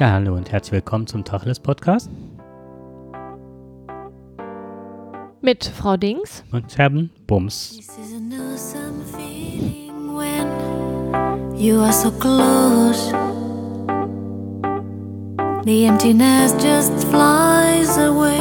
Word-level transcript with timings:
Ja, 0.00 0.12
hallo 0.12 0.34
und 0.34 0.50
herzlich 0.50 0.72
willkommen 0.72 1.06
zum 1.06 1.24
Tacheles 1.26 1.60
Podcast. 1.60 2.08
Mit 5.42 5.66
Frau 5.66 5.98
Dings. 5.98 6.42
Und 6.52 6.78
Herrn 6.78 7.10
Bums. 7.26 7.76
This 7.76 7.98
is 7.98 8.14
an 8.14 8.32
awesome 8.32 9.04
feeling 9.04 10.16
when 10.16 11.54
you 11.54 11.82
are 11.82 11.92
so 11.92 12.10
close. 12.12 13.12
The 15.66 15.84
emptiness 15.84 16.54
just 16.54 17.04
flies 17.10 17.98
away. 17.98 18.40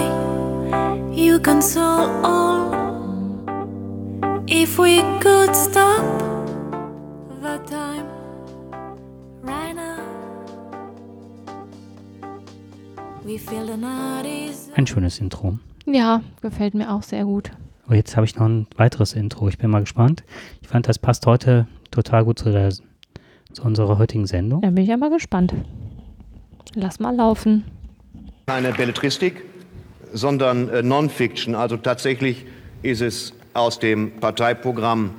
You 1.12 1.42
console 1.42 2.08
all. 2.24 2.72
If 4.48 4.80
we 4.80 5.02
could 5.20 5.54
stop 5.54 6.29
Ein 14.76 14.88
schönes 14.88 15.20
Intro. 15.20 15.58
Ja, 15.86 16.22
gefällt 16.42 16.74
mir 16.74 16.92
auch 16.92 17.04
sehr 17.04 17.26
gut. 17.26 17.52
Oh, 17.90 17.94
jetzt 17.94 18.16
habe 18.16 18.26
ich 18.26 18.36
noch 18.36 18.46
ein 18.46 18.68
weiteres 18.78 19.14
Intro. 19.14 19.48
Ich 19.50 19.58
bin 19.58 19.70
mal 19.72 19.80
gespannt. 19.82 20.24
Ich 20.62 20.68
fand, 20.68 20.88
das 20.88 21.00
passt 21.00 21.26
heute 21.26 21.68
total 21.92 22.24
gut 22.26 22.40
zu, 22.40 22.52
der, 22.52 22.70
zu 22.70 23.64
unserer 23.64 23.98
heutigen 23.98 24.28
Sendung. 24.28 24.62
Da 24.62 24.70
bin 24.70 24.84
ich 24.84 24.90
ja 24.90 24.98
mal 24.98 25.10
gespannt. 25.10 25.54
Lass 26.76 27.00
mal 27.00 27.16
laufen. 27.16 27.64
keine 28.46 28.72
Belletristik, 28.72 29.44
sondern 30.14 30.70
äh, 30.70 30.84
Non-Fiction. 30.84 31.56
Also 31.56 31.78
tatsächlich 31.78 32.46
ist 32.84 33.02
es 33.02 33.34
aus 33.54 33.80
dem 33.80 34.12
Parteiprogramm 34.20 35.16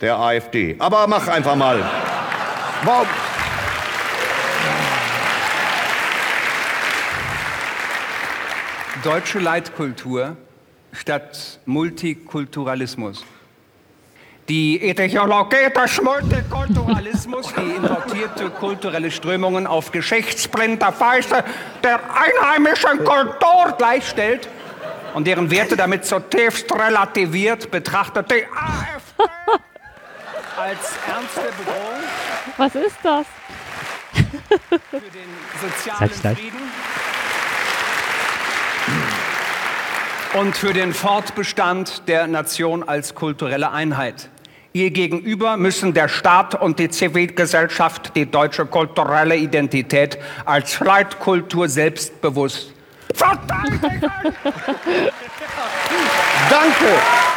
der 0.00 0.18
AfD. 0.18 0.74
Aber 0.80 1.06
mach 1.06 1.28
einfach 1.28 1.54
mal. 1.54 1.78
Warum? 2.84 3.06
Deutsche 9.02 9.38
Leitkultur 9.38 10.36
statt 10.92 11.60
Multikulturalismus. 11.66 13.24
Die 14.48 14.80
Ideologie 14.88 15.70
des 15.74 16.00
Multikulturalismus, 16.00 17.52
die 17.54 17.76
importierte 17.76 18.50
kulturelle 18.50 19.10
Strömungen 19.10 19.66
auf 19.66 19.90
geschichtsblinder 19.92 20.98
Weise 20.98 21.44
der 21.82 22.00
einheimischen 22.14 23.04
Kultur 23.04 23.74
gleichstellt 23.76 24.48
und 25.14 25.26
deren 25.26 25.50
Werte 25.50 25.76
damit 25.76 26.04
zutiefst 26.04 26.72
relativiert, 26.72 27.70
betrachtet 27.70 28.30
die 28.30 28.44
AfD 28.44 29.32
als 30.56 30.94
ernste 31.06 31.40
Bedrohung 31.58 32.02
Was 32.56 32.74
ist 32.74 32.96
das? 33.02 33.26
für 34.90 35.00
den 35.00 35.28
sozialen. 35.60 36.36
Frieden 36.36 36.72
und 40.38 40.56
für 40.56 40.72
den 40.72 40.92
Fortbestand 40.92 42.08
der 42.08 42.26
Nation 42.26 42.82
als 42.82 43.14
kulturelle 43.14 43.70
Einheit. 43.72 44.28
Ihr 44.72 44.90
gegenüber 44.90 45.56
müssen 45.56 45.94
der 45.94 46.08
Staat 46.08 46.60
und 46.60 46.78
die 46.78 46.90
Zivilgesellschaft 46.90 48.14
die 48.14 48.30
deutsche 48.30 48.66
kulturelle 48.66 49.36
Identität 49.36 50.18
als 50.44 50.78
Leitkultur 50.80 51.68
selbstbewusst. 51.68 52.74
Verdammt! 53.14 53.80
Danke! 56.50 56.84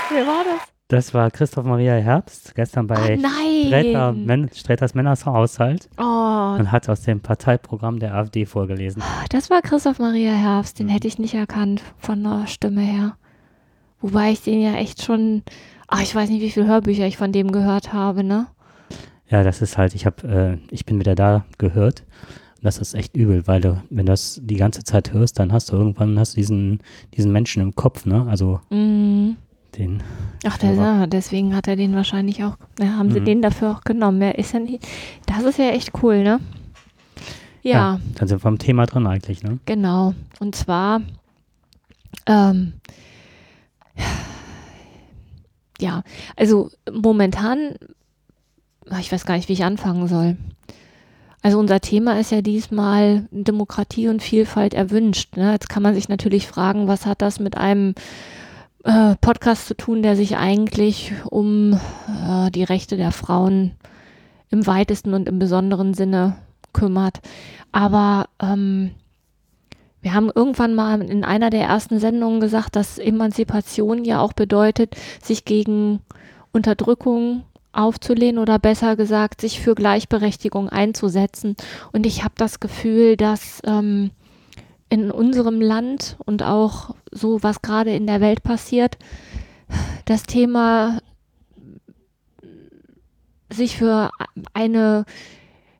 Wer 0.09 0.27
war 0.27 0.43
das? 0.43 0.67
Das 0.89 1.13
war 1.13 1.29
Christoph 1.29 1.65
Maria 1.65 1.93
Herbst, 1.93 2.55
gestern 2.55 2.87
bei 2.87 2.95
Ah, 2.95 3.15
nein. 3.15 3.67
Sträter, 3.67 4.11
Men 4.11 4.49
Sträters 4.53 4.95
Männerhaushalt 4.95 5.87
Oh, 5.97 6.18
und 6.57 6.71
hat 6.71 6.89
aus 6.89 7.01
dem 7.01 7.19
Parteiprogramm 7.19 7.99
der 7.99 8.15
AfD 8.15 8.45
vorgelesen. 8.45 9.03
das 9.29 9.49
war 9.49 9.61
Christoph 9.61 9.99
Maria 9.99 10.31
Herbst. 10.31 10.79
Den 10.79 10.87
hätte 10.89 11.07
ich 11.07 11.19
nicht 11.19 11.33
erkannt 11.35 11.81
von 11.97 12.23
der 12.23 12.47
Stimme 12.47 12.81
her. 12.81 13.15
Wobei 14.01 14.31
ich 14.31 14.41
den 14.41 14.61
ja 14.61 14.73
echt 14.75 15.03
schon. 15.03 15.43
Ach, 15.87 16.01
ich 16.01 16.13
weiß 16.15 16.29
nicht, 16.29 16.41
wie 16.41 16.51
viele 16.51 16.67
Hörbücher 16.67 17.05
ich 17.07 17.17
von 17.17 17.31
dem 17.31 17.51
gehört 17.51 17.91
habe, 17.93 18.23
ne? 18.23 18.47
Ja, 19.29 19.43
das 19.43 19.61
ist 19.61 19.77
halt, 19.77 19.93
ich 19.95 20.05
habe, 20.05 20.59
äh, 20.71 20.73
ich 20.73 20.85
bin 20.85 20.99
wieder 20.99 21.15
da 21.15 21.45
gehört. 21.57 22.03
Und 22.57 22.65
Das 22.65 22.77
ist 22.77 22.93
echt 22.93 23.15
übel, 23.15 23.45
weil 23.47 23.61
du, 23.61 23.81
wenn 23.89 24.05
du 24.05 24.11
das 24.11 24.39
die 24.43 24.55
ganze 24.57 24.83
Zeit 24.83 25.13
hörst, 25.13 25.39
dann 25.39 25.51
hast 25.53 25.71
du 25.71 25.75
irgendwann 25.75 26.17
hast 26.19 26.35
diesen, 26.35 26.79
diesen 27.15 27.31
Menschen 27.31 27.61
im 27.61 27.75
Kopf, 27.75 28.05
ne? 28.05 28.25
Also 28.29 28.59
Mhm. 28.69 29.37
Den. 29.77 30.01
Ach, 30.45 30.57
der, 30.57 30.73
ja, 30.73 31.07
deswegen 31.07 31.55
hat 31.55 31.67
er 31.67 31.75
den 31.75 31.93
wahrscheinlich 31.95 32.43
auch. 32.43 32.57
Ja, 32.79 32.95
haben 32.97 33.11
sie 33.11 33.19
Mhm. 33.19 33.25
den 33.25 33.41
dafür 33.41 33.71
auch 33.71 33.81
genommen. 33.81 34.21
Ja, 34.21 34.29
ist 34.31 34.53
ja 34.53 34.59
nicht, 34.59 34.85
das 35.25 35.43
ist 35.43 35.59
ja 35.59 35.69
echt 35.69 35.91
cool, 36.03 36.23
ne? 36.23 36.39
ja. 37.61 37.99
Dann 38.15 38.27
sind 38.27 38.43
wir 38.43 38.47
am 38.47 38.57
Thema 38.57 38.85
drin 38.85 39.05
eigentlich, 39.05 39.43
ne? 39.43 39.59
Genau. 39.65 40.13
Und 40.39 40.55
zwar, 40.55 41.01
ähm, 42.25 42.73
ja, 45.79 46.03
also 46.35 46.69
momentan, 46.91 47.75
ich 48.99 49.11
weiß 49.11 49.25
gar 49.25 49.35
nicht, 49.35 49.49
wie 49.49 49.53
ich 49.53 49.63
anfangen 49.63 50.07
soll. 50.07 50.37
Also 51.41 51.57
unser 51.57 51.79
Thema 51.79 52.19
ist 52.19 52.31
ja 52.31 52.41
diesmal 52.41 53.27
Demokratie 53.31 54.09
und 54.09 54.21
Vielfalt 54.21 54.73
erwünscht. 54.73 55.37
Ne? 55.37 55.53
Jetzt 55.53 55.69
kann 55.69 55.83
man 55.83 55.95
sich 55.95 56.09
natürlich 56.09 56.47
fragen, 56.47 56.87
was 56.89 57.05
hat 57.05 57.21
das 57.21 57.39
mit 57.39 57.55
einem 57.55 57.95
äh, 58.83 59.15
Podcast 59.21 59.67
zu 59.67 59.75
tun, 59.75 60.01
der 60.03 60.15
sich 60.15 60.37
eigentlich 60.37 61.13
um 61.25 61.73
äh, 61.73 62.49
die 62.51 62.63
Rechte 62.63 62.97
der 62.97 63.11
Frauen 63.11 63.71
im 64.49 64.65
weitesten 64.65 65.13
und 65.13 65.27
im 65.27 65.39
besonderen 65.39 65.93
Sinne 65.93 66.37
kümmert. 66.73 67.19
Aber 67.71 68.27
ähm, 68.41 68.91
wir 70.01 70.13
haben 70.13 70.31
irgendwann 70.33 70.75
mal 70.75 71.01
in 71.01 71.23
einer 71.23 71.49
der 71.49 71.63
ersten 71.63 71.99
Sendungen 71.99 72.39
gesagt, 72.39 72.75
dass 72.75 72.97
Emanzipation 72.97 74.05
ja 74.05 74.21
auch 74.21 74.33
bedeutet, 74.33 74.95
sich 75.21 75.45
gegen 75.45 75.99
Unterdrückung 76.51 77.43
aufzulehnen 77.71 78.39
oder 78.39 78.59
besser 78.59 78.95
gesagt, 78.95 79.41
sich 79.41 79.59
für 79.59 79.75
Gleichberechtigung 79.75 80.69
einzusetzen. 80.69 81.55
Und 81.91 82.05
ich 82.05 82.23
habe 82.23 82.33
das 82.37 82.59
Gefühl, 82.59 83.17
dass 83.17 83.61
ähm, 83.65 84.11
in 84.89 85.11
unserem 85.11 85.61
Land 85.61 86.17
und 86.25 86.43
auch 86.43 86.95
so, 87.11 87.43
was 87.43 87.61
gerade 87.61 87.93
in 87.93 88.07
der 88.07 88.21
Welt 88.21 88.43
passiert, 88.43 88.97
das 90.05 90.23
Thema 90.23 90.99
sich 93.51 93.77
für 93.77 94.09
eine 94.53 95.05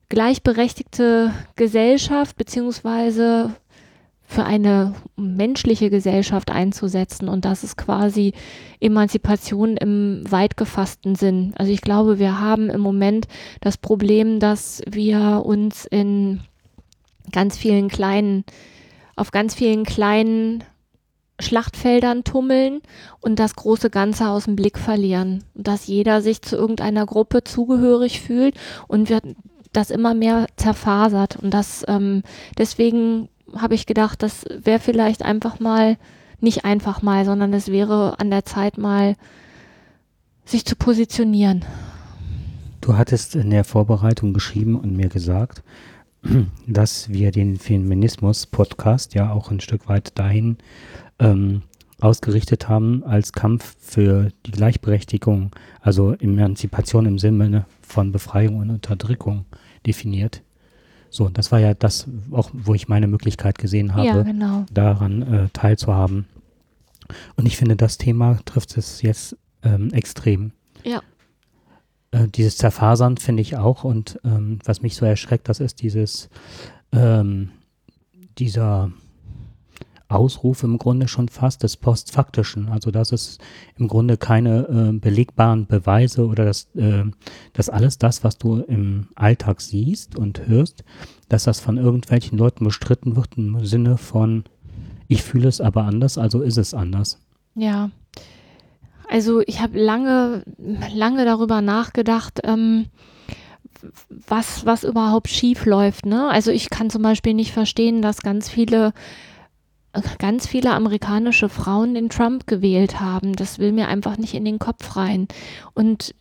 gleichberechtigte 0.10 1.34
Gesellschaft 1.56 2.36
beziehungsweise 2.36 3.56
für 4.30 4.44
eine 4.44 4.94
menschliche 5.16 5.90
Gesellschaft 5.90 6.52
einzusetzen. 6.52 7.30
Und 7.30 7.46
das 7.46 7.64
ist 7.64 7.78
quasi 7.78 8.34
Emanzipation 8.80 9.76
im 9.76 10.22
weit 10.30 10.56
gefassten 10.56 11.16
Sinn. 11.16 11.54
Also 11.58 11.72
ich 11.72 11.82
glaube, 11.82 12.20
wir 12.20 12.40
haben 12.40 12.70
im 12.70 12.80
Moment 12.80 13.28
das 13.60 13.78
Problem, 13.78 14.40
dass 14.40 14.84
wir 14.88 15.42
uns 15.46 15.86
in 15.86 16.42
ganz 17.32 17.58
vielen 17.58 17.88
kleinen, 17.88 18.44
auf 19.20 19.32
ganz 19.32 19.56
vielen 19.56 19.84
kleinen 19.84 20.64
Schlachtfeldern 21.40 22.24
tummeln 22.24 22.82
und 23.22 23.40
das 23.40 23.56
große 23.56 23.90
Ganze 23.90 24.30
aus 24.30 24.46
dem 24.46 24.56
Blick 24.56 24.78
verlieren. 24.78 25.44
Dass 25.54 25.88
jeder 25.88 26.22
sich 26.22 26.42
zu 26.42 26.56
irgendeiner 26.56 27.06
Gruppe 27.06 27.44
zugehörig 27.44 28.22
fühlt 28.22 28.56
und 28.88 29.10
wir 29.10 29.22
das 29.72 29.92
immer 29.92 30.14
mehr 30.14 30.48
zerfasert. 30.56 31.38
Und 31.38 31.54
das 31.54 31.86
ähm, 31.88 32.24
deswegen 32.58 33.30
habe 33.56 33.76
ich 33.76 33.86
gedacht, 33.86 34.22
das 34.22 34.46
wäre 34.50 34.80
vielleicht 34.80 35.24
einfach 35.24 35.60
mal, 35.60 35.98
nicht 36.40 36.66
einfach 36.66 37.02
mal, 37.02 37.26
sondern 37.26 37.54
es 37.54 37.72
wäre 37.72 38.20
an 38.20 38.30
der 38.30 38.46
Zeit 38.46 38.78
mal, 38.78 39.16
sich 40.46 40.66
zu 40.66 40.76
positionieren. 40.76 41.64
Du 42.82 42.98
hattest 42.98 43.36
in 43.36 43.50
der 43.50 43.64
Vorbereitung 43.64 44.34
geschrieben 44.34 44.76
und 44.76 44.96
mir 44.96 45.10
gesagt, 45.10 45.64
dass 46.68 47.10
wir 47.10 47.32
den 47.32 47.58
Feminismus-Podcast 47.58 49.14
ja 49.14 49.32
auch 49.32 49.52
ein 49.52 49.60
Stück 49.60 49.88
weit 49.88 50.18
dahin 50.18 50.58
ähm, 51.20 51.64
ausgerichtet 52.02 52.70
haben 52.70 53.04
als 53.04 53.34
Kampf 53.34 53.76
für 53.80 54.30
die 54.46 54.52
Gleichberechtigung, 54.52 55.52
also 55.82 56.14
Emanzipation 56.14 57.06
im 57.06 57.20
Sinne 57.20 57.66
von 57.82 58.12
Befreiung 58.12 58.58
und 58.58 58.70
Unterdrückung 58.70 59.46
definiert. 59.86 60.42
So, 61.10 61.26
und 61.26 61.38
das 61.38 61.52
war 61.52 61.60
ja 61.60 61.74
das, 61.74 62.08
auch 62.32 62.52
wo 62.54 62.76
ich 62.76 62.88
meine 62.88 63.08
Möglichkeit 63.08 63.58
gesehen 63.58 63.96
habe, 63.96 64.08
Ja, 64.08 64.22
genau. 64.22 64.66
daran 64.72 65.22
äh, 65.22 65.50
teilzuhaben. 65.54 66.26
Und 67.36 67.48
ich 67.48 67.58
finde, 67.58 67.76
das 67.76 67.98
Thema 67.98 68.40
trifft 68.46 68.78
es 68.78 69.02
jetzt 69.02 69.36
ähm, 69.64 69.92
extrem. 69.92 70.52
Ja. 70.84 71.02
Äh, 72.12 72.28
dieses 72.28 72.58
Zerfasern 72.58 73.18
finde 73.18 73.42
ich 73.42 73.58
auch 73.58 73.84
und 73.84 74.20
ähm, 74.24 74.60
was 74.66 74.82
mich 74.82 74.96
so 74.96 75.06
erschreckt, 75.06 75.50
das 75.50 75.60
ist 75.60 75.82
dieses, 75.82 76.30
ähm, 76.92 77.52
dieser 78.38 78.92
Ausruf 80.10 80.64
im 80.64 80.80
Grunde 80.80 81.08
schon 81.08 81.30
fast 81.30 81.62
des 81.62 81.78
Postfaktischen. 81.78 82.70
Also 82.70 82.90
dass 82.90 83.12
es 83.12 83.38
im 83.78 83.88
Grunde 83.88 84.18
keine 84.18 84.68
äh, 84.68 84.92
belegbaren 84.92 85.68
Beweise 85.68 86.26
oder 86.26 86.46
das, 86.46 86.68
äh, 86.76 87.04
dass 87.54 87.70
alles 87.70 88.00
das, 88.00 88.24
was 88.24 88.38
du 88.38 88.58
im 88.62 89.10
Alltag 89.16 89.62
siehst 89.62 90.18
und 90.18 90.48
hörst, 90.48 90.84
dass 91.30 91.44
das 91.44 91.60
von 91.60 91.78
irgendwelchen 91.78 92.38
Leuten 92.38 92.66
bestritten 92.66 93.16
wird 93.16 93.38
im 93.38 93.64
Sinne 93.66 93.98
von, 93.98 94.46
ich 95.08 95.22
fühle 95.22 95.48
es 95.48 95.62
aber 95.62 95.84
anders, 95.84 96.18
also 96.18 96.42
ist 96.42 96.58
es 96.58 96.74
anders. 96.74 97.20
Ja. 97.54 97.92
Also 99.10 99.42
ich 99.42 99.60
habe 99.60 99.80
lange, 99.80 100.44
lange 100.94 101.26
darüber 101.26 101.62
nachgedacht, 101.62 102.42
ähm, 102.44 102.86
was, 104.28 104.66
was 104.66 104.84
überhaupt 104.84 105.30
schief 105.30 105.66
läuft. 105.66 106.06
Ne? 106.06 106.30
Also 106.30 106.52
ich 106.52 106.70
kann 106.70 106.90
zum 106.90 107.02
Beispiel 107.02 107.34
nicht 107.34 107.52
verstehen, 107.52 108.02
dass 108.02 108.22
ganz 108.22 108.50
viele 108.50 108.94
ganz 110.20 110.46
viele 110.46 110.72
amerikanische 110.72 111.50
Frauen 111.50 111.96
den 111.96 112.10
Trump 112.10 112.46
gewählt 112.46 113.00
haben. 113.00 113.34
Das 113.34 113.58
will 113.58 113.72
mir 113.72 113.88
einfach 113.88 114.18
nicht 114.18 114.36
in 114.36 114.46
den 114.46 114.60
Kopf 114.60 114.96
rein. 114.96 115.28
Und 115.74 116.14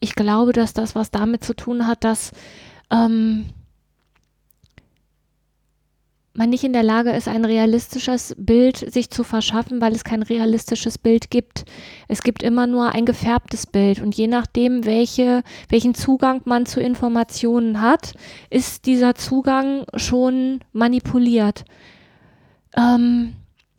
ich 0.00 0.16
glaube, 0.16 0.52
dass 0.52 0.74
das 0.74 0.96
was 0.96 1.12
damit 1.12 1.44
zu 1.44 1.54
tun 1.54 1.86
hat, 1.86 2.02
dass 2.02 2.32
ähm, 2.90 3.46
man 6.36 6.50
nicht 6.50 6.64
in 6.64 6.72
der 6.72 6.82
Lage 6.82 7.10
ist, 7.10 7.28
ein 7.28 7.44
realistisches 7.44 8.34
Bild 8.36 8.76
sich 8.92 9.10
zu 9.10 9.22
verschaffen, 9.22 9.80
weil 9.80 9.92
es 9.92 10.02
kein 10.02 10.22
realistisches 10.22 10.98
Bild 10.98 11.30
gibt. 11.30 11.64
Es 12.08 12.22
gibt 12.22 12.42
immer 12.42 12.66
nur 12.66 12.92
ein 12.92 13.06
gefärbtes 13.06 13.66
Bild 13.66 14.02
und 14.02 14.16
je 14.16 14.26
nachdem, 14.26 14.84
welche, 14.84 15.42
welchen 15.68 15.94
Zugang 15.94 16.42
man 16.44 16.66
zu 16.66 16.80
Informationen 16.80 17.80
hat, 17.80 18.14
ist 18.50 18.86
dieser 18.86 19.14
Zugang 19.14 19.84
schon 19.94 20.60
manipuliert. 20.72 21.64
Ähm, 22.76 23.34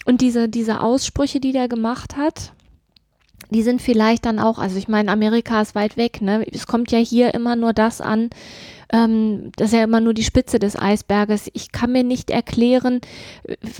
und 0.06 0.22
diese, 0.22 0.48
diese 0.48 0.82
Aussprüche, 0.82 1.42
die 1.42 1.52
der 1.52 1.68
gemacht 1.68 2.16
hat, 2.16 2.54
die 3.50 3.64
sind 3.64 3.82
vielleicht 3.82 4.26
dann 4.26 4.40
auch, 4.40 4.60
also 4.60 4.78
ich 4.78 4.88
meine, 4.88 5.12
Amerika 5.12 5.62
ist 5.62 5.76
weit 5.76 5.98
weg, 5.98 6.22
ne? 6.22 6.46
Es 6.52 6.68
kommt 6.68 6.92
ja 6.92 7.00
hier 7.00 7.34
immer 7.34 7.56
nur 7.56 7.74
das 7.74 8.02
an, 8.02 8.30
ähm, 8.92 9.52
das 9.56 9.68
ist 9.68 9.78
ja 9.78 9.84
immer 9.84 10.00
nur 10.00 10.14
die 10.14 10.24
Spitze 10.24 10.60
des 10.60 10.78
Eisberges. 10.78 11.50
Ich 11.54 11.72
kann 11.72 11.92
mir 11.92 12.04
nicht 12.04 12.30
erklären, 12.30 13.02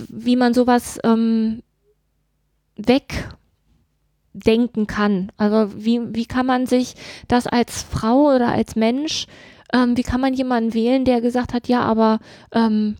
wie 0.08 0.36
man 0.36 0.54
sowas 0.54 0.98
ähm, 1.04 1.62
wegdenken 2.76 4.86
kann. 4.86 5.32
Also 5.36 5.72
wie, 5.76 6.00
wie 6.14 6.26
kann 6.26 6.46
man 6.46 6.66
sich 6.66 6.94
das 7.28 7.46
als 7.46 7.82
Frau 7.82 8.34
oder 8.34 8.48
als 8.48 8.76
Mensch, 8.76 9.26
ähm, 9.72 9.96
wie 9.96 10.02
kann 10.02 10.20
man 10.20 10.34
jemanden 10.34 10.74
wählen, 10.74 11.04
der 11.04 11.20
gesagt 11.20 11.52
hat, 11.52 11.68
ja, 11.68 11.82
aber 11.82 12.18
ähm, 12.52 12.96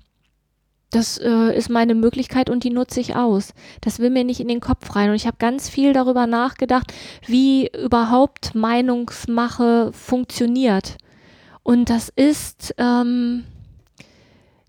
das 0.97 1.19
äh, 1.19 1.55
ist 1.55 1.69
meine 1.69 1.95
Möglichkeit 1.95 2.49
und 2.49 2.65
die 2.65 2.71
nutze 2.71 3.01
ich 3.01 3.15
aus. 3.15 3.53
Das 3.83 3.99
will 3.99 4.11
mir 4.11 4.25
nicht 4.25 4.41
in 4.41 4.49
den 4.49 4.61
Kopf 4.61 4.97
rein. 4.97 5.11
Und 5.11 5.17
ich 5.17 5.27
habe 5.27 5.37
ganz 5.39 5.69
viel 5.69 5.93
darüber 5.93 6.27
nachgedacht, 6.27 6.93
wie 7.27 7.69
überhaupt 7.69 8.55
Meinungsmache 8.55 9.93
funktioniert. 9.93 10.97
Und 11.63 11.91
das 11.91 12.09
ist, 12.09 12.75
ähm, 12.79 13.45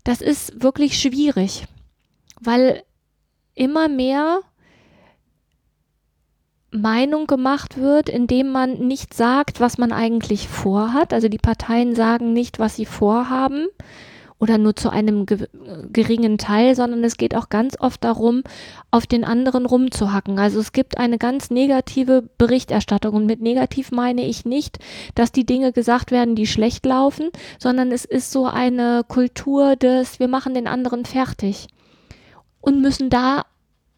das 0.03 0.21
ist 0.21 0.61
wirklich 0.61 0.99
schwierig, 0.99 1.65
weil 2.41 2.83
immer 3.55 3.87
mehr 3.87 4.41
Meinung 6.71 7.25
gemacht 7.27 7.77
wird, 7.77 8.09
indem 8.09 8.49
man 8.49 8.73
nicht 8.85 9.13
sagt, 9.13 9.61
was 9.61 9.77
man 9.77 9.93
eigentlich 9.93 10.49
vorhat. 10.49 11.13
Also 11.13 11.29
die 11.29 11.37
Parteien 11.37 11.95
sagen 11.95 12.33
nicht, 12.33 12.59
was 12.59 12.75
sie 12.75 12.85
vorhaben, 12.85 13.67
oder 14.39 14.57
nur 14.57 14.75
zu 14.75 14.89
einem 14.89 15.25
ge 15.25 15.47
geringen 15.91 16.37
Teil, 16.37 16.75
sondern 16.75 17.03
es 17.03 17.17
geht 17.17 17.35
auch 17.35 17.49
ganz 17.49 17.75
oft 17.79 18.03
darum, 18.03 18.43
auf 18.91 19.07
den 19.07 19.23
anderen 19.23 19.65
rumzuhacken. 19.65 20.37
Also 20.37 20.59
es 20.59 20.71
gibt 20.71 20.97
eine 20.97 21.17
ganz 21.17 21.49
negative 21.49 22.23
Berichterstattung 22.37 23.15
und 23.15 23.25
mit 23.25 23.41
negativ 23.41 23.91
meine 23.91 24.25
ich 24.25 24.45
nicht, 24.45 24.79
dass 25.15 25.31
die 25.31 25.45
Dinge 25.45 25.71
gesagt 25.71 26.11
werden, 26.11 26.35
die 26.35 26.47
schlecht 26.47 26.85
laufen, 26.85 27.29
sondern 27.59 27.91
es 27.91 28.05
ist 28.05 28.31
so 28.31 28.45
eine 28.45 29.03
Kultur 29.07 29.75
des, 29.75 30.19
wir 30.19 30.27
machen 30.27 30.53
den 30.53 30.67
anderen 30.67 31.05
fertig 31.05 31.67
und 32.61 32.81
müssen 32.81 33.09
da 33.09 33.43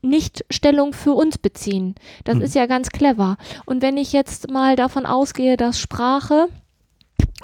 nicht 0.02 0.46
Stellung 0.50 0.94
für 0.94 1.12
uns 1.12 1.38
beziehen. 1.38 1.96
Das 2.24 2.36
mhm. 2.36 2.42
ist 2.44 2.56
ja 2.56 2.66
ganz 2.66 2.90
clever. 2.90 3.38
Und 3.66 3.82
wenn 3.82 3.98
ich 3.98 4.14
jetzt 4.14 4.50
mal 4.50 4.78
davon 4.78 5.06
ausgehe, 5.06 5.58
dass 5.58 5.80
Sprache 5.80 6.48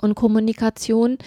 und 0.01 0.15
Kommunikation 0.15 1.17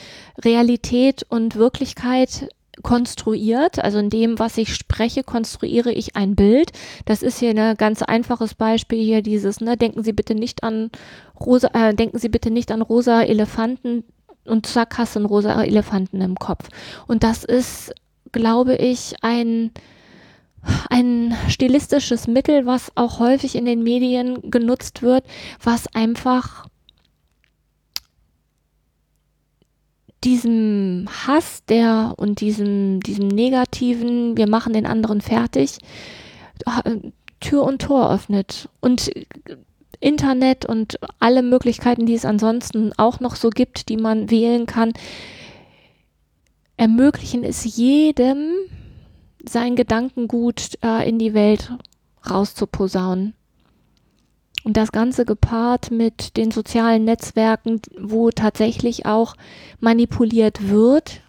Realität 0.45 1.25
und 1.29 1.57
Wirklichkeit 1.57 2.49
konstruiert. 2.83 3.79
Also 3.79 3.99
in 3.99 4.11
dem, 4.11 4.39
was 4.39 4.59
ich 4.59 4.75
spreche, 4.75 5.23
konstruiere 5.23 5.93
ich 5.93 6.17
ein 6.17 6.37
Bild. 6.37 6.73
Das 7.05 7.23
ist 7.23 7.39
hier 7.39 7.51
ein 7.51 7.77
ganz 7.77 8.03
einfaches 8.03 8.55
Beispiel 8.55 9.03
hier 9.03 9.23
dieses, 9.23 9.61
ne, 9.61 9.77
denken 9.77 10.03
Sie 10.03 10.13
bitte 10.13 10.35
nicht 10.35 10.63
an 10.63 10.91
rosa, 11.39 11.69
äh, 11.73 11.95
denken 11.95 12.19
Sie 12.19 12.29
bitte 12.29 12.51
nicht 12.51 12.71
an 12.71 12.83
rosa 12.83 13.23
Elefanten 13.23 14.05
und 14.45 14.67
zack 14.67 14.99
hast 14.99 15.15
du 15.15 15.21
einen 15.21 15.27
rosa 15.27 15.63
Elefanten 15.63 16.21
im 16.21 16.37
Kopf. 16.37 16.69
Und 17.07 17.23
das 17.23 17.45
ist, 17.45 17.93
glaube 18.33 18.77
ich, 18.77 19.15
ein 19.23 19.71
ein 20.91 21.35
stilistisches 21.49 22.27
Mittel, 22.27 22.67
was 22.67 22.91
auch 22.97 23.21
häufig 23.21 23.55
in 23.55 23.65
den 23.65 23.83
Medien 23.85 24.51
genutzt 24.51 25.03
wird, 25.03 25.25
was 25.63 25.87
einfach 25.95 26.67
diesem 30.25 31.07
Hass 31.27 31.65
der 31.67 32.15
und 32.17 32.41
diesem, 32.41 33.01
diesem 33.01 33.29
negativen, 33.29 34.37
wir 34.37 34.49
machen 34.49 34.73
den 34.73 34.87
anderen 34.87 35.21
fertig, 35.21 35.79
äh, 36.67 36.97
Tür 37.41 37.63
und 37.63 37.83
Tor 37.83 38.13
öffnet. 38.13 38.69
Und 38.81 39.11
Internet 40.01 40.67
und 40.67 40.99
alle 41.19 41.43
Möglichkeiten, 41.43 42.07
die 42.07 42.15
es 42.15 42.25
ansonsten 42.25 42.93
auch 42.97 43.21
noch 43.21 43.37
so 43.37 43.51
gibt, 43.51 43.89
die 43.89 43.97
man 43.97 44.31
wählen 44.31 44.67
kann, 44.67 44.93
ermöglichen 46.77 47.43
es 47.43 47.77
jedem, 47.77 48.53
sein 49.45 49.77
Gedankengut 49.77 50.79
äh, 50.85 51.09
in 51.09 51.19
die 51.19 51.35
Welt 51.35 51.73
rauszuposaunen. 52.29 53.35
Und 54.65 54.77
das 54.77 54.93
Ganze 54.93 55.25
gepaart 55.25 55.91
mit 55.91 56.37
den 56.37 56.51
sozialen 56.51 57.05
Netzwerken, 57.05 57.81
wo 57.99 58.31
tatsächlich 58.31 59.07
auch 59.07 59.35
manipuliert 59.81 60.69
wird, 60.69 61.21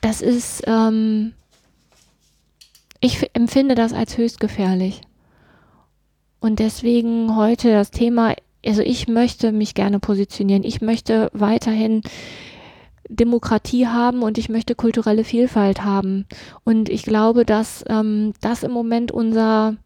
das 0.00 0.20
ist, 0.22 0.62
ähm, 0.66 1.34
ich 3.00 3.30
empfinde 3.34 3.74
das 3.74 3.92
als 3.92 4.16
höchst 4.16 4.40
gefährlich. 4.40 5.02
Und 6.40 6.60
deswegen 6.60 7.36
heute 7.36 7.72
das 7.72 7.90
Thema, 7.90 8.34
also 8.64 8.82
ich 8.82 9.08
möchte 9.08 9.52
mich 9.52 9.74
gerne 9.74 9.98
positionieren. 9.98 10.64
Ich 10.64 10.80
möchte 10.80 11.30
weiterhin 11.32 12.02
Demokratie 13.08 13.86
haben 13.86 14.22
und 14.22 14.38
ich 14.38 14.48
möchte 14.48 14.74
kulturelle 14.74 15.24
Vielfalt 15.24 15.82
haben. 15.84 16.26
Und 16.64 16.88
ich 16.88 17.02
glaube, 17.02 17.44
dass 17.44 17.84
ähm, 17.88 18.34
das 18.40 18.62
im 18.62 18.70
Moment 18.70 19.10
unser 19.10 19.76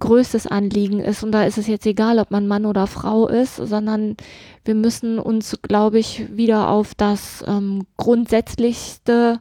größtes 0.00 0.46
Anliegen 0.46 0.98
ist. 0.98 1.22
Und 1.22 1.32
da 1.32 1.44
ist 1.44 1.58
es 1.58 1.66
jetzt 1.66 1.86
egal, 1.86 2.18
ob 2.18 2.30
man 2.30 2.48
Mann 2.48 2.66
oder 2.66 2.86
Frau 2.86 3.28
ist, 3.28 3.56
sondern 3.56 4.16
wir 4.64 4.74
müssen 4.74 5.18
uns, 5.18 5.58
glaube 5.62 5.98
ich, 5.98 6.36
wieder 6.36 6.68
auf 6.68 6.94
das 6.94 7.44
ähm, 7.46 7.86
Grundsätzlichste 7.96 9.40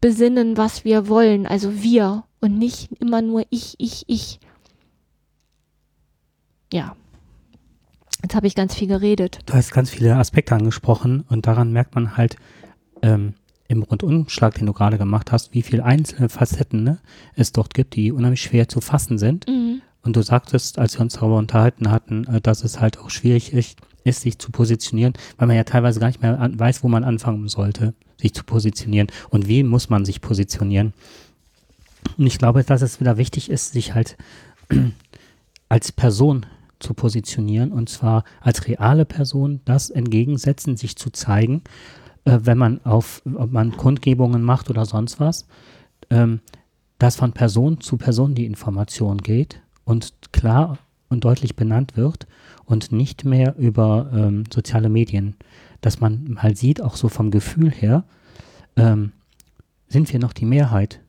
besinnen, 0.00 0.56
was 0.56 0.84
wir 0.84 1.08
wollen. 1.08 1.46
Also 1.46 1.82
wir 1.82 2.24
und 2.40 2.58
nicht 2.58 2.92
immer 3.00 3.22
nur 3.22 3.44
ich, 3.50 3.74
ich, 3.78 4.04
ich. 4.06 4.38
Ja. 6.72 6.94
Jetzt 8.22 8.34
habe 8.34 8.46
ich 8.46 8.54
ganz 8.54 8.74
viel 8.74 8.88
geredet. 8.88 9.38
Du 9.46 9.54
hast 9.54 9.72
ganz 9.72 9.90
viele 9.90 10.16
Aspekte 10.16 10.54
angesprochen 10.54 11.24
und 11.28 11.46
daran 11.46 11.72
merkt 11.72 11.94
man 11.94 12.16
halt, 12.16 12.36
ähm, 13.02 13.34
im 13.68 13.82
Rundumschlag, 13.82 14.54
den 14.54 14.66
du 14.66 14.72
gerade 14.72 14.98
gemacht 14.98 15.30
hast, 15.30 15.52
wie 15.52 15.62
viele 15.62 15.84
einzelne 15.84 16.30
Facetten 16.30 16.84
ne, 16.84 16.98
es 17.34 17.52
dort 17.52 17.74
gibt, 17.74 17.94
die 17.94 18.10
unheimlich 18.10 18.42
schwer 18.42 18.68
zu 18.68 18.80
fassen 18.80 19.18
sind. 19.18 19.46
Mhm. 19.46 19.82
Und 20.02 20.16
du 20.16 20.22
sagtest, 20.22 20.78
als 20.78 20.94
wir 20.94 21.02
uns 21.02 21.14
darüber 21.14 21.36
unterhalten 21.36 21.90
hatten, 21.90 22.24
äh, 22.24 22.40
dass 22.40 22.64
es 22.64 22.80
halt 22.80 22.98
auch 22.98 23.10
schwierig 23.10 23.52
ist, 23.52 23.78
ist, 24.04 24.22
sich 24.22 24.38
zu 24.38 24.50
positionieren, 24.50 25.12
weil 25.36 25.48
man 25.48 25.56
ja 25.56 25.64
teilweise 25.64 26.00
gar 26.00 26.06
nicht 26.06 26.22
mehr 26.22 26.40
an, 26.40 26.58
weiß, 26.58 26.82
wo 26.82 26.88
man 26.88 27.04
anfangen 27.04 27.48
sollte, 27.48 27.92
sich 28.16 28.32
zu 28.32 28.42
positionieren 28.42 29.08
und 29.28 29.48
wie 29.48 29.62
muss 29.62 29.90
man 29.90 30.06
sich 30.06 30.22
positionieren. 30.22 30.94
Und 32.16 32.26
ich 32.26 32.38
glaube, 32.38 32.64
dass 32.64 32.80
es 32.80 33.00
wieder 33.00 33.18
wichtig 33.18 33.50
ist, 33.50 33.72
sich 33.72 33.94
halt 33.94 34.16
als 35.68 35.92
Person 35.92 36.46
zu 36.78 36.94
positionieren 36.94 37.72
und 37.72 37.90
zwar 37.90 38.24
als 38.40 38.66
reale 38.66 39.04
Person 39.04 39.60
das 39.66 39.90
entgegensetzen, 39.90 40.76
sich 40.76 40.96
zu 40.96 41.10
zeigen 41.10 41.62
äh, 42.24 42.38
wenn 42.42 42.58
man 42.58 42.80
auf, 42.84 43.22
ob 43.34 43.52
man 43.52 43.76
Kundgebungen 43.76 44.42
macht 44.42 44.70
oder 44.70 44.84
sonst 44.86 45.20
was, 45.20 45.46
ähm, 46.10 46.40
dass 46.98 47.16
von 47.16 47.32
Person 47.32 47.80
zu 47.80 47.96
Person 47.96 48.34
die 48.34 48.46
Information 48.46 49.18
geht 49.18 49.60
und 49.84 50.12
klar 50.32 50.78
und 51.08 51.24
deutlich 51.24 51.56
benannt 51.56 51.96
wird 51.96 52.26
und 52.64 52.92
nicht 52.92 53.24
mehr 53.24 53.56
über 53.56 54.10
ähm, 54.14 54.44
soziale 54.52 54.88
Medien, 54.88 55.36
dass 55.80 56.00
man 56.00 56.24
mal 56.34 56.56
sieht, 56.56 56.82
auch 56.82 56.96
so 56.96 57.08
vom 57.08 57.30
Gefühl 57.30 57.70
her, 57.70 58.04
ähm, 58.76 59.12
sind 59.88 60.12
wir 60.12 60.20
noch 60.20 60.32
die 60.32 60.44
Mehrheit. 60.44 61.00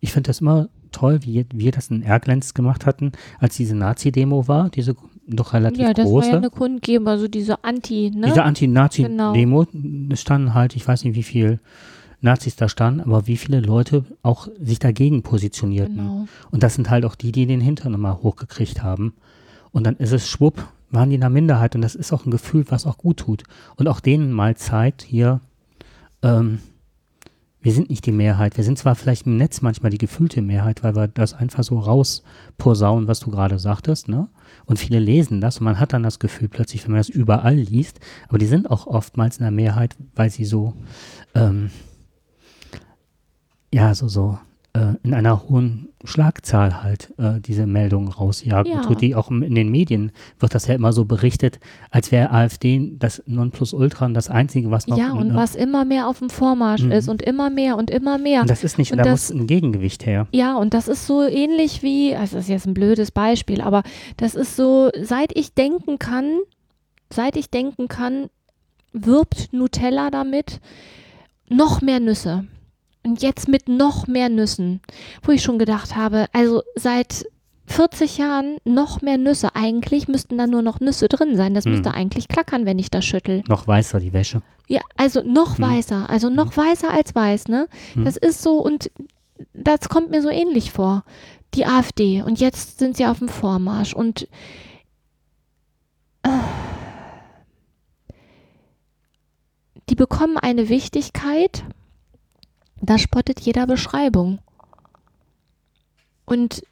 Ich 0.00 0.12
finde 0.12 0.28
das 0.28 0.40
immer 0.40 0.68
toll, 0.92 1.20
wie 1.22 1.46
wir 1.52 1.72
das 1.72 1.88
in 1.88 2.02
Erglenz 2.02 2.54
gemacht 2.54 2.86
hatten, 2.86 3.12
als 3.38 3.56
diese 3.56 3.74
Nazi-Demo 3.74 4.48
war, 4.48 4.70
diese 4.70 4.94
doch 5.36 5.52
relativ 5.52 5.80
Ja, 5.80 5.94
das 5.94 6.06
große. 6.06 6.26
war 6.26 6.32
ja 6.32 6.38
eine 6.38 6.50
Kundgebung, 6.50 7.08
also 7.08 7.28
diese 7.28 7.64
Anti, 7.64 8.10
ne? 8.14 8.26
Diese 8.28 8.42
Anti-Nazi-Demo, 8.42 9.66
es 10.10 10.20
standen 10.20 10.54
halt, 10.54 10.76
ich 10.76 10.86
weiß 10.86 11.04
nicht, 11.04 11.14
wie 11.14 11.22
viel 11.22 11.60
Nazis 12.20 12.56
da 12.56 12.68
standen, 12.68 13.00
aber 13.00 13.26
wie 13.26 13.36
viele 13.36 13.60
Leute 13.60 14.04
auch 14.22 14.48
sich 14.60 14.78
dagegen 14.78 15.22
positionierten. 15.22 15.96
Genau. 15.96 16.26
Und 16.50 16.62
das 16.62 16.74
sind 16.74 16.90
halt 16.90 17.04
auch 17.04 17.14
die, 17.14 17.32
die 17.32 17.46
den 17.46 17.60
Hintern 17.60 17.94
immer 17.94 18.22
hochgekriegt 18.22 18.82
haben. 18.82 19.14
Und 19.72 19.86
dann 19.86 19.96
ist 19.96 20.12
es 20.12 20.28
schwupp, 20.28 20.66
waren 20.90 21.08
die 21.08 21.14
in 21.14 21.20
der 21.20 21.30
Minderheit. 21.30 21.74
Und 21.74 21.82
das 21.82 21.94
ist 21.94 22.12
auch 22.12 22.26
ein 22.26 22.30
Gefühl, 22.30 22.64
was 22.68 22.86
auch 22.86 22.98
gut 22.98 23.18
tut. 23.18 23.44
Und 23.76 23.88
auch 23.88 24.00
denen 24.00 24.32
mal 24.32 24.56
zeigt, 24.56 25.02
hier, 25.02 25.40
ähm, 26.22 26.58
wir 27.62 27.72
sind 27.72 27.90
nicht 27.90 28.06
die 28.06 28.12
Mehrheit. 28.12 28.56
Wir 28.56 28.64
sind 28.64 28.78
zwar 28.78 28.94
vielleicht 28.94 29.26
im 29.26 29.36
Netz 29.36 29.60
manchmal 29.62 29.90
die 29.90 29.98
gefühlte 29.98 30.42
Mehrheit, 30.42 30.82
weil 30.82 30.96
wir 30.96 31.08
das 31.08 31.34
einfach 31.34 31.62
so 31.62 31.78
rausposaunen, 31.78 33.06
was 33.06 33.20
du 33.20 33.30
gerade 33.30 33.58
sagtest, 33.58 34.08
ne? 34.08 34.28
Und 34.66 34.78
viele 34.78 34.98
lesen 34.98 35.40
das 35.40 35.58
und 35.58 35.64
man 35.64 35.80
hat 35.80 35.92
dann 35.92 36.02
das 36.02 36.18
Gefühl 36.18 36.48
plötzlich, 36.48 36.84
wenn 36.84 36.92
man 36.92 37.00
das 37.00 37.08
überall 37.08 37.56
liest, 37.56 38.00
aber 38.28 38.38
die 38.38 38.46
sind 38.46 38.70
auch 38.70 38.86
oftmals 38.86 39.38
in 39.38 39.42
der 39.42 39.50
Mehrheit, 39.50 39.96
weil 40.14 40.30
sie 40.30 40.44
so, 40.44 40.74
ähm, 41.34 41.70
ja, 43.72 43.94
so, 43.94 44.08
so, 44.08 44.38
äh, 44.72 44.94
in 45.02 45.14
einer 45.14 45.48
hohen 45.48 45.88
Schlagzahl 46.04 46.82
halt 46.82 47.12
äh, 47.18 47.40
diese 47.40 47.66
Meldungen 47.66 48.08
rausjagen. 48.08 48.72
Ja. 48.72 48.86
Und 48.86 49.00
die 49.00 49.14
auch 49.14 49.30
in 49.30 49.54
den 49.54 49.68
Medien 49.70 50.12
wird 50.38 50.54
das 50.54 50.66
ja 50.66 50.74
immer 50.74 50.92
so 50.92 51.04
berichtet, 51.04 51.58
als 51.90 52.12
wäre 52.12 52.30
AfD 52.30 52.92
das 52.98 53.22
Nonplusultra 53.26 54.06
und 54.06 54.14
das 54.14 54.28
Einzige, 54.30 54.70
was 54.70 54.86
noch 54.86 54.96
Ja, 54.96 55.12
und 55.12 55.34
was 55.34 55.54
immer 55.56 55.84
mehr 55.84 56.06
auf 56.08 56.20
dem 56.20 56.30
Vormarsch 56.30 56.82
Mhm. 56.84 56.92
ist 56.92 57.08
und 57.08 57.20
immer 57.22 57.50
mehr 57.50 57.76
und 57.76 57.90
immer 57.90 58.16
mehr. 58.18 58.42
und 58.42 58.50
das 58.50 58.62
ist 58.64 58.78
nicht, 58.78 58.92
Und 58.92 58.98
da 58.98 59.04
das- 59.04 59.30
muss 59.32 59.40
ein 59.40 59.46
Gegengewicht 59.46 60.06
her. 60.06 60.26
Ja, 60.32 60.56
und 60.56 60.72
das 60.72 60.88
ist 60.88 61.06
so 61.06 61.22
ähnlich 61.26 61.82
wie, 61.82 62.14
also 62.14 62.36
das 62.36 62.44
ist 62.44 62.50
jetzt 62.50 62.66
ein 62.66 62.74
blödes 62.74 63.10
Beispiel, 63.10 63.60
aber 63.60 63.82
das 64.16 64.34
ist 64.34 64.56
so, 64.56 64.90
seit 65.02 65.36
ich 65.36 65.52
denken 65.54 65.98
kann, 65.98 66.38
seit 67.12 67.36
ich 67.36 67.50
denken 67.50 67.88
kann, 67.88 68.30
wirbt 68.92 69.52
Nutella 69.52 70.10
damit 70.10 70.60
noch 71.48 71.80
mehr 71.82 72.00
Nüsse. 72.00 72.44
Und 73.02 73.22
jetzt 73.22 73.48
mit 73.48 73.68
noch 73.68 74.06
mehr 74.06 74.28
Nüssen, 74.28 74.80
wo 75.22 75.32
ich 75.32 75.42
schon 75.42 75.58
gedacht 75.58 75.96
habe, 75.96 76.26
also 76.32 76.62
seit 76.74 77.24
40 77.66 78.18
Jahren 78.18 78.58
noch 78.64 79.00
mehr 79.00 79.16
Nüsse. 79.16 79.54
Eigentlich 79.54 80.06
müssten 80.08 80.36
da 80.36 80.46
nur 80.46 80.60
noch 80.60 80.80
Nüsse 80.80 81.08
drin 81.08 81.36
sein. 81.36 81.54
Das 81.54 81.64
Hm. 81.64 81.72
müsste 81.72 81.94
eigentlich 81.94 82.28
klackern, 82.28 82.66
wenn 82.66 82.78
ich 82.78 82.90
das 82.90 83.04
schüttel. 83.04 83.42
Noch 83.48 83.66
weißer 83.66 84.00
die 84.00 84.12
Wäsche. 84.12 84.42
Ja, 84.68 84.80
also 84.96 85.22
noch 85.22 85.56
Hm. 85.56 85.64
weißer, 85.64 86.10
also 86.10 86.28
noch 86.30 86.56
weißer 86.56 86.90
als 86.90 87.14
weiß, 87.14 87.48
ne? 87.48 87.68
Das 87.96 88.16
ist 88.16 88.42
so 88.42 88.58
und 88.58 88.90
das 89.54 89.88
kommt 89.88 90.10
mir 90.10 90.20
so 90.20 90.28
ähnlich 90.28 90.70
vor. 90.72 91.04
Die 91.54 91.64
AfD 91.66 92.22
und 92.22 92.38
jetzt 92.38 92.78
sind 92.78 92.96
sie 92.96 93.06
auf 93.06 93.18
dem 93.20 93.28
Vormarsch 93.28 93.94
und 93.94 94.28
äh, 96.22 96.28
die 99.88 99.94
bekommen 99.96 100.36
eine 100.36 100.68
Wichtigkeit, 100.68 101.64
da 102.80 102.98
spottet 102.98 103.40
jeder 103.40 103.66
Beschreibung. 103.66 104.38
Und 106.24 106.62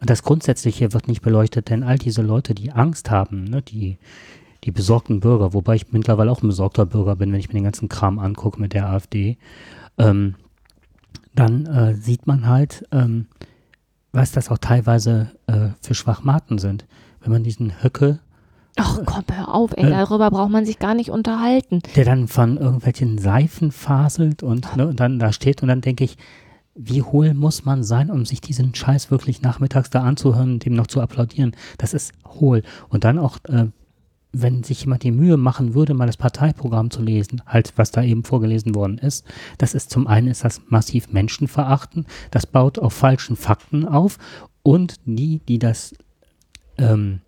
Und 0.00 0.10
das 0.10 0.22
Grundsätzliche 0.22 0.92
wird 0.92 1.08
nicht 1.08 1.22
beleuchtet, 1.22 1.68
denn 1.70 1.82
all 1.82 1.98
diese 1.98 2.22
Leute, 2.22 2.54
die 2.54 2.72
Angst 2.72 3.10
haben, 3.10 3.44
ne, 3.44 3.62
die, 3.62 3.98
die 4.64 4.70
besorgten 4.70 5.20
Bürger, 5.20 5.52
wobei 5.52 5.74
ich 5.76 5.92
mittlerweile 5.92 6.30
auch 6.30 6.42
ein 6.42 6.48
besorgter 6.48 6.86
Bürger 6.86 7.16
bin, 7.16 7.32
wenn 7.32 7.40
ich 7.40 7.48
mir 7.48 7.54
den 7.54 7.64
ganzen 7.64 7.88
Kram 7.88 8.18
angucke 8.18 8.60
mit 8.60 8.72
der 8.72 8.88
AfD, 8.88 9.36
ähm, 9.98 10.36
dann 11.34 11.66
äh, 11.66 11.94
sieht 11.94 12.26
man 12.26 12.46
halt, 12.46 12.86
ähm, 12.92 13.26
was 14.12 14.32
das 14.32 14.50
auch 14.50 14.58
teilweise 14.58 15.30
äh, 15.46 15.68
für 15.80 15.94
Schwachmaten 15.94 16.58
sind. 16.58 16.86
Wenn 17.20 17.32
man 17.32 17.44
diesen 17.44 17.82
Höcke, 17.82 18.20
ach 18.80 18.98
komm, 19.04 19.24
hör 19.32 19.54
auf, 19.54 19.72
ey, 19.76 19.84
Äh. 19.86 19.90
darüber 19.90 20.30
braucht 20.30 20.50
man 20.50 20.64
sich 20.66 20.78
gar 20.78 20.94
nicht 20.94 21.10
unterhalten. 21.10 21.80
der 21.96 22.04
dann 22.04 22.28
von 22.28 22.56
irgendwelchen 22.56 23.18
Seifen 23.18 23.72
faselt 23.72 24.42
und, 24.42 24.76
ne, 24.76 24.86
und 24.88 25.00
dann 25.00 25.18
da 25.18 25.32
steht 25.32 25.62
und 25.62 25.68
dann 25.68 25.80
denke 25.80 26.04
ich, 26.04 26.16
wie 26.74 27.02
hohl 27.02 27.34
muss 27.34 27.64
man 27.64 27.82
sein, 27.82 28.10
um 28.10 28.24
sich 28.24 28.40
diesen 28.40 28.74
Scheiß 28.74 29.10
wirklich 29.10 29.42
nachmittags 29.42 29.90
da 29.90 30.02
anzuhören 30.02 30.52
und 30.54 30.64
dem 30.64 30.74
noch 30.74 30.86
zu 30.86 31.00
applaudieren? 31.00 31.54
Das 31.78 31.92
ist 31.94 32.12
hohl. 32.26 32.62
Und 32.88 33.04
dann 33.04 33.18
auch, 33.18 33.38
äh, 33.48 33.66
wenn 34.32 34.62
sich 34.62 34.82
jemand 34.82 35.02
die 35.02 35.10
Mühe 35.10 35.36
machen 35.36 35.74
würde, 35.74 35.92
mal 35.92 36.06
das 36.06 36.16
Parteiprogramm 36.16 36.90
zu 36.90 37.02
lesen, 37.02 37.42
halt, 37.46 37.72
was 37.76 37.90
da 37.90 38.02
eben 38.02 38.22
vorgelesen 38.24 38.74
worden 38.76 38.98
ist, 38.98 39.26
das 39.58 39.74
ist 39.74 39.90
zum 39.90 40.06
einen 40.06 40.28
ist 40.28 40.44
das 40.44 40.62
massiv 40.68 41.12
Menschenverachten, 41.12 42.06
das 42.30 42.46
baut 42.46 42.78
auf 42.78 42.92
falschen 42.94 43.34
Fakten 43.36 43.86
auf 43.86 44.18
und 44.62 44.94
die, 45.04 45.40
die 45.48 45.58
das 45.58 45.94
ähm, 46.78 47.20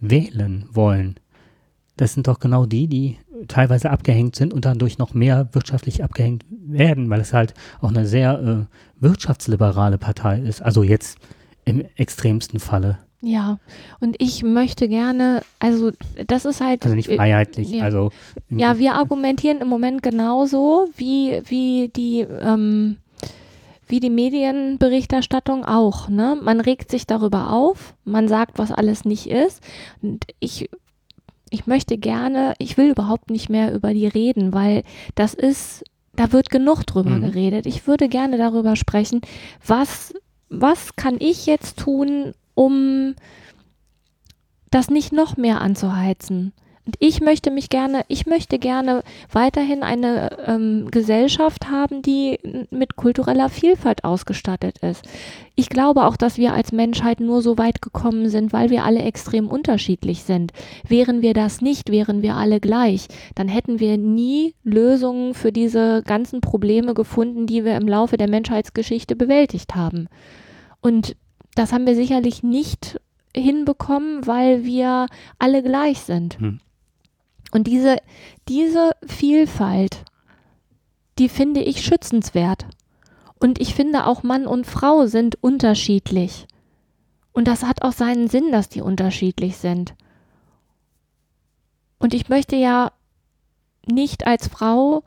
wählen 0.00 0.66
wollen, 0.72 1.16
das 1.96 2.14
sind 2.14 2.28
doch 2.28 2.40
genau 2.40 2.64
die, 2.64 2.86
die 2.86 3.18
teilweise 3.48 3.90
abgehängt 3.90 4.34
sind 4.34 4.54
und 4.54 4.64
dadurch 4.64 4.98
noch 4.98 5.12
mehr 5.12 5.48
wirtschaftlich 5.52 6.02
abgehängt 6.02 6.44
werden, 6.48 7.10
weil 7.10 7.20
es 7.20 7.32
halt 7.32 7.54
auch 7.80 7.90
eine 7.90 8.06
sehr 8.06 8.40
äh, 8.40 9.02
wirtschaftsliberale 9.02 9.98
Partei 9.98 10.38
ist. 10.40 10.62
Also 10.62 10.82
jetzt 10.82 11.18
im 11.64 11.84
extremsten 11.96 12.58
Falle. 12.58 12.98
Ja, 13.22 13.58
und 14.00 14.16
ich 14.18 14.42
möchte 14.42 14.88
gerne, 14.88 15.42
also 15.58 15.90
das 16.26 16.46
ist 16.46 16.62
halt. 16.62 16.84
Also 16.84 16.96
nicht 16.96 17.10
äh, 17.10 17.16
freiheitlich. 17.16 17.70
ja. 17.70 17.84
Also 17.84 18.12
Ja, 18.48 18.78
wir 18.78 18.94
argumentieren 18.94 19.58
im 19.58 19.68
Moment 19.68 20.02
genauso 20.02 20.88
wie, 20.96 21.42
wie 21.46 21.90
die, 21.94 22.20
ähm, 22.20 22.96
wie 23.90 24.00
die 24.00 24.10
Medienberichterstattung 24.10 25.64
auch. 25.64 26.08
Ne? 26.08 26.38
Man 26.40 26.60
regt 26.60 26.90
sich 26.90 27.06
darüber 27.06 27.52
auf, 27.52 27.94
man 28.04 28.28
sagt, 28.28 28.58
was 28.58 28.72
alles 28.72 29.04
nicht 29.04 29.28
ist. 29.28 29.62
Und 30.02 30.24
ich, 30.38 30.70
ich 31.50 31.66
möchte 31.66 31.98
gerne, 31.98 32.54
ich 32.58 32.76
will 32.76 32.90
überhaupt 32.90 33.30
nicht 33.30 33.48
mehr 33.48 33.74
über 33.74 33.92
die 33.92 34.06
reden, 34.06 34.52
weil 34.52 34.84
das 35.14 35.34
ist, 35.34 35.84
da 36.16 36.32
wird 36.32 36.50
genug 36.50 36.84
drüber 36.86 37.10
Mhm. 37.10 37.22
geredet. 37.22 37.66
Ich 37.66 37.86
würde 37.86 38.08
gerne 38.08 38.38
darüber 38.38 38.76
sprechen, 38.76 39.20
was, 39.66 40.14
was 40.48 40.96
kann 40.96 41.16
ich 41.18 41.46
jetzt 41.46 41.78
tun, 41.78 42.32
um 42.54 43.14
das 44.70 44.88
nicht 44.90 45.12
noch 45.12 45.36
mehr 45.36 45.60
anzuheizen. 45.60 46.52
Und 46.86 46.96
ich 46.98 47.20
möchte 47.20 47.50
mich 47.50 47.68
gerne, 47.68 48.04
ich 48.08 48.26
möchte 48.26 48.58
gerne 48.58 49.02
weiterhin 49.30 49.82
eine 49.82 50.38
ähm, 50.46 50.90
Gesellschaft 50.90 51.70
haben, 51.70 52.00
die 52.00 52.38
mit 52.70 52.96
kultureller 52.96 53.48
Vielfalt 53.50 54.04
ausgestattet 54.04 54.78
ist. 54.78 55.04
Ich 55.54 55.68
glaube 55.68 56.06
auch, 56.06 56.16
dass 56.16 56.38
wir 56.38 56.54
als 56.54 56.72
Menschheit 56.72 57.20
nur 57.20 57.42
so 57.42 57.58
weit 57.58 57.82
gekommen 57.82 58.30
sind, 58.30 58.52
weil 58.54 58.70
wir 58.70 58.84
alle 58.84 59.02
extrem 59.02 59.46
unterschiedlich 59.46 60.22
sind. 60.22 60.52
Wären 60.88 61.20
wir 61.20 61.34
das 61.34 61.60
nicht, 61.60 61.90
wären 61.90 62.22
wir 62.22 62.36
alle 62.36 62.60
gleich, 62.60 63.08
dann 63.34 63.48
hätten 63.48 63.78
wir 63.78 63.98
nie 63.98 64.54
Lösungen 64.64 65.34
für 65.34 65.52
diese 65.52 66.02
ganzen 66.02 66.40
Probleme 66.40 66.94
gefunden, 66.94 67.46
die 67.46 67.64
wir 67.64 67.76
im 67.76 67.88
Laufe 67.88 68.16
der 68.16 68.28
Menschheitsgeschichte 68.28 69.16
bewältigt 69.16 69.74
haben. 69.74 70.08
Und 70.80 71.14
das 71.54 71.72
haben 71.72 71.86
wir 71.86 71.94
sicherlich 71.94 72.42
nicht 72.42 72.98
hinbekommen, 73.36 74.26
weil 74.26 74.64
wir 74.64 75.06
alle 75.38 75.62
gleich 75.62 76.00
sind. 76.00 76.40
Hm. 76.40 76.60
Und 77.52 77.66
diese, 77.66 77.96
diese 78.48 78.92
Vielfalt, 79.06 80.04
die 81.18 81.28
finde 81.28 81.62
ich 81.62 81.82
schützenswert. 81.82 82.66
Und 83.38 83.60
ich 83.60 83.74
finde 83.74 84.06
auch 84.06 84.22
Mann 84.22 84.46
und 84.46 84.66
Frau 84.66 85.06
sind 85.06 85.42
unterschiedlich. 85.42 86.46
Und 87.32 87.48
das 87.48 87.62
hat 87.62 87.82
auch 87.82 87.92
seinen 87.92 88.28
Sinn, 88.28 88.52
dass 88.52 88.68
die 88.68 88.82
unterschiedlich 88.82 89.56
sind. 89.56 89.94
Und 91.98 92.14
ich 92.14 92.28
möchte 92.28 92.56
ja 92.56 92.92
nicht 93.86 94.26
als 94.26 94.48
Frau 94.48 95.02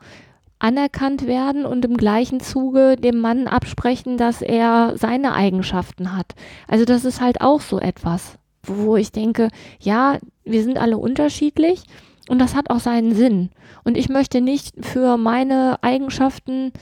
anerkannt 0.58 1.26
werden 1.26 1.66
und 1.66 1.84
im 1.84 1.96
gleichen 1.96 2.40
Zuge 2.40 2.96
dem 2.96 3.20
Mann 3.20 3.46
absprechen, 3.46 4.16
dass 4.16 4.40
er 4.40 4.94
seine 4.96 5.34
Eigenschaften 5.34 6.16
hat. 6.16 6.34
Also 6.68 6.84
das 6.84 7.04
ist 7.04 7.20
halt 7.20 7.40
auch 7.40 7.60
so 7.60 7.78
etwas, 7.78 8.38
wo 8.62 8.96
ich 8.96 9.12
denke, 9.12 9.48
ja, 9.80 10.18
wir 10.44 10.62
sind 10.62 10.78
alle 10.78 10.96
unterschiedlich 10.96 11.82
und 12.28 12.38
das 12.38 12.54
hat 12.54 12.70
auch 12.70 12.80
seinen 12.80 13.14
Sinn. 13.14 13.50
Und 13.84 13.96
ich 13.96 14.08
möchte 14.08 14.40
nicht 14.40 14.74
für 14.84 15.16
meine 15.16 15.78
Eigenschaften 15.82 16.72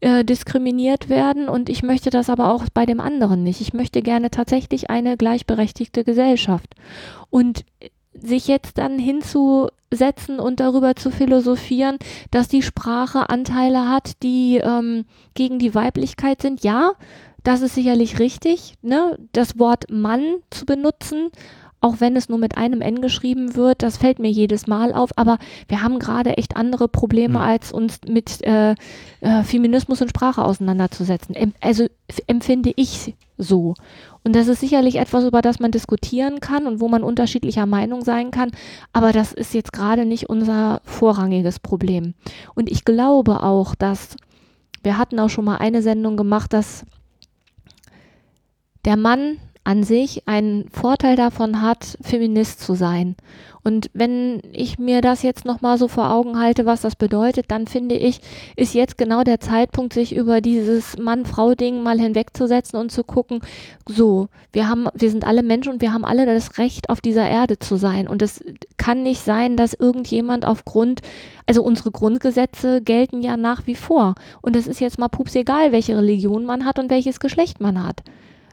äh, 0.00 0.24
diskriminiert 0.24 1.08
werden 1.08 1.48
und 1.48 1.68
ich 1.68 1.82
möchte 1.82 2.10
das 2.10 2.30
aber 2.30 2.52
auch 2.52 2.64
bei 2.72 2.86
dem 2.86 3.00
anderen 3.00 3.42
nicht. 3.42 3.60
Ich 3.60 3.72
möchte 3.72 4.02
gerne 4.02 4.30
tatsächlich 4.30 4.90
eine 4.90 5.16
gleichberechtigte 5.16 6.04
Gesellschaft. 6.04 6.74
Und 7.30 7.64
sich 8.20 8.48
jetzt 8.48 8.78
dann 8.78 8.98
hinzusetzen 8.98 10.40
und 10.40 10.60
darüber 10.60 10.96
zu 10.96 11.10
philosophieren, 11.10 11.98
dass 12.30 12.48
die 12.48 12.62
Sprache 12.62 13.28
Anteile 13.28 13.88
hat, 13.88 14.22
die 14.22 14.58
ähm, 14.58 15.04
gegen 15.34 15.58
die 15.58 15.74
Weiblichkeit 15.74 16.42
sind, 16.42 16.64
ja, 16.64 16.92
das 17.44 17.62
ist 17.62 17.74
sicherlich 17.74 18.18
richtig, 18.18 18.74
ne? 18.82 19.18
das 19.32 19.58
Wort 19.58 19.90
Mann 19.90 20.22
zu 20.50 20.66
benutzen 20.66 21.30
auch 21.80 22.00
wenn 22.00 22.16
es 22.16 22.28
nur 22.28 22.38
mit 22.38 22.56
einem 22.56 22.80
N 22.80 23.00
geschrieben 23.00 23.54
wird, 23.54 23.82
das 23.82 23.96
fällt 23.96 24.18
mir 24.18 24.30
jedes 24.30 24.66
Mal 24.66 24.92
auf, 24.92 25.10
aber 25.16 25.38
wir 25.68 25.82
haben 25.82 25.98
gerade 25.98 26.36
echt 26.36 26.56
andere 26.56 26.88
Probleme, 26.88 27.38
Hm. 27.38 27.44
als 27.44 27.72
uns 27.72 28.00
mit 28.08 28.42
äh, 28.44 28.74
äh, 29.20 29.42
Feminismus 29.44 30.02
und 30.02 30.10
Sprache 30.10 30.44
auseinanderzusetzen. 30.44 31.34
Em 31.34 31.52
also 31.60 31.86
empfinde 32.26 32.72
ich 32.76 33.14
so. 33.36 33.74
Und 34.24 34.34
das 34.34 34.48
ist 34.48 34.60
sicherlich 34.60 34.96
etwas, 34.96 35.24
über 35.24 35.42
das 35.42 35.60
man 35.60 35.70
diskutieren 35.70 36.40
kann 36.40 36.66
und 36.66 36.80
wo 36.80 36.88
man 36.88 37.02
unterschiedlicher 37.02 37.66
Meinung 37.66 38.02
sein 38.02 38.30
kann, 38.30 38.50
aber 38.92 39.12
das 39.12 39.32
ist 39.32 39.54
jetzt 39.54 39.72
gerade 39.72 40.04
nicht 40.04 40.28
unser 40.28 40.80
vorrangiges 40.84 41.60
Problem. 41.60 42.14
Und 42.54 42.68
ich 42.68 42.84
glaube 42.84 43.42
auch, 43.42 43.74
dass 43.74 44.16
wir 44.82 44.98
hatten 44.98 45.18
auch 45.18 45.30
schon 45.30 45.44
mal 45.44 45.56
eine 45.56 45.82
Sendung 45.82 46.16
gemacht, 46.16 46.52
dass 46.52 46.84
der 48.84 48.96
Mann 48.96 49.38
an 49.64 49.82
sich 49.82 50.26
einen 50.26 50.68
Vorteil 50.70 51.16
davon 51.16 51.60
hat, 51.60 51.98
Feminist 52.00 52.60
zu 52.60 52.74
sein. 52.74 53.16
Und 53.68 53.90
wenn 53.92 54.40
ich 54.52 54.78
mir 54.78 55.02
das 55.02 55.22
jetzt 55.22 55.44
nochmal 55.44 55.76
so 55.76 55.88
vor 55.88 56.10
Augen 56.10 56.38
halte, 56.38 56.64
was 56.64 56.80
das 56.80 56.96
bedeutet, 56.96 57.50
dann 57.50 57.66
finde 57.66 57.96
ich, 57.96 58.20
ist 58.56 58.72
jetzt 58.72 58.96
genau 58.96 59.24
der 59.24 59.40
Zeitpunkt, 59.40 59.92
sich 59.92 60.16
über 60.16 60.40
dieses 60.40 60.96
Mann-Frau-Ding 60.96 61.82
mal 61.82 62.00
hinwegzusetzen 62.00 62.78
und 62.78 62.90
zu 62.90 63.04
gucken, 63.04 63.40
so, 63.86 64.28
wir 64.52 64.70
haben, 64.70 64.86
wir 64.94 65.10
sind 65.10 65.26
alle 65.26 65.42
Menschen 65.42 65.72
und 65.74 65.82
wir 65.82 65.92
haben 65.92 66.06
alle 66.06 66.24
das 66.24 66.56
Recht, 66.56 66.88
auf 66.88 67.02
dieser 67.02 67.28
Erde 67.28 67.58
zu 67.58 67.76
sein. 67.76 68.08
Und 68.08 68.22
es 68.22 68.42
kann 68.78 69.02
nicht 69.02 69.22
sein, 69.22 69.58
dass 69.58 69.74
irgendjemand 69.74 70.46
aufgrund, 70.46 71.02
also 71.46 71.62
unsere 71.62 71.90
Grundgesetze 71.90 72.80
gelten 72.80 73.22
ja 73.22 73.36
nach 73.36 73.66
wie 73.66 73.74
vor. 73.74 74.14
Und 74.40 74.56
es 74.56 74.66
ist 74.66 74.80
jetzt 74.80 74.98
mal 74.98 75.08
pups 75.08 75.34
egal, 75.34 75.72
welche 75.72 75.96
Religion 75.96 76.46
man 76.46 76.64
hat 76.64 76.78
und 76.78 76.88
welches 76.88 77.20
Geschlecht 77.20 77.60
man 77.60 77.84
hat. 77.84 78.02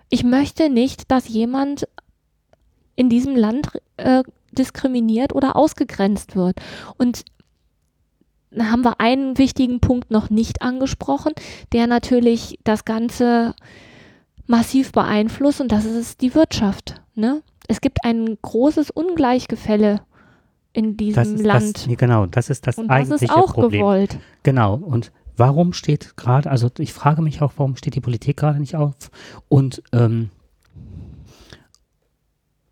Ich 0.09 0.23
möchte 0.23 0.69
nicht, 0.69 1.11
dass 1.11 1.27
jemand 1.27 1.87
in 2.95 3.09
diesem 3.09 3.35
Land 3.35 3.69
äh, 3.97 4.23
diskriminiert 4.51 5.33
oder 5.35 5.55
ausgegrenzt 5.55 6.35
wird. 6.35 6.57
Und 6.97 7.25
dann 8.51 8.71
haben 8.71 8.83
wir 8.83 8.99
einen 9.01 9.37
wichtigen 9.37 9.79
Punkt 9.81 10.11
noch 10.11 10.29
nicht 10.29 10.61
angesprochen, 10.61 11.33
der 11.73 11.87
natürlich 11.87 12.57
das 12.63 12.85
Ganze 12.85 13.53
massiv 14.47 14.91
beeinflusst 14.91 15.59
und 15.59 15.71
das 15.71 15.85
ist 15.85 16.21
die 16.21 16.35
Wirtschaft. 16.35 17.01
Ne? 17.15 17.41
Es 17.67 17.81
gibt 17.81 18.05
ein 18.05 18.37
großes 18.41 18.91
Ungleichgefälle 18.91 20.01
in 20.71 20.97
diesem 20.97 21.15
Das 21.15 21.27
ist 21.29 21.45
Land. 21.45 21.87
das, 21.87 21.97
genau, 21.97 22.25
das 22.27 22.49
ist 22.49 22.67
das 22.67 22.77
und 22.77 22.87
das 22.87 22.95
eigentliche 22.95 23.25
ist 23.25 23.31
auch 23.31 23.53
Problem. 23.53 23.81
gewollt. 23.81 24.17
Genau. 24.43 24.75
Und 24.75 25.11
warum 25.37 25.73
steht 25.73 26.17
gerade, 26.17 26.49
also 26.49 26.69
ich 26.77 26.93
frage 26.93 27.21
mich 27.21 27.41
auch, 27.41 27.53
warum 27.57 27.75
steht 27.75 27.95
die 27.95 28.01
Politik 28.01 28.37
gerade 28.37 28.59
nicht 28.59 28.75
auf 28.75 28.93
und, 29.47 29.81
ähm, 29.91 30.29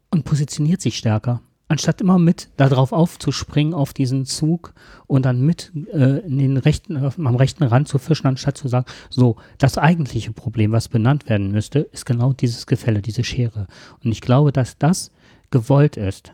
und 0.10 0.26
positioniert 0.26 0.82
sich 0.82 0.98
stärker. 0.98 1.42
Anstatt 1.70 2.02
immer 2.02 2.20
mit 2.20 2.50
darauf 2.58 2.92
aufzuspringen, 2.92 3.74
auf 3.74 3.94
diesen 3.94 4.26
Zug 4.26 4.74
und 5.08 5.26
dann 5.26 5.42
mit 5.42 5.72
äh, 5.92 6.20
in 6.20 6.38
den 6.38 6.58
rechten, 6.58 6.98
am 6.98 7.36
rechten 7.36 7.64
Rand 7.64 7.88
zu 7.88 7.98
fischen, 7.98 8.28
anstatt 8.28 8.58
zu 8.58 8.68
sagen, 8.68 8.86
so, 9.10 9.38
das 9.58 9.78
eigentliche 9.78 10.34
Problem, 10.34 10.72
was 10.72 10.88
benannt 10.88 11.30
werden 11.30 11.52
müsste, 11.52 11.80
ist 11.80 12.06
genau 12.06 12.34
dieses 12.34 12.68
Gefälle, 12.68 13.02
diese 13.02 13.24
Schere. 13.24 13.68
Und 14.04 14.12
ich 14.12 14.22
glaube, 14.22 14.52
dass 14.52 14.78
das 14.78 15.10
gewollt 15.50 15.98
ist. 15.98 16.34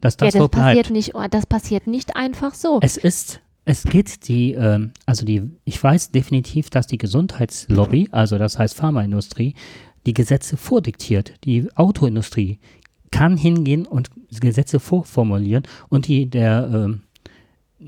Dass 0.00 0.16
das 0.16 0.34
ja, 0.34 0.40
so 0.40 0.48
das 0.48 0.50
bleibt. 0.50 0.66
passiert 0.66 0.90
nicht, 0.90 1.14
oh, 1.14 1.26
das 1.30 1.46
passiert 1.46 1.86
nicht 1.86 2.16
einfach 2.16 2.54
so. 2.54 2.80
Es 2.82 2.96
ist, 2.96 3.40
es 3.64 3.84
geht 3.84 4.28
die, 4.28 4.52
ähm, 4.52 4.92
also 5.06 5.24
die, 5.24 5.42
ich 5.64 5.82
weiß 5.82 6.10
definitiv, 6.10 6.70
dass 6.70 6.86
die 6.86 6.98
Gesundheitslobby, 6.98 8.08
also 8.10 8.38
das 8.38 8.58
heißt 8.58 8.74
Pharmaindustrie, 8.74 9.54
die 10.06 10.14
Gesetze 10.14 10.56
vordiktiert. 10.56 11.34
Die 11.44 11.68
Autoindustrie 11.76 12.58
kann 13.10 13.36
hingehen 13.36 13.86
und 13.86 14.10
Gesetze 14.40 14.80
vorformulieren 14.80 15.64
und 15.88 16.08
die 16.08 16.28
der 16.28 16.68
ähm, 16.72 17.02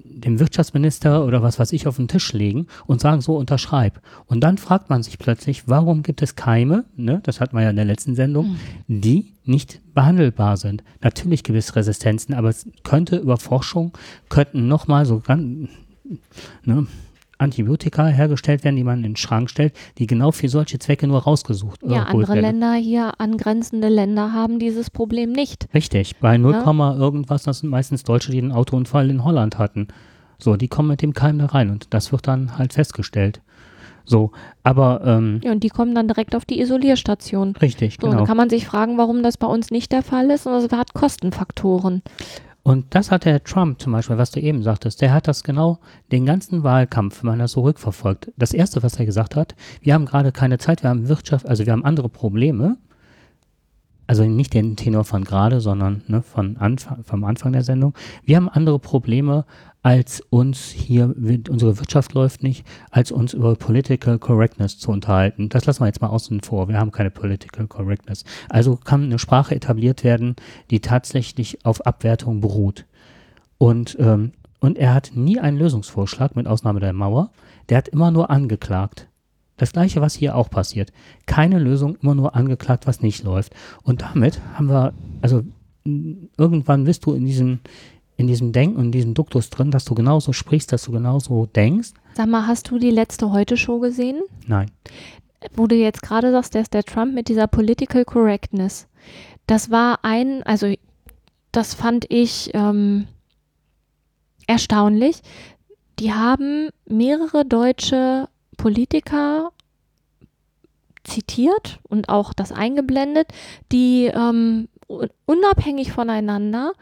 dem 0.04 0.40
Wirtschaftsminister 0.40 1.24
oder 1.24 1.42
was 1.42 1.58
weiß 1.58 1.72
ich 1.72 1.86
auf 1.86 1.96
den 1.96 2.08
Tisch 2.08 2.32
legen 2.32 2.66
und 2.86 3.00
sagen, 3.00 3.20
so 3.20 3.36
unterschreib. 3.36 4.00
Und 4.26 4.40
dann 4.40 4.58
fragt 4.58 4.90
man 4.90 5.02
sich 5.02 5.18
plötzlich, 5.18 5.68
warum 5.68 6.02
gibt 6.02 6.22
es 6.22 6.36
Keime, 6.36 6.84
ne, 6.96 7.20
das 7.22 7.40
hatten 7.40 7.56
wir 7.56 7.62
ja 7.62 7.70
in 7.70 7.76
der 7.76 7.84
letzten 7.84 8.14
Sendung, 8.14 8.56
die 8.88 9.32
nicht 9.44 9.80
behandelbar 9.94 10.56
sind. 10.56 10.82
Natürlich 11.02 11.44
gibt 11.44 11.58
es 11.58 11.76
Resistenzen, 11.76 12.34
aber 12.34 12.48
es 12.48 12.66
könnte 12.82 13.16
über 13.16 13.36
Forschung, 13.36 13.92
könnten 14.28 14.68
nochmal 14.68 15.06
so 15.06 15.20
ganz, 15.20 15.68
ne, 16.64 16.86
Antibiotika 17.38 18.06
hergestellt 18.06 18.64
werden, 18.64 18.76
die 18.76 18.84
man 18.84 18.98
in 18.98 19.02
den 19.02 19.16
Schrank 19.16 19.50
stellt, 19.50 19.74
die 19.98 20.06
genau 20.06 20.30
für 20.30 20.48
solche 20.48 20.78
Zwecke 20.78 21.06
nur 21.06 21.22
rausgesucht 21.22 21.82
äh, 21.82 21.92
ja, 21.92 22.02
andere 22.04 22.28
werden. 22.34 22.42
Länder 22.42 22.74
hier, 22.74 23.12
angrenzende 23.18 23.88
Länder 23.88 24.32
haben 24.32 24.58
dieses 24.58 24.90
Problem 24.90 25.32
nicht. 25.32 25.68
Richtig, 25.74 26.16
bei 26.18 26.38
0, 26.38 26.52
Ja. 26.52 26.94
irgendwas, 26.96 27.42
das 27.44 27.60
sind 27.60 27.70
meistens 27.70 28.02
Deutsche, 28.04 28.30
die 28.32 28.38
einen 28.38 28.52
Autounfall 28.52 29.10
in 29.10 29.24
Holland 29.24 29.58
hatten. 29.58 29.88
So, 30.38 30.56
die 30.56 30.68
kommen 30.68 30.88
mit 30.88 31.02
dem 31.02 31.14
Keim 31.14 31.38
da 31.38 31.46
rein 31.46 31.70
und 31.70 31.92
das 31.94 32.12
wird 32.12 32.26
dann 32.28 32.58
halt 32.58 32.72
festgestellt. 32.72 33.40
So, 34.06 34.32
aber 34.62 35.00
ähm, 35.04 35.40
Ja, 35.42 35.52
und 35.52 35.64
die 35.64 35.70
kommen 35.70 35.94
dann 35.94 36.08
direkt 36.08 36.34
auf 36.36 36.44
die 36.44 36.60
Isolierstation. 36.60 37.56
richtig, 37.56 37.96
So, 38.00 38.06
genau. 38.08 38.18
dann 38.18 38.26
kann 38.26 38.36
man 38.36 38.50
sich 38.50 38.66
fragen, 38.66 38.98
warum 38.98 39.22
das 39.22 39.38
bei 39.38 39.46
uns 39.46 39.70
nicht 39.70 39.92
der 39.92 40.02
Fall 40.02 40.30
ist. 40.30 40.46
Und 40.46 40.52
das 40.52 40.78
hat 40.78 40.92
Kostenfaktoren. 40.92 42.02
Und 42.64 42.94
das 42.94 43.10
hat 43.10 43.26
der 43.26 43.44
Trump 43.44 43.78
zum 43.78 43.92
Beispiel, 43.92 44.16
was 44.16 44.30
du 44.30 44.40
eben 44.40 44.62
sagtest, 44.62 45.02
der 45.02 45.12
hat 45.12 45.28
das 45.28 45.44
genau 45.44 45.78
den 46.10 46.24
ganzen 46.24 46.62
Wahlkampf, 46.62 47.22
wenn 47.22 47.32
man 47.32 47.38
das 47.38 47.52
so 47.52 47.60
rückverfolgt. 47.60 48.32
Das 48.38 48.54
erste, 48.54 48.82
was 48.82 48.98
er 48.98 49.04
gesagt 49.04 49.36
hat, 49.36 49.54
wir 49.82 49.92
haben 49.92 50.06
gerade 50.06 50.32
keine 50.32 50.56
Zeit, 50.56 50.82
wir 50.82 50.88
haben 50.88 51.08
Wirtschaft, 51.08 51.46
also 51.46 51.66
wir 51.66 51.74
haben 51.74 51.84
andere 51.84 52.08
Probleme. 52.08 52.78
Also 54.06 54.24
nicht 54.24 54.52
den 54.52 54.76
Tenor 54.76 55.04
von 55.04 55.24
gerade, 55.24 55.60
sondern 55.60 56.02
ne, 56.08 56.22
von 56.22 56.56
Anfang, 56.58 57.04
vom 57.04 57.24
Anfang 57.24 57.52
der 57.52 57.62
Sendung. 57.62 57.94
Wir 58.24 58.36
haben 58.36 58.48
andere 58.48 58.78
Probleme, 58.78 59.44
als 59.84 60.22
uns 60.30 60.70
hier, 60.70 61.14
unsere 61.50 61.78
Wirtschaft 61.78 62.14
läuft 62.14 62.42
nicht, 62.42 62.66
als 62.90 63.12
uns 63.12 63.34
über 63.34 63.54
Political 63.54 64.18
Correctness 64.18 64.78
zu 64.78 64.90
unterhalten. 64.90 65.50
Das 65.50 65.66
lassen 65.66 65.82
wir 65.82 65.86
jetzt 65.86 66.00
mal 66.00 66.08
außen 66.08 66.40
vor. 66.40 66.68
Wir 66.68 66.78
haben 66.78 66.90
keine 66.90 67.10
Political 67.10 67.66
Correctness. 67.66 68.24
Also 68.48 68.76
kann 68.76 69.04
eine 69.04 69.18
Sprache 69.18 69.54
etabliert 69.54 70.02
werden, 70.02 70.36
die 70.70 70.80
tatsächlich 70.80 71.66
auf 71.66 71.84
Abwertung 71.86 72.40
beruht. 72.40 72.86
Und, 73.58 73.96
ähm, 74.00 74.32
und 74.60 74.78
er 74.78 74.94
hat 74.94 75.12
nie 75.14 75.38
einen 75.38 75.58
Lösungsvorschlag, 75.58 76.34
mit 76.34 76.46
Ausnahme 76.46 76.80
der 76.80 76.94
Mauer. 76.94 77.30
Der 77.68 77.76
hat 77.76 77.88
immer 77.88 78.10
nur 78.10 78.30
angeklagt. 78.30 79.08
Das 79.56 79.72
gleiche, 79.72 80.00
was 80.00 80.14
hier 80.14 80.36
auch 80.36 80.50
passiert. 80.50 80.92
Keine 81.26 81.58
Lösung, 81.58 81.96
immer 82.02 82.14
nur 82.14 82.34
angeklagt, 82.34 82.86
was 82.86 83.02
nicht 83.02 83.22
läuft. 83.22 83.54
Und 83.82 84.02
damit 84.02 84.40
haben 84.54 84.68
wir, 84.68 84.92
also 85.22 85.42
irgendwann 85.84 86.84
bist 86.84 87.06
du 87.06 87.12
in 87.12 87.24
diesem, 87.24 87.60
in 88.16 88.26
diesem 88.26 88.52
Denken 88.52 88.80
in 88.80 88.92
diesem 88.92 89.14
Duktus 89.14 89.50
drin, 89.50 89.70
dass 89.70 89.84
du 89.84 89.94
genauso 89.94 90.32
sprichst, 90.32 90.72
dass 90.72 90.84
du 90.84 90.92
genauso 90.92 91.46
denkst. 91.46 91.90
Sag 92.14 92.28
mal, 92.28 92.46
hast 92.46 92.70
du 92.70 92.78
die 92.78 92.90
letzte 92.90 93.32
Heute-Show 93.32 93.80
gesehen? 93.80 94.22
Nein. 94.46 94.70
Wo 95.54 95.66
du 95.66 95.74
jetzt 95.74 96.02
gerade 96.02 96.30
sagst, 96.30 96.54
dass 96.54 96.70
der 96.70 96.84
Trump 96.84 97.14
mit 97.14 97.28
dieser 97.28 97.46
Political 97.46 98.04
Correctness, 98.04 98.86
das 99.46 99.70
war 99.70 99.98
ein, 100.02 100.42
also 100.44 100.72
das 101.52 101.74
fand 101.74 102.06
ich 102.08 102.50
ähm, 102.54 103.06
erstaunlich. 104.46 105.20
Die 105.98 106.12
haben 106.12 106.70
mehrere 106.86 107.44
deutsche 107.44 108.28
Politiker 108.64 109.52
zitiert 111.04 111.80
und 111.82 112.08
auch 112.08 112.32
das 112.32 112.50
eingeblendet, 112.50 113.28
die 113.70 114.06
ähm, 114.06 114.68
un- 114.88 115.10
unabhängig 115.26 115.92
voneinander 115.92 116.72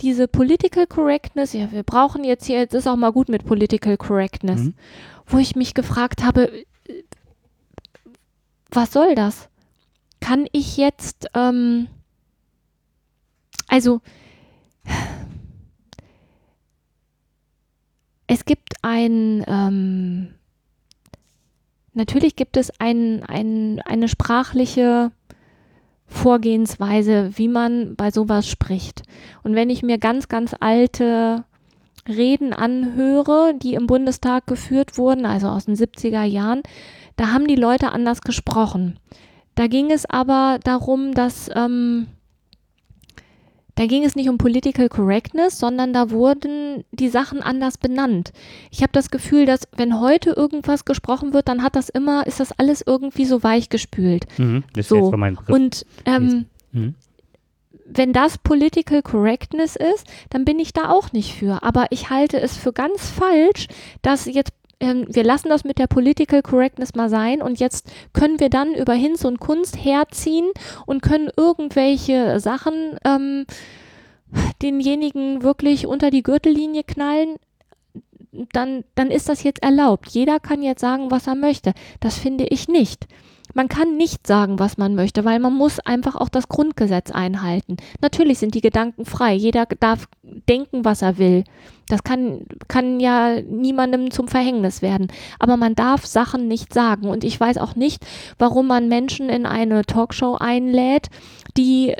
diese 0.00 0.28
Political 0.28 0.86
Correctness, 0.86 1.54
ja, 1.54 1.72
wir 1.72 1.82
brauchen 1.82 2.24
jetzt 2.24 2.44
hier, 2.44 2.58
jetzt 2.58 2.74
ist 2.74 2.86
auch 2.86 2.96
mal 2.96 3.10
gut 3.12 3.30
mit 3.30 3.46
Political 3.46 3.96
Correctness, 3.96 4.60
Mhm. 4.60 4.74
wo 5.28 5.38
ich 5.38 5.56
mich 5.56 5.72
gefragt 5.72 6.22
habe, 6.22 6.52
was 8.70 8.92
soll 8.92 9.14
das? 9.14 9.48
Kann 10.20 10.46
ich 10.52 10.76
jetzt, 10.76 11.28
ähm, 11.32 11.88
also, 13.66 14.02
es 18.26 18.44
gibt 18.44 18.74
ein, 18.82 19.42
ähm, 19.48 20.34
natürlich 22.00 22.34
gibt 22.34 22.56
es 22.56 22.72
ein, 22.80 23.22
ein, 23.24 23.80
eine 23.84 24.08
sprachliche 24.08 25.12
Vorgehensweise, 26.06 27.32
wie 27.34 27.48
man 27.48 27.94
bei 27.94 28.10
sowas 28.10 28.48
spricht. 28.48 29.02
Und 29.42 29.54
wenn 29.54 29.68
ich 29.68 29.82
mir 29.82 29.98
ganz, 29.98 30.28
ganz 30.28 30.56
alte 30.58 31.44
Reden 32.08 32.54
anhöre, 32.54 33.52
die 33.54 33.74
im 33.74 33.86
Bundestag 33.86 34.46
geführt 34.46 34.96
wurden, 34.96 35.26
also 35.26 35.48
aus 35.48 35.66
den 35.66 35.76
70er 35.76 36.24
Jahren, 36.24 36.62
da 37.16 37.32
haben 37.32 37.46
die 37.46 37.54
Leute 37.54 37.92
anders 37.92 38.22
gesprochen. 38.22 38.98
Da 39.54 39.66
ging 39.66 39.90
es 39.90 40.08
aber 40.08 40.58
darum, 40.64 41.12
dass 41.12 41.50
ähm, 41.54 42.06
da 43.80 43.86
ging 43.86 44.04
es 44.04 44.14
nicht 44.14 44.28
um 44.28 44.36
Political 44.36 44.90
Correctness, 44.90 45.58
sondern 45.58 45.94
da 45.94 46.10
wurden 46.10 46.84
die 46.92 47.08
Sachen 47.08 47.40
anders 47.40 47.78
benannt. 47.78 48.30
Ich 48.70 48.82
habe 48.82 48.92
das 48.92 49.10
Gefühl, 49.10 49.46
dass 49.46 49.62
wenn 49.74 49.98
heute 49.98 50.32
irgendwas 50.32 50.84
gesprochen 50.84 51.32
wird, 51.32 51.48
dann 51.48 51.62
hat 51.62 51.76
das 51.76 51.88
immer, 51.88 52.26
ist 52.26 52.40
das 52.40 52.52
alles 52.58 52.84
irgendwie 52.86 53.24
so 53.24 53.42
weichgespült. 53.42 54.26
Mhm. 54.38 54.64
Das 54.74 54.82
ist 54.84 54.88
So. 54.90 54.96
jetzt 54.96 55.16
mein 55.16 55.34
Begriff. 55.34 55.54
Und 55.56 55.86
ähm, 56.04 56.44
Mhm. 56.72 56.94
wenn 57.86 58.12
das 58.12 58.36
Political 58.36 59.00
Correctness 59.00 59.76
ist, 59.76 60.06
dann 60.28 60.44
bin 60.44 60.58
ich 60.58 60.74
da 60.74 60.90
auch 60.90 61.12
nicht 61.12 61.32
für. 61.32 61.62
Aber 61.62 61.86
ich 61.88 62.10
halte 62.10 62.38
es 62.38 62.58
für 62.58 62.74
ganz 62.74 63.08
falsch, 63.08 63.66
dass 64.02 64.26
jetzt 64.26 64.52
ähm, 64.80 65.06
wir 65.08 65.24
lassen 65.24 65.48
das 65.48 65.64
mit 65.64 65.78
der 65.78 65.86
Political 65.86 66.42
Correctness 66.42 66.94
mal 66.94 67.10
sein 67.10 67.42
und 67.42 67.60
jetzt 67.60 67.90
können 68.12 68.40
wir 68.40 68.48
dann 68.48 68.74
über 68.74 68.94
Hinz 68.94 69.24
und 69.24 69.38
Kunst 69.38 69.84
herziehen 69.84 70.50
und 70.86 71.02
können 71.02 71.30
irgendwelche 71.36 72.40
Sachen 72.40 72.96
ähm, 73.04 73.46
denjenigen 74.62 75.42
wirklich 75.42 75.86
unter 75.86 76.10
die 76.10 76.22
Gürtellinie 76.22 76.84
knallen. 76.84 77.36
Dann, 78.52 78.84
dann 78.94 79.10
ist 79.10 79.28
das 79.28 79.42
jetzt 79.42 79.62
erlaubt. 79.62 80.10
Jeder 80.10 80.38
kann 80.38 80.62
jetzt 80.62 80.80
sagen, 80.80 81.10
was 81.10 81.26
er 81.26 81.34
möchte. 81.34 81.72
Das 81.98 82.16
finde 82.16 82.44
ich 82.44 82.68
nicht. 82.68 83.08
Man 83.54 83.68
kann 83.68 83.96
nicht 83.96 84.26
sagen, 84.26 84.60
was 84.60 84.78
man 84.78 84.94
möchte, 84.94 85.24
weil 85.24 85.40
man 85.40 85.52
muss 85.52 85.80
einfach 85.80 86.14
auch 86.14 86.28
das 86.28 86.48
Grundgesetz 86.48 87.10
einhalten. 87.10 87.76
Natürlich 88.00 88.38
sind 88.38 88.54
die 88.54 88.60
Gedanken 88.60 89.04
frei. 89.04 89.34
Jeder 89.34 89.66
darf 89.66 90.06
denken, 90.22 90.84
was 90.84 91.02
er 91.02 91.18
will. 91.18 91.42
Das 91.90 92.04
kann, 92.04 92.46
kann 92.68 93.00
ja 93.00 93.40
niemandem 93.42 94.10
zum 94.10 94.28
Verhängnis 94.28 94.82
werden. 94.82 95.08
Aber 95.38 95.56
man 95.56 95.74
darf 95.74 96.06
Sachen 96.06 96.48
nicht 96.48 96.72
sagen. 96.72 97.08
Und 97.08 97.24
ich 97.24 97.38
weiß 97.38 97.58
auch 97.58 97.76
nicht, 97.76 98.06
warum 98.38 98.66
man 98.66 98.88
Menschen 98.88 99.28
in 99.28 99.46
eine 99.46 99.84
Talkshow 99.84 100.36
einlädt, 100.36 101.08
die 101.56 101.94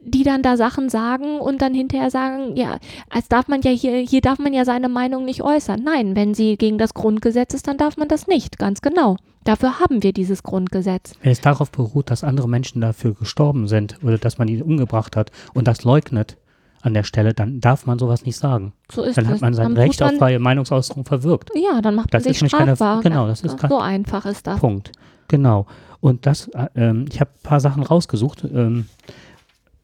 die 0.00 0.22
dann 0.22 0.42
da 0.42 0.56
Sachen 0.56 0.88
sagen 0.88 1.40
und 1.40 1.60
dann 1.60 1.74
hinterher 1.74 2.10
sagen, 2.10 2.56
ja, 2.56 2.78
als 3.10 3.28
darf 3.28 3.48
man 3.48 3.62
ja 3.62 3.70
hier, 3.70 3.96
hier 3.98 4.20
darf 4.20 4.38
man 4.38 4.52
ja 4.52 4.64
seine 4.64 4.88
Meinung 4.88 5.24
nicht 5.24 5.42
äußern. 5.42 5.82
Nein, 5.82 6.14
wenn 6.14 6.34
sie 6.34 6.56
gegen 6.56 6.78
das 6.78 6.94
Grundgesetz 6.94 7.52
ist, 7.52 7.66
dann 7.66 7.78
darf 7.78 7.96
man 7.96 8.08
das 8.08 8.26
nicht, 8.26 8.58
ganz 8.58 8.80
genau. 8.80 9.16
Dafür 9.44 9.80
haben 9.80 10.02
wir 10.02 10.12
dieses 10.12 10.42
Grundgesetz. 10.42 11.14
Wenn 11.22 11.32
es 11.32 11.40
darauf 11.40 11.70
beruht, 11.70 12.10
dass 12.10 12.22
andere 12.22 12.48
Menschen 12.48 12.80
dafür 12.80 13.14
gestorben 13.14 13.66
sind 13.66 13.98
oder 14.02 14.18
dass 14.18 14.38
man 14.38 14.46
die 14.46 14.62
umgebracht 14.62 15.16
hat 15.16 15.30
und 15.52 15.66
das 15.66 15.84
leugnet 15.84 16.36
an 16.82 16.94
der 16.94 17.02
Stelle, 17.02 17.34
dann 17.34 17.60
darf 17.60 17.86
man 17.86 17.98
sowas 17.98 18.24
nicht 18.24 18.36
sagen. 18.36 18.72
So 18.90 19.02
ist 19.02 19.18
dann 19.18 19.28
hat 19.28 19.40
man 19.40 19.52
sein 19.54 19.76
Recht 19.76 20.02
auf 20.02 20.10
man- 20.10 20.18
freie 20.18 20.38
Meinungsausdruck 20.38 21.06
verwirkt. 21.08 21.50
Ja, 21.54 21.80
dann 21.80 21.94
macht 21.94 22.12
man 22.12 22.18
Das 22.18 22.24
sich 22.24 22.36
ist 22.36 22.42
nämlich 22.42 22.52
keine- 22.52 22.76
strafbar. 22.76 23.02
genau, 23.02 23.26
das 23.26 23.40
ist 23.42 23.58
kein- 23.58 23.70
so 23.70 23.78
einfach 23.78 24.26
ist 24.26 24.46
das. 24.46 24.60
Punkt. 24.60 24.92
Genau. 25.28 25.66
Und 26.00 26.26
das, 26.26 26.48
äh, 26.48 26.66
ähm, 26.76 27.06
ich 27.10 27.20
habe 27.20 27.30
ein 27.34 27.42
paar 27.42 27.60
Sachen 27.60 27.82
rausgesucht. 27.82 28.44
Ähm, 28.44 28.86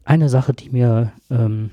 eine 0.04 0.28
Sache, 0.28 0.52
die 0.52 0.70
mir, 0.70 1.12
ähm, 1.30 1.70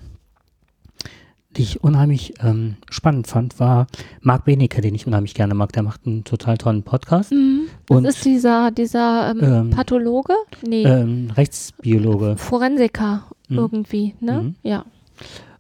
die 1.58 1.64
ich 1.64 1.84
unheimlich 1.84 2.34
ähm, 2.42 2.78
spannend 2.90 3.28
fand, 3.28 3.60
war 3.60 3.88
Marc 4.22 4.46
Benecke, 4.46 4.82
den 4.82 4.96
ich 4.96 5.06
unheimlich 5.06 5.34
gerne 5.34 5.54
mag. 5.54 5.74
Der 5.74 5.84
macht 5.84 6.08
einen 6.08 6.24
total 6.24 6.58
tollen 6.58 6.82
Podcast. 6.84 7.32
Mhm. 7.34 7.68
Das 7.88 7.98
Und 7.98 8.06
ist 8.06 8.24
dieser, 8.26 8.72
dieser 8.72 9.32
ähm, 9.32 9.40
Ähm, 9.44 9.70
Pathologe? 9.70 10.34
Nee, 10.66 10.88
Rechtsbiologe. 11.36 12.38
Forensiker 12.38 13.24
Mhm. 13.50 13.58
irgendwie, 13.58 14.16
ne? 14.22 14.42
Mhm. 14.42 14.56
Ja. 14.64 14.86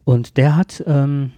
Und 0.03 0.37
der 0.37 0.55
hat 0.55 0.83
ähm, 0.87 1.31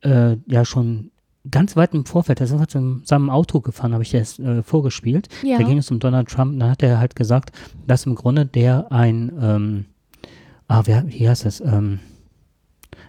äh, 0.00 0.36
ja 0.46 0.64
schon 0.64 1.10
ganz 1.50 1.76
weit 1.76 1.94
im 1.94 2.04
Vorfeld, 2.04 2.40
ist 2.40 2.52
einfach 2.52 2.72
in 2.74 3.02
seinem 3.04 3.30
Auto 3.30 3.60
gefahren, 3.60 3.92
habe 3.92 4.02
ich 4.02 4.10
das 4.10 4.38
äh, 4.38 4.62
vorgespielt. 4.62 5.28
Ja. 5.42 5.58
Da 5.58 5.64
ging 5.64 5.78
es 5.78 5.90
um 5.90 5.98
Donald 5.98 6.28
Trump. 6.28 6.58
Da 6.60 6.70
hat 6.70 6.82
er 6.82 6.98
halt 6.98 7.16
gesagt, 7.16 7.52
dass 7.86 8.06
im 8.06 8.14
Grunde 8.14 8.46
der 8.46 8.92
ein, 8.92 9.32
ähm, 9.40 9.84
ah, 10.68 10.82
wer, 10.84 11.06
wie 11.08 11.28
heißt 11.28 11.46
es, 11.46 11.60
ähm, 11.60 12.00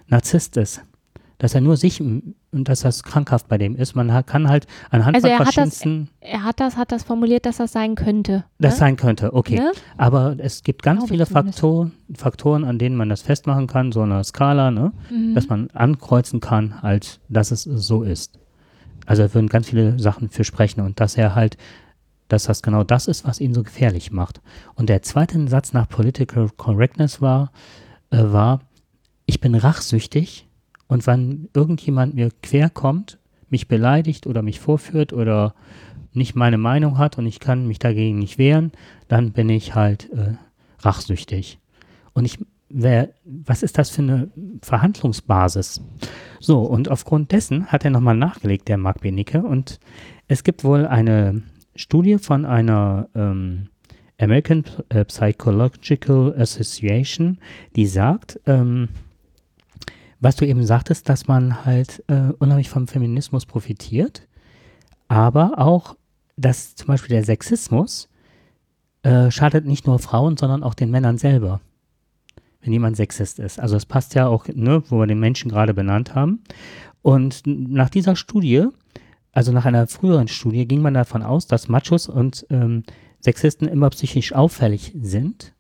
Narzisst 0.08 0.58
ist. 0.58 0.82
Dass 1.44 1.54
er 1.56 1.60
nur 1.60 1.76
sich 1.76 2.00
und 2.00 2.36
dass 2.52 2.80
das 2.80 3.04
krankhaft 3.04 3.50
bei 3.50 3.58
dem 3.58 3.76
ist. 3.76 3.96
Man 3.96 4.08
kann 4.26 4.48
halt 4.48 4.66
anhand 4.92 5.16
Also 5.18 5.28
von 5.28 5.32
er 5.34 5.40
hat 5.40 5.48
das- 5.48 5.54
verschiedensten, 5.56 6.10
Er 6.22 6.44
hat 6.46 6.62
das, 6.62 6.78
hat 6.78 6.94
das 6.94 7.04
formuliert, 7.04 7.46
dass 7.46 7.58
das 7.58 7.74
sein 7.74 7.96
könnte. 7.96 8.46
das 8.60 8.76
ne? 8.76 8.80
sein 8.80 8.96
könnte, 8.96 9.34
okay. 9.34 9.56
Ne? 9.58 9.74
Aber 9.98 10.38
es 10.38 10.64
gibt 10.64 10.84
ganz 10.84 11.00
Glaube 11.00 11.14
viele. 11.14 11.26
Faktoren, 11.26 11.92
Faktoren, 12.16 12.64
an 12.64 12.80
denen 12.80 12.96
man 12.96 13.10
das 13.10 13.24
festmachen 13.24 13.68
kann, 13.68 13.92
so 13.92 14.04
eine 14.04 14.24
Skala, 14.24 14.72
ne? 14.72 14.94
Mhm. 15.12 15.36
dass 15.36 15.50
man 15.50 15.70
ankreuzen 15.72 16.40
kann, 16.40 16.82
halt, 16.82 17.20
dass 17.28 17.52
es 17.52 17.64
so 17.64 18.04
ist. 18.04 18.40
Also 19.06 19.24
da 19.24 19.34
würden 19.34 19.50
ganz 19.50 19.68
viele 19.68 20.00
Sachen 20.00 20.30
für 20.30 20.46
sprechen 20.46 20.80
und 20.80 21.02
dass 21.02 21.18
er 21.18 21.36
halt, 21.36 21.58
dass 22.30 22.46
das 22.46 22.62
genau 22.62 22.86
das 22.86 23.08
ist, 23.10 23.26
was 23.28 23.42
ihn 23.42 23.54
so 23.54 23.64
gefährlich 23.64 24.12
macht. 24.14 24.40
Und 24.76 24.88
der 24.88 25.02
zweite 25.02 25.46
Satz 25.50 25.74
nach 25.74 25.90
Political 25.90 26.48
Correctness 26.56 27.22
war, 27.22 27.52
äh, 28.12 28.24
war, 28.32 28.62
ich 29.26 29.42
bin 29.42 29.56
rachsüchtig 29.56 30.48
und 30.94 31.08
wenn 31.08 31.50
irgendjemand 31.56 32.14
mir 32.14 32.30
quer 32.44 32.70
kommt, 32.70 33.18
mich 33.50 33.68
beleidigt 33.68 34.28
oder 34.28 34.44
mich 34.44 34.60
vorführt 34.60 35.12
oder 35.12 35.56
nicht 36.14 36.36
meine 36.36 36.60
Meinung 36.60 37.00
hat 37.00 37.18
und 37.18 37.26
ich 37.26 37.40
kann 37.40 37.66
mich 37.66 37.80
dagegen 37.80 38.20
nicht 38.20 38.38
wehren, 38.38 38.72
dann 39.08 39.32
bin 39.32 39.50
ich 39.50 39.74
halt 39.74 40.12
äh, 40.14 40.36
rachsüchtig. 40.82 41.58
Und 42.14 42.26
ich, 42.26 42.38
wer, 42.70 43.10
was 43.26 43.64
ist 43.64 43.80
das 43.80 43.90
für 43.90 44.04
eine 44.04 44.30
Verhandlungsbasis? 44.62 45.82
So, 46.40 46.60
und 46.60 46.92
aufgrund 46.92 47.32
dessen 47.32 47.66
hat 47.72 47.84
er 47.84 47.90
nochmal 47.90 48.16
nachgelegt, 48.16 48.68
der 48.68 48.78
Marc 48.78 49.02
Benecke, 49.02 49.42
und 49.42 49.80
es 50.28 50.44
gibt 50.44 50.64
wohl 50.64 50.86
eine 50.86 51.42
Studie 51.76 52.20
von 52.20 52.46
einer 52.46 53.10
ähm, 53.16 53.70
American 54.20 54.64
Psychological 55.08 56.36
Association, 56.38 57.40
die 57.76 57.88
sagt, 57.88 58.40
ähm, 58.46 58.90
was 60.24 60.38
du 60.38 60.46
eben 60.46 60.66
sagtest, 60.66 61.10
dass 61.10 61.28
man 61.28 61.66
halt 61.66 62.04
äh, 62.08 62.32
unheimlich 62.40 62.70
vom 62.70 62.88
Feminismus 62.88 63.46
profitiert, 63.46 64.28
aber 65.10 65.60
auch, 65.60 65.96
dass 66.38 66.76
zum 66.76 66.88
Beispiel 66.88 67.16
der 67.16 67.26
Sexismus 67.26 68.10
äh, 69.04 69.30
schadet 69.32 69.66
nicht 69.66 69.86
nur 69.86 70.00
Frauen, 70.00 70.38
sondern 70.38 70.64
auch 70.64 70.76
den 70.76 70.90
Männern 70.92 71.18
selber, 71.18 71.60
wenn 72.62 72.72
jemand 72.72 72.96
Sexist 72.96 73.38
ist. 73.40 73.60
Also 73.60 73.76
es 73.76 73.86
passt 73.86 74.16
ja 74.16 74.28
auch, 74.28 74.48
ne, 74.48 74.82
wo 74.88 74.98
wir 74.98 75.08
den 75.08 75.20
Menschen 75.20 75.52
gerade 75.52 75.74
benannt 75.74 76.16
haben. 76.16 76.42
Und 77.02 77.42
nach 77.46 77.90
dieser 77.90 78.16
Studie, 78.16 78.68
also 79.34 79.52
nach 79.52 79.66
einer 79.66 79.88
früheren 79.88 80.30
Studie, 80.30 80.66
ging 80.66 80.82
man 80.82 80.94
davon 80.94 81.22
aus, 81.22 81.48
dass 81.48 81.68
Machos 81.68 82.08
und 82.08 82.46
ähm, 82.50 82.84
Sexisten 83.20 83.68
immer 83.68 83.90
psychisch 83.90 84.32
auffällig 84.32 84.96
sind, 85.02 85.54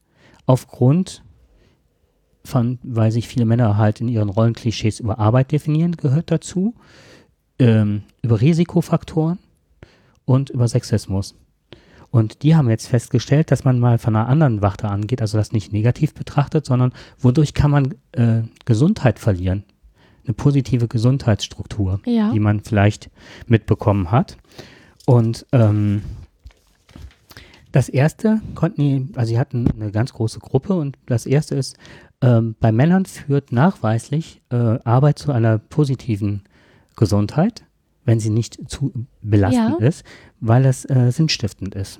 aufgrund 0.45 1.21
von, 2.45 2.79
weil 2.83 3.11
sich 3.11 3.27
viele 3.27 3.45
Männer 3.45 3.77
halt 3.77 4.01
in 4.01 4.07
ihren 4.07 4.29
Rollenklischees 4.29 4.99
über 4.99 5.19
Arbeit 5.19 5.51
definieren, 5.51 5.95
gehört 5.95 6.31
dazu, 6.31 6.75
ähm, 7.59 8.03
über 8.21 8.41
Risikofaktoren 8.41 9.39
und 10.25 10.49
über 10.49 10.67
Sexismus. 10.67 11.35
Und 12.11 12.43
die 12.43 12.55
haben 12.55 12.69
jetzt 12.69 12.87
festgestellt, 12.87 13.49
dass 13.49 13.63
man 13.63 13.79
mal 13.79 13.97
von 13.97 14.15
einer 14.15 14.27
anderen 14.27 14.61
Warte 14.61 14.87
angeht, 14.87 15.21
also 15.21 15.37
das 15.37 15.51
nicht 15.51 15.73
negativ 15.73 16.13
betrachtet, 16.13 16.65
sondern 16.65 16.93
wodurch 17.17 17.53
kann 17.53 17.71
man 17.71 17.95
äh, 18.11 18.43
Gesundheit 18.65 19.17
verlieren? 19.17 19.63
Eine 20.25 20.35
positive 20.35 20.87
Gesundheitsstruktur, 20.87 22.01
Ja. 22.05 22.31
die 22.31 22.39
man 22.39 22.61
vielleicht 22.61 23.09
mitbekommen 23.47 24.11
hat. 24.11 24.37
Und 25.05 25.45
ähm, 25.53 26.03
das 27.71 27.89
erste 27.89 28.41
konnten 28.53 28.81
die, 28.81 29.07
also 29.17 29.29
sie 29.29 29.39
hatten 29.39 29.67
eine 29.71 29.91
ganz 29.91 30.13
große 30.13 30.39
Gruppe 30.39 30.75
und 30.75 30.97
das 31.07 31.25
erste 31.25 31.55
ist, 31.55 31.77
ähm, 32.23 32.55
bei 32.59 32.71
Männern 32.71 33.05
führt 33.05 33.51
nachweislich 33.51 34.41
äh, 34.49 34.55
Arbeit 34.83 35.19
zu 35.19 35.31
einer 35.31 35.57
positiven 35.59 36.43
Gesundheit, 36.95 37.63
wenn 38.05 38.19
sie 38.19 38.29
nicht 38.29 38.57
zu 38.69 38.91
belastend 39.21 39.79
Ja. 39.79 39.85
ist, 39.87 40.03
weil 40.39 40.65
es 40.65 40.85
äh, 40.89 41.11
sinnstiftend 41.11 41.75
ist. 41.75 41.99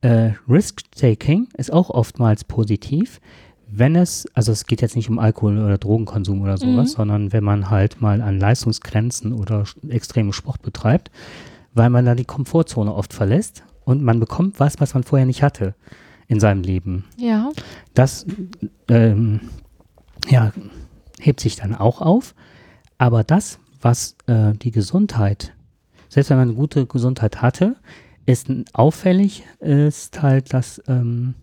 Äh, 0.00 0.32
Risk-Taking 0.48 1.48
ist 1.56 1.72
auch 1.72 1.90
oftmals 1.90 2.44
positiv, 2.44 3.20
wenn 3.68 3.96
es, 3.96 4.26
also 4.34 4.52
es 4.52 4.66
geht 4.66 4.80
jetzt 4.82 4.94
nicht 4.94 5.10
um 5.10 5.18
Alkohol 5.18 5.58
oder 5.58 5.78
Drogenkonsum 5.78 6.40
oder 6.42 6.56
sowas, 6.56 6.92
Mhm. 6.92 6.96
sondern 6.96 7.32
wenn 7.32 7.42
man 7.44 7.68
halt 7.70 8.00
mal 8.00 8.20
an 8.22 8.38
Leistungsgrenzen 8.38 9.32
oder 9.32 9.64
extremen 9.88 10.32
Sport 10.32 10.62
betreibt, 10.62 11.10
weil 11.74 11.90
man 11.90 12.04
dann 12.06 12.16
die 12.16 12.24
Komfortzone 12.24 12.94
oft 12.94 13.12
verlässt 13.12 13.64
und 13.84 14.02
man 14.02 14.20
bekommt 14.20 14.60
was, 14.60 14.80
was 14.80 14.94
man 14.94 15.02
vorher 15.02 15.26
nicht 15.26 15.42
hatte 15.42 15.74
in 16.28 16.40
seinem 16.40 16.62
Leben. 16.62 17.04
Ja. 17.16 17.50
Das 17.94 18.26
ähm, 18.88 19.40
ja, 20.28 20.52
hebt 21.20 21.40
sich 21.40 21.56
dann 21.56 21.74
auch 21.74 22.00
auf. 22.00 22.34
Aber 22.98 23.24
das, 23.24 23.58
was 23.80 24.16
äh, 24.26 24.52
die 24.54 24.70
Gesundheit, 24.70 25.54
selbst 26.08 26.30
wenn 26.30 26.38
man 26.38 26.48
eine 26.48 26.56
gute 26.56 26.86
Gesundheit 26.86 27.42
hatte, 27.42 27.76
ist 28.24 28.48
auffällig, 28.72 29.44
ist 29.60 30.20
halt, 30.22 30.52
dass 30.52 30.82
ähm, 30.88 31.34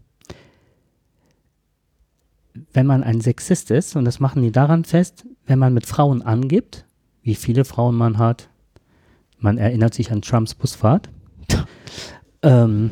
wenn 2.73 2.85
man 2.85 3.03
ein 3.03 3.21
Sexist 3.21 3.71
ist, 3.71 3.95
und 3.95 4.05
das 4.05 4.19
machen 4.19 4.41
die 4.41 4.51
daran 4.51 4.83
fest, 4.83 5.25
wenn 5.45 5.59
man 5.59 5.73
mit 5.73 5.85
Frauen 5.85 6.21
angibt, 6.21 6.85
wie 7.21 7.35
viele 7.35 7.65
Frauen 7.65 7.95
man 7.95 8.17
hat, 8.17 8.49
man 9.39 9.57
erinnert 9.57 9.93
sich 9.93 10.11
an 10.11 10.21
Trumps 10.21 10.53
Busfahrt, 10.53 11.09
ähm, 12.41 12.91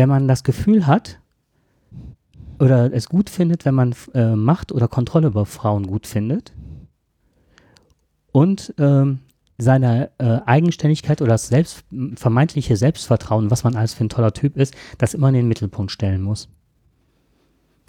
wenn 0.00 0.08
man 0.08 0.28
das 0.28 0.44
Gefühl 0.44 0.86
hat, 0.86 1.20
oder 2.58 2.90
es 2.90 3.10
gut 3.10 3.28
findet, 3.28 3.66
wenn 3.66 3.74
man 3.74 3.94
äh, 4.14 4.34
Macht 4.34 4.72
oder 4.72 4.88
Kontrolle 4.88 5.26
über 5.26 5.44
Frauen 5.44 5.86
gut 5.86 6.06
findet 6.06 6.54
und 8.32 8.72
ähm, 8.78 9.18
seine 9.58 10.10
äh, 10.16 10.40
Eigenständigkeit 10.46 11.20
oder 11.20 11.32
das 11.32 11.48
selbst, 11.48 11.84
vermeintliche 12.14 12.78
Selbstvertrauen, 12.78 13.50
was 13.50 13.62
man 13.62 13.76
als 13.76 13.92
für 13.92 14.04
ein 14.04 14.08
toller 14.08 14.32
Typ 14.32 14.56
ist, 14.56 14.74
das 14.96 15.12
immer 15.12 15.28
in 15.28 15.34
den 15.34 15.48
Mittelpunkt 15.48 15.92
stellen 15.92 16.22
muss. 16.22 16.48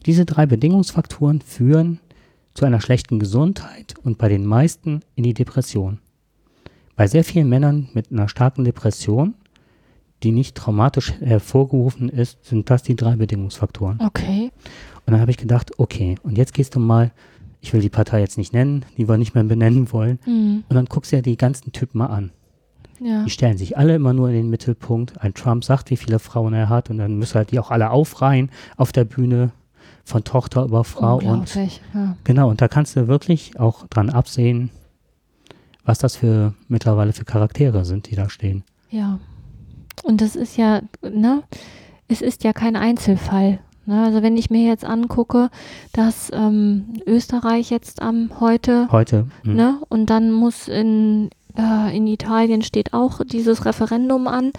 Diese 0.06 0.26
drei 0.26 0.46
Bedingungsfaktoren 0.46 1.40
führen 1.40 2.02
zu 2.54 2.66
einer 2.66 2.82
schlechten 2.82 3.20
Gesundheit 3.20 3.96
und 4.04 4.18
bei 4.18 4.28
den 4.28 4.46
meisten 4.46 5.00
in 5.16 5.24
die 5.24 5.34
Depression. 5.34 6.00
Bei 6.98 7.08
sehr 7.08 7.24
vielen 7.24 7.48
Männern 7.48 7.88
mit 7.94 8.12
einer 8.12 8.28
starken 8.28 8.66
Depression, 8.66 9.36
die 10.24 10.32
nicht 10.32 10.56
traumatisch 10.56 11.14
hervorgerufen 11.20 12.10
ist, 12.10 12.46
sind 12.46 12.70
das 12.70 12.84
die 12.84 12.96
drei 12.96 13.16
Bedingungsfaktoren. 13.16 14.00
Okay. 14.02 14.52
Und 15.06 15.12
dann 15.14 15.22
habe 15.22 15.32
ich 15.32 15.38
gedacht, 15.38 15.72
okay, 15.80 16.16
und 16.24 16.38
jetzt 16.38 16.54
gehst 16.54 16.76
du 16.76 16.80
mal, 16.80 17.12
ich 17.60 17.74
will 17.74 17.82
die 17.82 17.90
Partei 17.90 18.20
jetzt 18.22 18.38
nicht 18.38 18.54
nennen, 18.54 18.86
die 18.98 19.08
wir 19.08 19.18
nicht 19.18 19.34
mehr 19.36 19.44
benennen 19.44 19.92
wollen, 19.92 20.20
Hm. 20.24 20.64
und 20.68 20.76
dann 20.76 20.86
guckst 20.86 21.12
du 21.12 21.18
dir 21.18 21.22
die 21.22 21.38
ganzen 21.38 21.72
Typen 21.72 21.98
mal 22.00 22.08
an. 22.08 22.32
Ja. 23.00 23.24
Die 23.24 23.32
stellen 23.32 23.58
sich 23.58 23.78
alle 23.78 23.96
immer 23.96 24.14
nur 24.14 24.30
in 24.30 24.36
den 24.36 24.50
Mittelpunkt. 24.52 25.20
Ein 25.22 25.34
Trump 25.34 25.64
sagt, 25.64 25.90
wie 25.90 25.98
viele 25.98 26.20
Frauen 26.20 26.54
er 26.54 26.70
hat, 26.70 26.92
und 26.92 27.00
dann 27.00 27.18
müssen 27.18 27.36
halt 27.36 27.52
die 27.52 27.60
auch 27.60 27.72
alle 27.72 27.90
aufreihen 27.90 28.52
auf 28.78 28.92
der 28.92 29.06
Bühne 29.06 29.52
von 30.04 30.24
Tochter 30.24 30.64
über 30.66 30.84
Frau 30.84 31.18
und. 31.18 31.54
Ja. 31.56 32.16
Genau, 32.24 32.50
und 32.50 32.62
da 32.62 32.68
kannst 32.68 32.96
du 32.96 33.08
wirklich 33.08 33.60
auch 33.60 33.88
dran 33.88 34.10
absehen, 34.12 34.70
was 35.84 35.98
das 35.98 36.16
für 36.16 36.54
mittlerweile 36.68 37.12
für 37.14 37.26
Charaktere 37.26 37.86
sind, 37.86 38.10
die 38.12 38.16
da 38.16 38.30
stehen. 38.30 38.64
Ja. 38.92 39.20
Und 40.04 40.22
das 40.22 40.36
ist 40.36 40.58
ja, 40.58 40.82
ne, 41.02 41.44
es 42.08 42.22
ist 42.22 42.44
ja 42.44 42.54
kein 42.54 42.76
Einzelfall. 42.76 43.60
Ne? 43.86 44.04
Also 44.04 44.22
wenn 44.22 44.38
ich 44.38 44.50
mir 44.50 44.68
jetzt 44.68 44.86
angucke, 44.86 45.50
dass 45.94 46.32
ähm, 46.34 46.94
Österreich 47.06 47.70
jetzt 47.70 48.02
am 48.02 48.40
heute, 48.40 48.88
Heute. 48.92 49.28
hm, 49.44 49.56
ne, 49.56 49.82
und 49.90 50.10
dann 50.10 50.32
muss 50.32 50.68
in 50.68 51.30
äh, 51.58 51.96
in 51.96 52.08
Italien 52.08 52.62
steht 52.62 52.94
auch 52.94 53.22
dieses 53.26 53.66
Referendum 53.66 54.28
an 54.28 54.52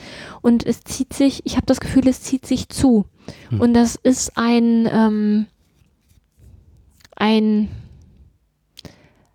und 0.42 0.66
es 0.66 0.82
zieht 0.82 1.12
sich, 1.12 1.42
ich 1.44 1.56
habe 1.56 1.66
das 1.66 1.80
Gefühl, 1.80 2.06
es 2.08 2.22
zieht 2.22 2.46
sich 2.46 2.68
zu. 2.68 3.06
Hm. 3.48 3.60
Und 3.60 3.74
das 3.74 3.96
ist 3.96 4.36
ein, 4.36 4.88
ähm, 4.92 5.46
ein, 7.16 7.68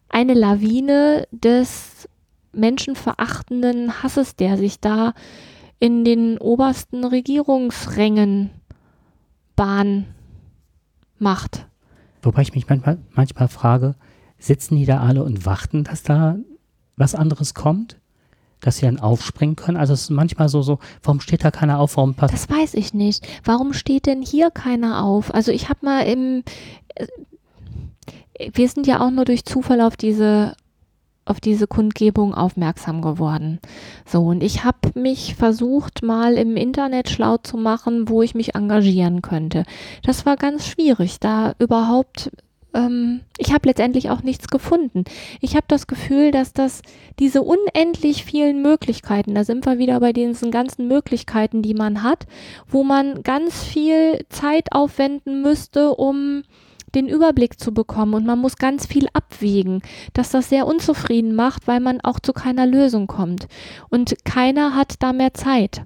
eine 0.10 0.34
Lawine 0.34 1.28
des 1.32 2.08
menschenverachtenden 2.54 4.04
Hasses, 4.04 4.36
der 4.36 4.58
sich 4.58 4.80
da 4.80 5.14
in 5.80 6.04
den 6.04 6.38
obersten 6.38 7.04
Regierungsrängen 7.04 8.50
Bahn 9.56 10.06
macht. 11.20 11.68
Wobei 12.22 12.42
ich 12.42 12.54
mich 12.54 12.68
manchmal, 12.68 12.98
manchmal 13.14 13.48
frage, 13.48 13.96
sitzen 14.40 14.76
die 14.76 14.86
da 14.86 15.02
alle 15.02 15.24
und 15.24 15.46
warten, 15.46 15.84
dass 15.84 16.04
da 16.04 16.38
was 16.96 17.16
anderes 17.16 17.54
kommt? 17.54 17.98
Dass 18.60 18.78
sie 18.78 18.86
dann 18.86 19.00
aufspringen 19.00 19.56
können? 19.56 19.78
Also 19.78 19.94
es 19.94 20.04
ist 20.04 20.10
manchmal 20.10 20.50
so, 20.50 20.62
so, 20.64 20.80
warum 21.04 21.22
steht 21.22 21.44
da 21.44 21.52
keiner 21.52 21.80
auf? 21.80 21.98
Warum 21.98 22.16
passt 22.16 22.34
Das 22.34 22.50
weiß 22.50 22.74
ich 22.74 22.94
nicht. 22.94 23.28
Warum 23.44 23.74
steht 23.74 24.08
denn 24.08 24.24
hier 24.24 24.50
keiner 24.50 25.04
auf? 25.04 25.34
Also 25.34 25.52
ich 25.52 25.70
habe 25.70 25.86
mal 25.86 26.02
im, 26.02 26.44
äh, 26.96 27.08
wir 28.54 28.68
sind 28.68 28.88
ja 28.88 29.00
auch 29.06 29.12
nur 29.12 29.26
durch 29.26 29.46
Zufall 29.46 29.82
auf 29.82 29.96
diese 29.96 30.56
auf 31.28 31.40
diese 31.40 31.68
Kundgebung 31.68 32.34
aufmerksam 32.34 33.02
geworden. 33.02 33.60
So, 34.06 34.22
und 34.22 34.44
ich 34.44 34.64
habe 34.64 34.92
mich 34.96 35.36
versucht, 35.36 36.04
mal 36.04 36.34
im 36.36 36.56
Internet 36.56 37.10
schlau 37.10 37.38
zu 37.38 37.58
machen, 37.58 38.10
wo 38.10 38.22
ich 38.22 38.36
mich 38.36 38.56
engagieren 38.56 39.22
könnte. 39.22 39.64
Das 40.04 40.26
war 40.26 40.38
ganz 40.38 40.68
schwierig, 40.68 41.20
da 41.20 41.54
überhaupt, 41.60 42.32
ähm, 42.74 43.22
ich 43.38 43.54
habe 43.54 43.68
letztendlich 43.68 44.10
auch 44.10 44.24
nichts 44.24 44.48
gefunden. 44.48 45.04
Ich 45.42 45.56
habe 45.56 45.66
das 45.68 45.88
Gefühl, 45.88 46.32
dass 46.32 46.54
das 46.54 46.82
diese 47.20 47.42
unendlich 47.42 48.24
vielen 48.24 48.62
Möglichkeiten, 48.62 49.36
da 49.36 49.44
sind 49.44 49.66
wir 49.66 49.78
wieder 49.78 50.00
bei 50.00 50.14
diesen 50.14 50.52
ganzen 50.52 50.88
Möglichkeiten, 50.88 51.62
die 51.62 51.74
man 51.74 52.04
hat, 52.04 52.26
wo 52.68 52.84
man 52.84 53.24
ganz 53.24 53.64
viel 53.64 54.26
Zeit 54.30 54.72
aufwenden 54.72 55.42
müsste, 55.42 55.92
um 55.92 56.44
den 56.96 57.08
Überblick 57.08 57.60
zu 57.60 57.74
bekommen 57.74 58.14
und 58.14 58.26
man 58.26 58.40
muss 58.40 58.56
ganz 58.56 58.86
viel 58.86 59.08
abwägen, 59.14 59.82
dass 60.14 60.32
das 60.32 60.50
sehr 60.50 60.66
unzufrieden 60.66 61.36
macht, 61.36 61.68
weil 61.68 61.80
man 61.80 62.02
auch 62.02 62.20
zu 62.20 62.34
keiner 62.34 62.66
Lösung 62.66 63.08
kommt. 63.08 63.48
Und 63.90 64.24
keiner 64.24 64.76
hat 64.76 64.96
da 65.00 65.14
mehr 65.14 65.34
Zeit, 65.34 65.84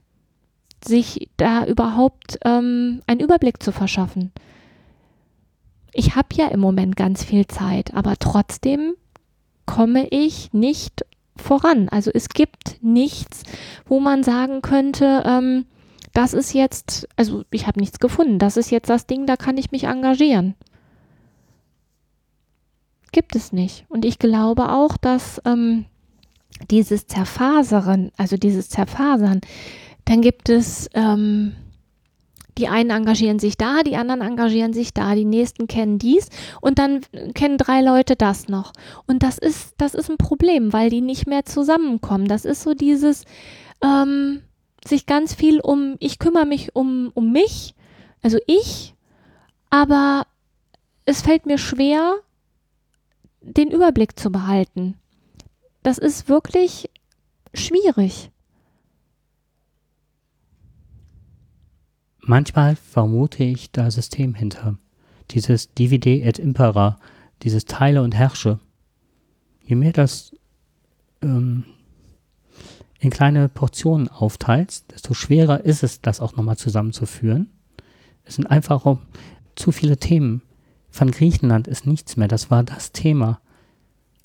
sich 0.84 1.30
da 1.38 1.66
überhaupt 1.66 2.40
ähm, 2.46 3.02
einen 3.08 3.20
Überblick 3.20 3.62
zu 3.62 3.72
verschaffen. 3.72 4.32
Ich 5.94 6.16
habe 6.16 6.30
ja 6.34 6.48
im 6.48 6.60
Moment 6.60 6.96
ganz 6.96 7.24
viel 7.24 7.48
Zeit, 7.48 7.94
aber 7.94 8.16
trotzdem 8.18 8.94
komme 9.66 10.08
ich 10.10 10.54
nicht 10.54 11.06
voran. 11.36 11.90
Also 11.90 12.12
es 12.14 12.30
gibt 12.30 12.82
nichts, 12.82 13.44
wo 13.86 14.00
man 14.00 14.24
sagen 14.24 14.62
könnte, 14.62 15.24
ähm, 15.26 15.66
das 16.14 16.34
ist 16.34 16.54
jetzt, 16.54 17.08
also 17.16 17.44
ich 17.52 17.68
habe 17.68 17.80
nichts 17.80 18.00
gefunden, 18.00 18.38
das 18.38 18.58
ist 18.58 18.70
jetzt 18.70 18.90
das 18.90 19.08
Ding, 19.08 19.26
da 19.26 19.38
kann 19.38 19.58
ich 19.58 19.72
mich 19.72 19.86
engagieren 19.86 20.56
gibt 23.12 23.36
es 23.36 23.52
nicht. 23.52 23.86
Und 23.90 24.06
ich 24.06 24.20
glaube 24.20 24.72
auch, 24.72 24.98
dass 24.98 25.42
ähm, 25.46 25.86
dieses 26.70 27.08
Zerfasern, 27.08 28.12
also 28.18 28.38
dieses 28.38 28.70
Zerfasern, 28.70 29.42
dann 30.06 30.22
gibt 30.22 30.50
es, 30.50 30.90
ähm, 30.94 31.54
die 32.58 32.68
einen 32.68 32.90
engagieren 32.90 33.40
sich 33.40 33.58
da, 33.58 33.82
die 33.84 33.96
anderen 33.96 34.22
engagieren 34.22 34.74
sich 34.74 34.94
da, 34.94 35.16
die 35.16 35.26
nächsten 35.26 35.68
kennen 35.68 36.00
dies 36.00 36.28
und 36.60 36.80
dann 36.80 37.02
kennen 37.34 37.58
drei 37.58 37.82
Leute 37.82 38.16
das 38.16 38.48
noch. 38.50 38.74
Und 39.08 39.24
das 39.24 39.38
ist, 39.38 39.74
das 39.78 39.94
ist 39.94 40.10
ein 40.10 40.18
Problem, 40.18 40.74
weil 40.74 40.90
die 40.90 41.02
nicht 41.02 41.28
mehr 41.28 41.46
zusammenkommen. 41.46 42.28
Das 42.28 42.46
ist 42.46 42.64
so 42.64 42.74
dieses, 42.74 43.26
ähm, 43.82 44.42
sich 44.86 45.06
ganz 45.06 45.34
viel 45.34 45.60
um, 45.60 45.96
ich 46.00 46.20
kümmere 46.20 46.46
mich 46.46 46.76
um, 46.76 47.12
um 47.14 47.32
mich, 47.32 47.76
also 48.22 48.38
ich, 48.48 48.96
aber 49.70 50.26
es 51.06 51.22
fällt 51.22 51.46
mir 51.46 51.58
schwer, 51.58 52.20
den 53.42 53.72
Überblick 53.72 54.18
zu 54.18 54.32
behalten. 54.32 54.96
Das 55.84 55.98
ist 55.98 56.30
wirklich 56.30 56.90
schwierig. 57.54 58.32
Manchmal 62.20 62.76
vermute 62.76 63.44
ich 63.44 63.72
da 63.72 63.90
System 63.90 64.36
hinter. 64.36 64.78
Dieses 65.32 65.74
Divide 65.74 66.22
et 66.22 66.38
Impera, 66.38 67.00
dieses 67.42 67.66
Teile 67.66 68.04
und 68.04 68.14
Herrsche. 68.14 68.60
Je 69.64 69.76
mehr 69.76 69.92
das 69.92 70.36
ähm, 71.22 71.66
in 73.00 73.10
kleine 73.10 73.50
Portionen 73.50 74.08
aufteilst, 74.08 74.92
desto 74.92 75.16
schwerer 75.16 75.66
ist 75.66 75.82
es, 75.84 76.02
das 76.02 76.20
auch 76.20 76.36
nochmal 76.36 76.58
zusammenzuführen. 76.58 77.50
Es 78.24 78.36
sind 78.36 78.46
einfach 78.46 78.98
zu 79.56 79.72
viele 79.72 79.98
Themen. 79.98 80.44
Von 80.92 81.12
Griechenland 81.12 81.68
ist 81.68 81.88
nichts 81.88 82.18
mehr. 82.18 82.28
Das 82.28 82.52
war 82.52 82.64
das 82.64 82.92
Thema. 82.92 83.40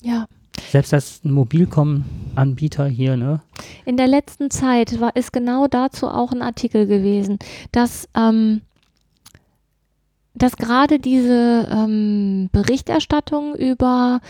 Ja. 0.01 0.27
Selbst 0.69 0.93
als 0.93 1.23
Mobilcom-Anbieter 1.23 2.87
hier, 2.87 3.15
ne? 3.15 3.41
In 3.85 3.95
der 3.95 4.07
letzten 4.07 4.51
Zeit 4.51 4.99
war 4.99 5.15
ist 5.15 5.31
genau 5.31 5.67
dazu 5.67 6.07
auch 6.07 6.31
ein 6.31 6.41
Artikel 6.41 6.87
gewesen, 6.87 7.39
dass 7.71 8.09
ähm, 8.15 8.61
dass 10.37 10.55
gerade 10.55 10.99
diese 10.99 11.67
ähm, 11.71 12.49
Berichterstattung 12.51 13.55
über 13.55 14.21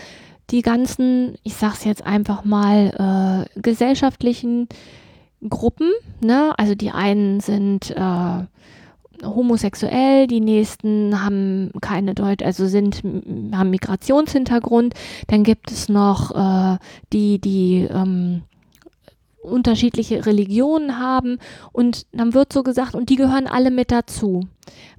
die 0.50 0.62
ganzen, 0.62 1.36
ich 1.42 1.54
sag's 1.54 1.84
jetzt 1.84 2.06
einfach 2.06 2.44
mal, 2.44 3.46
äh, 3.54 3.60
gesellschaftlichen 3.60 4.68
Gruppen, 5.46 5.90
ne? 6.20 6.54
Also 6.58 6.74
die 6.74 6.90
einen 6.90 7.40
sind 7.40 7.90
äh, 7.90 8.44
homosexuell, 9.22 10.26
die 10.26 10.40
nächsten 10.40 11.24
haben 11.24 11.70
keine 11.80 12.14
Deut, 12.14 12.42
also 12.42 12.66
sind 12.66 13.02
haben 13.52 13.70
Migrationshintergrund, 13.70 14.94
dann 15.26 15.44
gibt 15.44 15.70
es 15.70 15.88
noch 15.88 16.34
äh, 16.34 16.78
die 17.12 17.40
die 17.40 17.88
ähm, 17.90 18.42
unterschiedliche 19.42 20.26
Religionen 20.26 20.98
haben 20.98 21.38
und 21.72 22.06
dann 22.12 22.34
wird 22.34 22.52
so 22.52 22.62
gesagt 22.62 22.94
und 22.94 23.08
die 23.08 23.16
gehören 23.16 23.46
alle 23.46 23.70
mit 23.70 23.90
dazu. 23.90 24.42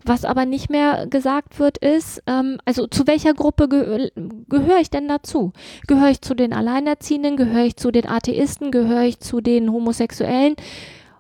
Was 0.04 0.26
aber 0.26 0.46
nicht 0.46 0.70
mehr 0.70 1.06
gesagt 1.08 1.60
wird 1.60 1.78
ist, 1.78 2.24
ähm, 2.26 2.58
also 2.66 2.88
zu 2.88 3.06
welcher 3.06 3.34
Gruppe 3.34 3.68
gehö 3.68 4.10
gehöre 4.50 4.80
ich 4.80 4.90
denn 4.90 5.08
dazu? 5.08 5.52
Gehöre 5.88 6.10
ich 6.10 6.22
zu 6.22 6.34
den 6.34 6.54
Alleinerziehenden? 6.54 7.38
Gehöre 7.38 7.66
ich 7.66 7.76
zu 7.76 7.92
den 7.92 8.08
Atheisten? 8.08 8.72
Gehöre 8.72 9.04
ich 9.04 9.20
zu 9.20 9.42
den 9.42 9.72
Homosexuellen? 9.72 10.56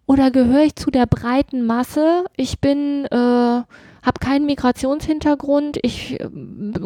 Oder 0.10 0.32
gehöre 0.32 0.63
ich 0.63 0.76
zu 0.76 0.89
der 0.89 1.06
breiten 1.06 1.67
Masse? 1.67 2.26
Ich 2.36 2.60
bin, 2.60 3.06
äh, 3.06 3.15
habe 3.15 4.19
keinen 4.19 4.48
Migrationshintergrund, 4.48 5.78
ich 5.84 6.19
äh, 6.19 6.28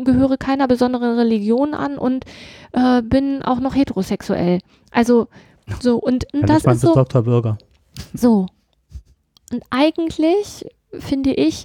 gehöre 0.04 0.36
keiner 0.36 0.68
besonderen 0.68 1.18
Religion 1.18 1.74
an 1.74 1.98
und 1.98 2.26
äh, 2.74 3.02
bin 3.02 3.42
auch 3.42 3.62
noch 3.62 3.76
heterosexuell. 3.76 4.60
Also 4.92 5.30
so 5.80 5.96
und, 6.00 6.26
und 6.34 6.50
das 6.50 6.66
ist 6.66 6.82
so 6.82 6.94
Dr. 6.94 7.22
Bürger. 7.22 7.58
so. 8.14 8.48
Und 9.54 9.64
eigentlich 9.70 10.66
finde 10.92 11.32
ich 11.32 11.64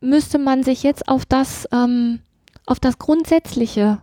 müsste 0.00 0.40
man 0.40 0.64
sich 0.64 0.82
jetzt 0.82 1.06
auf 1.06 1.24
das 1.24 1.68
ähm, 1.70 2.18
auf 2.66 2.80
das 2.80 2.98
Grundsätzliche 2.98 4.02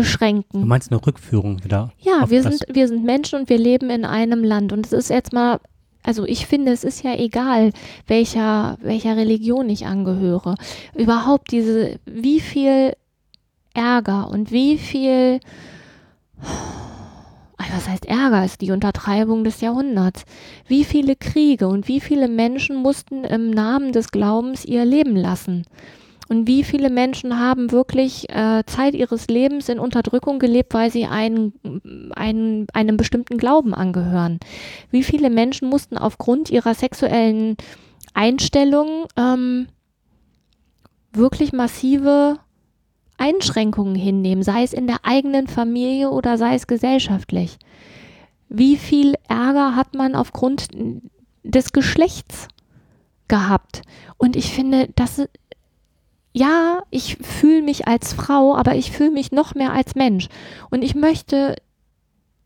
beschränken. 0.00 0.60
Du 0.60 0.66
meinst 0.66 0.90
eine 0.90 1.04
Rückführung 1.04 1.64
wieder? 1.64 1.92
Ja, 1.98 2.30
wir 2.30 2.42
sind, 2.42 2.64
wir 2.68 2.88
sind 2.88 3.04
Menschen 3.04 3.40
und 3.40 3.48
wir 3.48 3.58
leben 3.58 3.90
in 3.90 4.04
einem 4.04 4.44
Land. 4.44 4.72
Und 4.72 4.86
es 4.86 4.92
ist 4.92 5.10
jetzt 5.10 5.32
mal 5.32 5.60
also 6.02 6.24
ich 6.24 6.46
finde, 6.46 6.72
es 6.72 6.84
ist 6.84 7.02
ja 7.02 7.14
egal, 7.16 7.72
welcher, 8.06 8.78
welcher 8.80 9.16
Religion 9.16 9.68
ich 9.68 9.84
angehöre. 9.84 10.54
Überhaupt 10.94 11.50
diese, 11.50 11.98
wie 12.06 12.40
viel 12.40 12.94
Ärger 13.74 14.30
und 14.30 14.50
wie 14.50 14.78
viel, 14.78 15.40
was 17.58 17.88
heißt 17.88 18.06
Ärger, 18.06 18.44
ist 18.44 18.60
die 18.60 18.70
Untertreibung 18.70 19.44
des 19.44 19.60
Jahrhunderts. 19.60 20.24
Wie 20.66 20.84
viele 20.84 21.14
Kriege 21.14 21.68
und 21.68 21.88
wie 21.88 22.00
viele 22.00 22.28
Menschen 22.28 22.76
mussten 22.76 23.24
im 23.24 23.50
Namen 23.50 23.92
des 23.92 24.10
Glaubens 24.10 24.64
ihr 24.64 24.84
Leben 24.84 25.16
lassen. 25.16 25.66
Und 26.28 26.46
wie 26.46 26.62
viele 26.62 26.90
Menschen 26.90 27.38
haben 27.38 27.72
wirklich 27.72 28.28
äh, 28.28 28.62
Zeit 28.66 28.94
ihres 28.94 29.28
Lebens 29.28 29.68
in 29.68 29.78
Unterdrückung 29.78 30.38
gelebt, 30.38 30.74
weil 30.74 30.90
sie 30.90 31.06
einen, 31.06 32.12
einen, 32.14 32.66
einem 32.74 32.98
bestimmten 32.98 33.38
Glauben 33.38 33.72
angehören? 33.74 34.38
Wie 34.90 35.02
viele 35.02 35.30
Menschen 35.30 35.68
mussten 35.68 35.96
aufgrund 35.96 36.50
ihrer 36.50 36.74
sexuellen 36.74 37.56
Einstellung 38.12 39.06
ähm, 39.16 39.68
wirklich 41.12 41.52
massive 41.52 42.38
Einschränkungen 43.16 43.94
hinnehmen, 43.94 44.42
sei 44.42 44.62
es 44.62 44.74
in 44.74 44.86
der 44.86 44.98
eigenen 45.04 45.46
Familie 45.46 46.10
oder 46.10 46.36
sei 46.36 46.54
es 46.54 46.66
gesellschaftlich? 46.66 47.58
Wie 48.50 48.76
viel 48.76 49.14
Ärger 49.28 49.76
hat 49.76 49.94
man 49.94 50.14
aufgrund 50.14 50.68
des 51.42 51.72
Geschlechts 51.72 52.48
gehabt? 53.28 53.82
Und 54.18 54.36
ich 54.36 54.52
finde, 54.52 54.88
das 54.94 55.26
ja, 56.32 56.82
ich 56.90 57.16
fühle 57.16 57.62
mich 57.62 57.88
als 57.88 58.12
Frau, 58.12 58.56
aber 58.56 58.74
ich 58.74 58.92
fühle 58.92 59.10
mich 59.10 59.32
noch 59.32 59.54
mehr 59.54 59.72
als 59.72 59.94
Mensch. 59.94 60.28
Und 60.70 60.82
ich 60.82 60.94
möchte, 60.94 61.56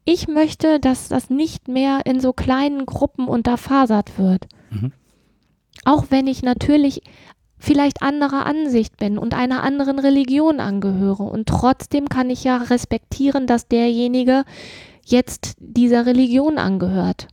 ich 0.05 0.29
möchte, 0.29 0.81
dass 0.81 1.09
das 1.09 1.31
nicht 1.31 1.69
mehr 1.69 2.01
in 2.05 2.21
so 2.21 2.33
kleinen 2.33 2.87
Gruppen 2.87 3.29
unterfasert 3.29 4.19
wird. 4.19 4.47
Mhm. 4.71 4.93
Auch 5.85 6.07
wenn 6.11 6.27
ich 6.27 6.43
natürlich 6.43 7.03
vielleicht 7.59 8.03
anderer 8.03 8.45
Ansicht 8.45 8.97
bin 8.97 9.19
und 9.19 9.35
einer 9.35 9.63
anderen 9.63 9.99
Religion 9.99 10.59
angehöre. 10.59 11.23
Und 11.23 11.49
trotzdem 11.49 12.09
kann 12.09 12.29
ich 12.29 12.43
ja 12.43 12.57
respektieren, 12.57 13.47
dass 13.47 13.69
derjenige 13.69 14.45
jetzt 15.05 15.55
dieser 15.59 16.07
Religion 16.07 16.59
angehört. 16.59 17.29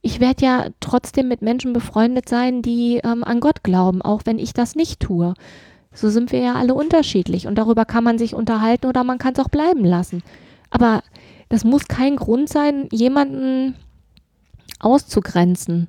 Ich 0.00 0.20
werde 0.20 0.44
ja 0.44 0.66
trotzdem 0.80 1.28
mit 1.28 1.42
Menschen 1.42 1.72
befreundet 1.72 2.28
sein, 2.28 2.62
die 2.62 3.00
ähm, 3.02 3.24
an 3.24 3.40
Gott 3.40 3.64
glauben, 3.64 4.02
auch 4.02 4.22
wenn 4.24 4.38
ich 4.38 4.52
das 4.52 4.76
nicht 4.76 5.00
tue. 5.00 5.34
So 5.94 6.10
sind 6.10 6.32
wir 6.32 6.40
ja 6.40 6.54
alle 6.54 6.74
unterschiedlich 6.74 7.46
und 7.46 7.54
darüber 7.54 7.84
kann 7.84 8.04
man 8.04 8.18
sich 8.18 8.34
unterhalten 8.34 8.86
oder 8.86 9.04
man 9.04 9.18
kann 9.18 9.32
es 9.34 9.38
auch 9.38 9.48
bleiben 9.48 9.84
lassen. 9.84 10.22
Aber 10.70 11.02
das 11.48 11.62
muss 11.64 11.86
kein 11.86 12.16
Grund 12.16 12.48
sein, 12.48 12.88
jemanden 12.90 13.76
auszugrenzen. 14.80 15.88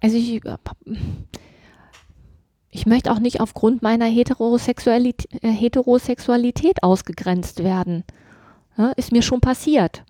Also 0.00 0.16
ich, 0.16 0.40
ich 2.70 2.86
möchte 2.86 3.12
auch 3.12 3.18
nicht 3.18 3.40
aufgrund 3.40 3.82
meiner 3.82 4.06
Heterosexualität, 4.06 5.42
äh, 5.42 5.50
Heterosexualität 5.50 6.82
ausgegrenzt 6.82 7.62
werden. 7.62 8.04
Ja, 8.78 8.92
ist 8.92 9.12
mir 9.12 9.22
schon 9.22 9.40
passiert 9.40 10.04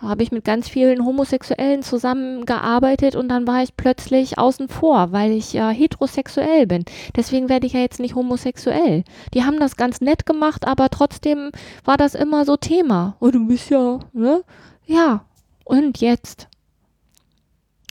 habe 0.00 0.22
ich 0.22 0.32
mit 0.32 0.44
ganz 0.44 0.68
vielen 0.68 1.04
Homosexuellen 1.04 1.82
zusammengearbeitet 1.82 3.16
und 3.16 3.28
dann 3.28 3.46
war 3.46 3.62
ich 3.62 3.76
plötzlich 3.76 4.38
außen 4.38 4.68
vor, 4.68 5.12
weil 5.12 5.32
ich 5.32 5.52
ja 5.52 5.70
heterosexuell 5.70 6.66
bin. 6.66 6.84
Deswegen 7.16 7.48
werde 7.48 7.66
ich 7.66 7.74
ja 7.74 7.80
jetzt 7.80 8.00
nicht 8.00 8.14
homosexuell. 8.14 9.04
Die 9.34 9.44
haben 9.44 9.60
das 9.60 9.76
ganz 9.76 10.00
nett 10.00 10.26
gemacht, 10.26 10.66
aber 10.66 10.88
trotzdem 10.88 11.50
war 11.84 11.96
das 11.96 12.14
immer 12.14 12.44
so 12.44 12.56
Thema. 12.56 13.16
Oh, 13.20 13.30
du 13.30 13.46
bist 13.46 13.70
ja, 13.70 14.00
ne? 14.12 14.42
Ja. 14.86 15.24
Und 15.64 16.00
jetzt? 16.00 16.48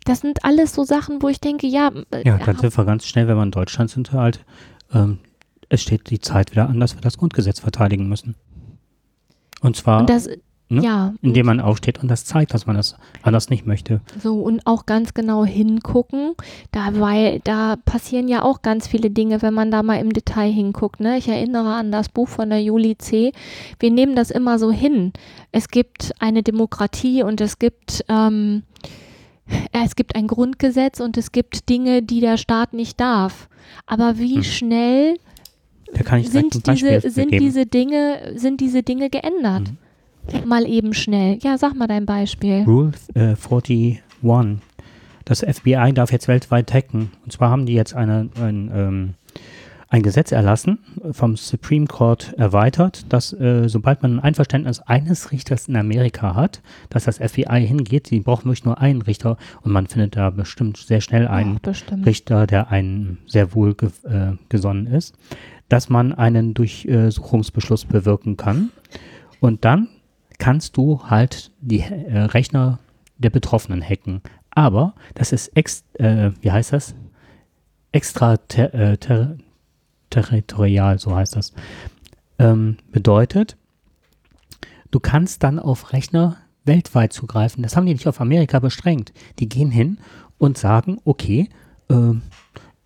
Das 0.06 0.22
sind 0.22 0.44
alles 0.44 0.74
so 0.74 0.84
Sachen, 0.84 1.22
wo 1.22 1.30
ich 1.30 1.40
denke, 1.40 1.68
ja. 1.68 1.92
Äh, 2.12 2.28
ja, 2.28 2.40
sind 2.44 2.78
wir 2.78 2.86
ganz 2.86 3.06
schnell, 3.06 3.28
wenn 3.28 3.38
wir 3.38 3.44
in 3.44 3.52
Deutschland 3.52 3.92
sind, 3.92 4.12
halt, 4.12 4.44
ähm, 4.94 5.20
es 5.70 5.84
steht 5.84 6.10
die 6.10 6.20
Zeit 6.20 6.52
wieder 6.52 6.68
an, 6.68 6.80
dass 6.80 6.96
wir 6.96 7.02
das 7.02 7.18
Grundgesetz 7.18 7.60
verteidigen 7.60 8.10
müssen. 8.10 8.36
Und 9.62 9.76
zwar. 9.76 10.00
Und 10.00 10.10
das, 10.10 10.28
Ne? 10.72 10.84
Ja. 10.84 11.14
Indem 11.24 11.48
man 11.48 11.60
aufsteht 11.60 12.00
und 12.00 12.10
das 12.10 12.26
zeigt, 12.26 12.54
dass 12.54 12.68
man 12.68 12.76
das 12.76 12.96
anders 13.24 13.50
nicht 13.50 13.66
möchte. 13.66 14.02
So, 14.22 14.40
und 14.40 14.68
auch 14.68 14.86
ganz 14.86 15.16
genau 15.16 15.44
hingucken, 15.44 16.36
da, 16.72 17.00
weil 17.00 17.40
da 17.44 17.76
passieren 17.76 18.28
ja 18.28 18.44
auch 18.44 18.62
ganz 18.62 18.88
viele 18.88 19.10
Dinge, 19.10 19.42
wenn 19.42 19.56
man 19.56 19.72
da 19.72 19.82
mal 19.82 20.00
im 20.00 20.14
Detail 20.14 20.52
hinguckt. 20.52 21.00
Ne? 21.00 21.18
Ich 21.18 21.28
erinnere 21.28 21.74
an 21.74 21.92
das 21.92 22.10
Buch 22.10 22.28
von 22.28 22.52
der 22.52 22.62
Juli 22.62 22.96
C. 23.00 23.32
Wir 23.80 23.90
nehmen 23.90 24.16
das 24.16 24.30
immer 24.30 24.60
so 24.60 24.72
hin. 24.72 25.12
Es 25.52 25.70
gibt 25.70 26.12
eine 26.20 26.44
Demokratie 26.44 27.24
und 27.24 27.42
es 27.42 27.58
gibt, 27.58 28.06
ähm, 28.08 28.62
es 29.72 29.96
gibt 29.96 30.16
ein 30.16 30.28
Grundgesetz 30.28 31.00
und 31.00 31.18
es 31.18 31.32
gibt 31.32 31.68
Dinge, 31.70 32.04
die 32.04 32.20
der 32.20 32.38
Staat 32.38 32.74
nicht 32.74 33.00
darf. 33.00 33.50
Aber 33.88 34.20
wie 34.20 34.36
hm. 34.36 34.44
schnell 34.44 35.16
sind, 36.22 36.68
diese, 36.68 37.10
sind 37.10 37.32
diese 37.32 37.66
Dinge, 37.66 38.34
sind 38.36 38.62
diese 38.62 38.84
Dinge 38.84 39.10
geändert? 39.10 39.70
Hm. 39.70 39.78
Mal 40.46 40.68
eben 40.68 40.94
schnell. 40.94 41.38
Ja, 41.42 41.58
sag 41.58 41.76
mal 41.76 41.88
dein 41.88 42.06
Beispiel. 42.06 42.64
Rule 42.64 42.92
äh, 43.14 43.36
41. 43.36 44.62
Das 45.26 45.42
FBI 45.42 45.92
darf 45.94 46.12
jetzt 46.12 46.28
weltweit 46.28 46.74
hacken. 46.74 47.12
Und 47.24 47.32
zwar 47.32 47.52
haben 47.52 47.68
die 47.68 47.74
jetzt 47.74 47.94
eine, 47.94 48.30
ein, 48.42 48.72
ähm, 48.74 49.14
ein 49.88 50.02
Gesetz 50.02 50.32
erlassen, 50.32 50.80
vom 51.12 51.36
Supreme 51.36 51.86
Court 51.86 52.34
erweitert, 52.38 53.12
dass 53.14 53.34
äh, 53.34 53.70
sobald 53.70 54.02
man 54.02 54.16
ein 54.16 54.20
Einverständnis 54.20 54.80
eines 54.80 55.32
Richters 55.32 55.68
in 55.68 55.76
Amerika 55.76 56.36
hat, 56.36 56.62
dass 56.90 57.04
das 57.04 57.18
FBI 57.18 57.66
hingeht, 57.66 58.10
die 58.10 58.22
brauchen 58.22 58.46
wirklich 58.46 58.66
nur 58.66 58.80
einen 58.80 59.04
Richter 59.04 59.38
und 59.62 59.72
man 59.72 59.86
findet 59.86 60.16
da 60.16 60.32
bestimmt 60.32 60.78
sehr 60.78 61.02
schnell 61.02 61.28
einen 61.28 61.60
Ach, 61.64 62.06
Richter, 62.06 62.48
der 62.48 62.72
einen 62.72 63.20
sehr 63.28 63.54
wohl 63.54 63.76
ge 63.76 63.90
äh, 64.06 64.34
gesonnen 64.50 64.88
ist, 64.88 65.16
dass 65.70 65.90
man 65.90 66.14
einen 66.14 66.56
Durchsuchungsbeschluss 66.56 67.86
bewirken 67.86 68.36
kann. 68.36 68.72
Und 69.40 69.64
dann 69.64 69.90
kannst 70.40 70.78
du 70.78 71.02
halt 71.04 71.52
die 71.62 71.82
äh, 71.82 72.18
Rechner 72.18 72.80
der 73.18 73.30
Betroffenen 73.30 73.84
hacken. 73.84 74.22
Aber 74.50 74.96
das 75.14 75.32
ist 75.32 75.56
ex, 75.56 75.84
äh, 75.94 76.32
wie 76.42 76.52
heißt 76.52 76.74
das? 76.74 76.96
Extra 77.92 78.38
ter, 78.38 78.74
äh, 78.74 78.98
ter, 78.98 79.38
so 80.98 81.16
heißt 81.16 81.36
das. 81.36 81.54
Ähm, 82.40 82.78
bedeutet, 82.92 83.58
du 84.92 85.00
kannst 85.00 85.44
dann 85.44 85.60
auf 85.60 85.94
Rechner 85.94 86.38
weltweit 86.66 87.14
zugreifen. 87.14 87.62
Das 87.64 87.76
haben 87.76 87.86
die 87.86 87.94
nicht 87.94 88.08
auf 88.08 88.22
Amerika 88.22 88.60
beschränkt. 88.60 89.14
Die 89.40 89.50
gehen 89.50 89.72
hin 89.72 90.00
und 90.38 90.58
sagen, 90.58 91.00
okay, 91.04 91.50
äh, 91.90 92.14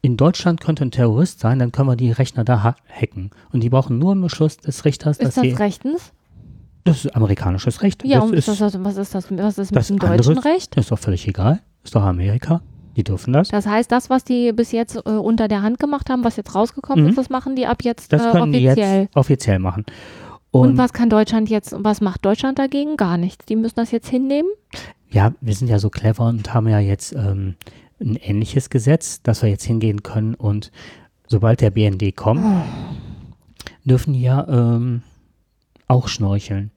in 0.01 0.17
Deutschland 0.17 0.59
könnte 0.59 0.83
ein 0.83 0.91
Terrorist 0.91 1.39
sein, 1.39 1.59
dann 1.59 1.71
können 1.71 1.87
wir 1.87 1.95
die 1.95 2.11
Rechner 2.11 2.43
da 2.43 2.63
hacken. 2.63 3.31
Und 3.51 3.61
die 3.61 3.69
brauchen 3.69 3.99
nur 3.99 4.11
einen 4.11 4.21
Beschluss 4.21 4.57
des 4.57 4.83
Richters. 4.83 5.17
Ist 5.17 5.37
das 5.37 5.59
rechtens? 5.59 6.11
Das 6.83 7.05
ist 7.05 7.15
amerikanisches 7.15 7.81
Recht. 7.81 8.03
Ja, 8.05 8.19
das 8.19 8.29
und 8.29 8.33
ist, 8.33 8.47
was, 8.47 8.83
was 8.83 8.97
ist 8.97 9.15
das, 9.15 9.31
was 9.31 9.57
ist 9.57 9.71
mit 9.73 9.89
dem 9.89 9.99
deutschen 9.99 10.37
Recht? 10.37 10.75
Das 10.75 10.85
ist 10.85 10.91
doch 10.91 10.99
völlig 10.99 11.27
egal. 11.27 11.61
Ist 11.83 11.95
doch 11.95 12.03
Amerika. 12.03 12.61
Die 12.95 13.03
dürfen 13.03 13.33
das. 13.33 13.47
Das 13.47 13.65
heißt, 13.65 13.91
das, 13.91 14.09
was 14.09 14.23
die 14.23 14.51
bis 14.51 14.71
jetzt 14.71 14.95
äh, 14.97 15.09
unter 15.09 15.47
der 15.47 15.61
Hand 15.63 15.79
gemacht 15.79 16.09
haben, 16.09 16.23
was 16.23 16.35
jetzt 16.35 16.53
rausgekommen 16.53 17.05
mhm. 17.05 17.09
ist, 17.11 17.17
das 17.17 17.29
machen 17.29 17.55
die 17.55 17.65
ab 17.65 17.83
jetzt 17.83 18.13
das 18.13 18.21
äh, 18.21 18.31
können 18.31 18.53
offiziell. 18.53 18.75
Die 18.75 18.81
jetzt 18.81 19.15
offiziell 19.15 19.59
machen. 19.59 19.85
Und, 20.51 20.69
und, 20.69 20.77
was 20.77 20.93
kann 20.93 21.09
Deutschland 21.09 21.49
jetzt, 21.49 21.73
was 21.75 22.01
macht 22.01 22.23
Deutschland 22.23 22.59
dagegen? 22.59 22.97
Gar 22.97 23.17
nichts. 23.17 23.45
Die 23.45 23.55
müssen 23.55 23.75
das 23.77 23.89
jetzt 23.91 24.07
hinnehmen? 24.09 24.49
Ja, 25.09 25.33
wir 25.41 25.55
sind 25.55 25.69
ja 25.69 25.79
so 25.79 25.89
clever 25.89 26.27
und 26.27 26.53
haben 26.53 26.67
ja 26.67 26.79
jetzt 26.79 27.13
ähm, 27.13 27.55
ein 27.99 28.15
ähnliches 28.17 28.69
Gesetz, 28.69 29.21
dass 29.23 29.41
wir 29.41 29.49
jetzt 29.49 29.63
hingehen 29.63 30.03
können 30.03 30.35
und 30.35 30.71
sobald 31.27 31.61
der 31.61 31.71
BND 31.71 32.15
kommt, 32.15 32.43
oh. 32.45 32.61
dürfen 33.83 34.13
die 34.13 34.21
ja 34.21 34.47
ähm, 34.47 35.01
auch 35.93 36.07
schnorcheln. 36.07 36.71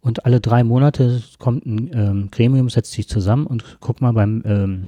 Und 0.00 0.26
alle 0.26 0.40
drei 0.40 0.64
Monate 0.64 1.22
kommt 1.38 1.64
ein 1.64 1.90
ähm, 1.94 2.28
Gremium, 2.30 2.68
setzt 2.68 2.92
sich 2.92 3.08
zusammen 3.08 3.46
und 3.46 3.80
guckt 3.80 4.00
mal 4.00 4.12
beim, 4.12 4.42
ähm, 4.44 4.84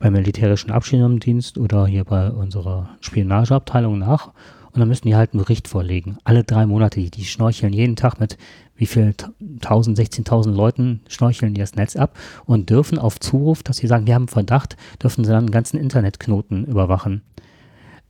beim 0.00 0.12
militärischen 0.12 0.72
Abschirmdienst 0.72 1.58
oder 1.58 1.86
hier 1.86 2.04
bei 2.04 2.28
unserer 2.30 2.90
Spionageabteilung 3.00 3.98
nach. 3.98 4.32
Und 4.72 4.80
dann 4.80 4.88
müssen 4.88 5.06
die 5.06 5.14
halt 5.14 5.32
einen 5.32 5.42
Bericht 5.42 5.68
vorlegen. 5.68 6.18
Alle 6.24 6.44
drei 6.44 6.66
Monate, 6.66 6.98
die, 6.98 7.10
die 7.10 7.24
schnorcheln 7.24 7.72
jeden 7.72 7.94
Tag 7.94 8.18
mit 8.18 8.36
wie 8.74 8.86
viel 8.86 9.14
1000, 9.40 9.98
16.000 9.98 10.50
Leuten 10.50 11.02
schnorcheln 11.06 11.54
die 11.54 11.60
das 11.60 11.76
Netz 11.76 11.94
ab 11.94 12.18
und 12.46 12.70
dürfen 12.70 12.98
auf 12.98 13.20
Zuruf, 13.20 13.62
dass 13.62 13.76
sie 13.76 13.86
sagen, 13.86 14.06
wir 14.06 14.14
haben 14.14 14.28
Verdacht, 14.28 14.76
dürfen 15.00 15.24
sie 15.24 15.30
dann 15.30 15.44
einen 15.44 15.50
ganzen 15.50 15.78
Internetknoten 15.78 16.64
überwachen. 16.64 17.22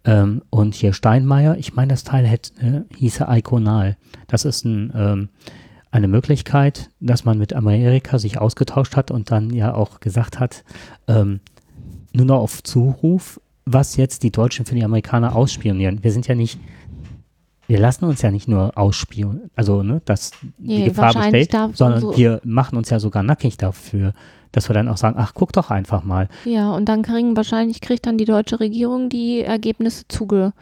Ähm, 0.05 0.42
und 0.50 0.74
hier 0.74 0.92
Steinmeier, 0.92 1.57
ich 1.59 1.74
meine, 1.74 1.92
das 1.92 2.05
Teil 2.05 2.26
hätte, 2.26 2.53
äh, 2.61 2.94
hieße 2.96 3.26
Iconal. 3.28 3.96
Das 4.26 4.44
ist 4.44 4.64
ein, 4.64 4.92
ähm, 4.96 5.28
eine 5.90 6.09
Möglichkeit, 6.09 6.90
dass 7.00 7.24
man 7.24 7.38
mit 7.38 7.53
Amerika 7.53 8.18
sich 8.18 8.38
ausgetauscht 8.38 8.96
hat 8.96 9.11
und 9.11 9.30
dann 9.30 9.50
ja 9.50 9.74
auch 9.74 10.00
gesagt 10.00 10.40
hat, 10.40 10.64
ähm, 11.07 11.40
nur 12.14 12.26
noch 12.26 12.40
auf 12.40 12.62
Zuruf, 12.62 13.40
was 13.64 13.96
jetzt 13.96 14.22
die 14.22 14.32
Deutschen 14.32 14.66
für 14.66 14.74
die 14.74 14.84
Amerikaner 14.84 15.36
ausspionieren. 15.36 16.03
Wir 16.03 16.12
sind 16.12 16.26
ja 16.26 16.34
nicht 16.34 16.59
wir 17.68 17.78
lassen 17.78 18.05
uns 18.05 18.20
ja 18.20 18.30
nicht 18.30 18.48
nur 18.48 18.76
ausspielen, 18.76 19.50
also 19.55 19.82
ne, 19.82 20.03
dass 20.05 20.32
die 20.59 20.80
Nee, 20.80 20.84
Gefahr 20.88 21.14
besteht, 21.14 21.53
sondern 21.74 22.00
so- 22.00 22.16
wir 22.16 22.40
machen 22.44 22.76
uns 22.76 22.90
ja 22.90 22.98
sogar 22.98 23.22
nackig 23.22 23.57
dafür, 23.57 24.12
dass 24.53 24.68
wir 24.68 24.74
dann 24.74 24.88
auch 24.88 24.98
sagen, 24.98 25.16
ach, 25.18 25.32
guck 25.34 25.53
doch 25.53 25.70
einfach 25.70 26.05
mal. 26.05 26.28
Ja, 26.44 26.72
und 26.72 26.88
dann 26.88 27.03
kriegen 27.03 27.36
wahrscheinlich 27.36 27.80
kriegt 27.80 28.07
dann 28.07 28.18
die 28.18 28.24
deutsche 28.24 28.61
Regierung 28.61 29.09
die 29.09 29.40
Ergebnisse 29.40 30.07
zuge. 30.09 30.53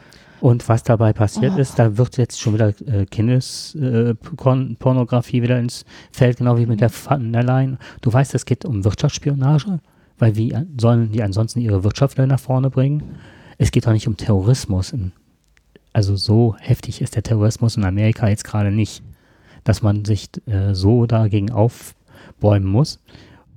Und 0.41 0.69
was 0.69 0.83
dabei 0.83 1.13
passiert 1.13 1.53
Och. 1.53 1.59
ist, 1.59 1.79
da 1.79 1.97
wird 1.99 2.17
jetzt 2.17 2.41
schon 2.41 2.55
wieder 2.55 2.73
äh, 2.87 3.05
Kindespornografie 3.05 5.43
wieder 5.43 5.59
ins 5.59 5.85
Feld, 6.13 6.39
genau 6.39 6.57
wie 6.57 6.65
mit 6.67 6.81
der 6.81 6.91
Van 6.91 7.33
der 7.33 7.43
Leyen. 7.43 7.79
Du 8.01 8.11
weißt, 8.13 8.35
es 8.35 8.47
geht 8.47 8.65
um 8.65 8.85
Wirtschaftsspionage, 8.85 9.81
weil 10.19 10.37
wie 10.37 10.57
sollen 10.81 11.13
die 11.13 11.23
ansonsten 11.23 11.61
ihre 11.61 11.85
Wirtschaft 11.85 12.17
nach 12.17 12.41
vorne 12.41 12.71
bringen? 12.71 13.17
Es 13.59 13.71
geht 13.71 13.87
doch 13.87 13.93
nicht 13.93 14.09
um 14.09 14.17
Terrorismus. 14.17 14.95
Also 15.93 16.17
so 16.17 16.57
heftig 16.59 17.03
ist 17.03 17.17
der 17.17 17.23
Terrorismus 17.23 17.77
in 17.77 17.85
Amerika 17.85 18.27
jetzt 18.29 18.45
gerade 18.45 18.71
nicht, 18.71 19.03
dass 19.65 19.83
man 19.83 20.07
sich 20.07 20.31
äh, 20.47 20.75
so 20.75 21.05
dagegen 21.05 21.51
aufbäumen 21.51 22.69
muss. 22.69 22.99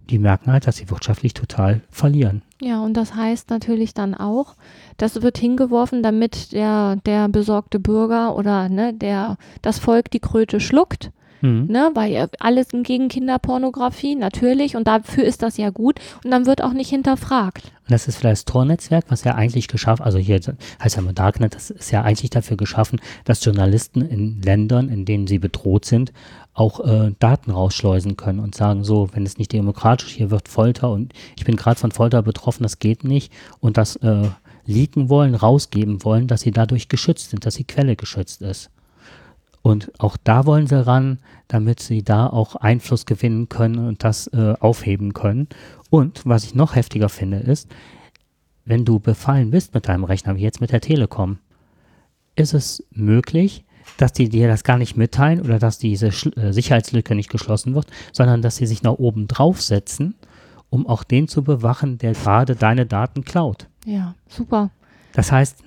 Die 0.09 0.19
merken 0.19 0.51
halt, 0.51 0.67
dass 0.67 0.77
sie 0.77 0.89
wirtschaftlich 0.89 1.33
total 1.33 1.81
verlieren. 1.89 2.41
Ja, 2.61 2.81
und 2.81 2.95
das 2.95 3.15
heißt 3.15 3.49
natürlich 3.49 3.93
dann 3.93 4.15
auch, 4.15 4.55
das 4.97 5.21
wird 5.21 5.37
hingeworfen, 5.37 6.03
damit 6.03 6.51
der, 6.51 6.97
der 7.05 7.29
besorgte 7.29 7.79
Bürger 7.79 8.35
oder 8.35 8.69
ne, 8.69 8.93
der, 8.93 9.37
das 9.61 9.79
Volk 9.79 10.11
die 10.11 10.19
Kröte 10.19 10.59
schluckt. 10.59 11.11
Mhm. 11.43 11.65
Ne, 11.67 11.91
weil 11.93 12.29
alles 12.39 12.69
gegen 12.69 13.09
Kinderpornografie, 13.09 14.15
natürlich, 14.15 14.77
und 14.77 14.87
dafür 14.87 15.25
ist 15.25 15.43
das 15.43 15.57
ja 15.57 15.71
gut. 15.71 15.99
Und 16.23 16.31
dann 16.31 16.45
wird 16.45 16.63
auch 16.63 16.71
nicht 16.71 16.89
hinterfragt. 16.89 17.65
Und 17.65 17.91
das 17.91 18.07
ist 18.07 18.15
vielleicht 18.15 18.37
das 18.37 18.45
Tor-Netzwerk, 18.45 19.05
was 19.09 19.25
ja 19.25 19.35
eigentlich 19.35 19.67
geschaffen, 19.67 20.03
also 20.05 20.17
hier 20.17 20.39
heißt 20.81 20.95
ja 20.95 21.01
mal 21.01 21.11
Darknet, 21.11 21.53
das 21.53 21.69
ist 21.69 21.91
ja 21.91 22.01
eigentlich 22.01 22.29
dafür 22.29 22.55
geschaffen, 22.55 23.01
dass 23.25 23.43
Journalisten 23.43 24.01
in 24.01 24.41
Ländern, 24.41 24.87
in 24.87 25.03
denen 25.03 25.27
sie 25.27 25.37
bedroht 25.37 25.83
sind, 25.83 26.13
auch 26.53 26.79
äh, 26.81 27.13
Daten 27.19 27.51
rausschleusen 27.51 28.15
können 28.15 28.39
und 28.39 28.55
sagen, 28.55 28.83
so, 28.83 29.09
wenn 29.13 29.25
es 29.25 29.37
nicht 29.37 29.51
demokratisch, 29.51 30.11
hier 30.13 30.31
wird 30.31 30.47
Folter 30.47 30.91
und 30.91 31.13
ich 31.35 31.45
bin 31.45 31.55
gerade 31.55 31.79
von 31.79 31.91
Folter 31.91 32.21
betroffen, 32.21 32.63
das 32.63 32.79
geht 32.79 33.03
nicht 33.03 33.31
und 33.59 33.77
das 33.77 33.95
äh, 33.97 34.29
leaken 34.65 35.09
wollen, 35.09 35.35
rausgeben 35.35 36.03
wollen, 36.03 36.27
dass 36.27 36.41
sie 36.41 36.51
dadurch 36.51 36.89
geschützt 36.89 37.31
sind, 37.31 37.45
dass 37.45 37.55
die 37.55 37.65
Quelle 37.65 37.95
geschützt 37.95 38.41
ist. 38.41 38.69
Und 39.61 39.91
auch 39.97 40.17
da 40.21 40.45
wollen 40.45 40.67
sie 40.67 40.85
ran, 40.85 41.19
damit 41.47 41.79
sie 41.79 42.03
da 42.03 42.27
auch 42.27 42.55
Einfluss 42.57 43.05
gewinnen 43.05 43.47
können 43.47 43.87
und 43.87 44.03
das 44.03 44.27
äh, 44.27 44.55
aufheben 44.59 45.13
können. 45.13 45.47
Und 45.89 46.21
was 46.25 46.43
ich 46.43 46.53
noch 46.53 46.75
heftiger 46.75 47.07
finde, 47.07 47.37
ist, 47.37 47.69
wenn 48.65 48.83
du 48.85 48.99
befallen 48.99 49.51
bist 49.51 49.73
mit 49.73 49.87
deinem 49.87 50.03
Rechner, 50.03 50.35
wie 50.35 50.41
jetzt 50.41 50.61
mit 50.61 50.71
der 50.71 50.81
Telekom, 50.81 51.39
ist 52.35 52.53
es 52.53 52.85
möglich, 52.91 53.63
dass 53.97 54.13
die 54.13 54.29
dir 54.29 54.47
das 54.47 54.63
gar 54.63 54.77
nicht 54.77 54.97
mitteilen 54.97 55.41
oder 55.41 55.59
dass 55.59 55.77
diese 55.77 56.11
Schl 56.11 56.37
äh, 56.37 56.53
Sicherheitslücke 56.53 57.15
nicht 57.15 57.29
geschlossen 57.29 57.75
wird, 57.75 57.87
sondern 58.11 58.41
dass 58.41 58.57
sie 58.57 58.65
sich 58.65 58.83
nach 58.83 58.93
oben 58.93 59.27
draufsetzen, 59.27 60.15
um 60.69 60.87
auch 60.87 61.03
den 61.03 61.27
zu 61.27 61.43
bewachen, 61.43 61.97
der 61.97 62.13
gerade 62.13 62.55
deine 62.55 62.85
Daten 62.85 63.23
klaut. 63.23 63.67
Ja, 63.85 64.15
super. 64.27 64.71
Das 65.13 65.31
heißt, 65.31 65.57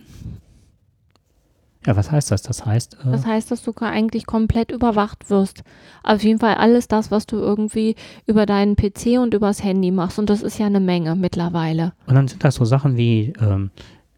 ja, 1.86 1.94
was 1.94 2.10
heißt 2.10 2.32
das? 2.32 2.42
Das 2.42 2.66
heißt, 2.66 2.94
äh, 2.94 3.10
Das 3.12 3.24
heißt, 3.24 3.50
dass 3.50 3.62
du 3.62 3.72
eigentlich 3.78 4.26
komplett 4.26 4.72
überwacht 4.72 5.30
wirst. 5.30 5.62
Auf 6.02 6.24
jeden 6.24 6.40
Fall 6.40 6.54
alles 6.56 6.88
das, 6.88 7.12
was 7.12 7.26
du 7.26 7.36
irgendwie 7.36 7.94
über 8.26 8.44
deinen 8.44 8.74
PC 8.74 9.18
und 9.20 9.34
übers 9.34 9.62
Handy 9.62 9.92
machst. 9.92 10.18
Und 10.18 10.28
das 10.28 10.42
ist 10.42 10.58
ja 10.58 10.66
eine 10.66 10.80
Menge 10.80 11.14
mittlerweile. 11.14 11.92
Und 12.06 12.16
dann 12.16 12.26
sind 12.26 12.42
das 12.42 12.56
so 12.56 12.64
Sachen 12.64 12.96
wie, 12.96 13.32
ähm, 13.40 13.70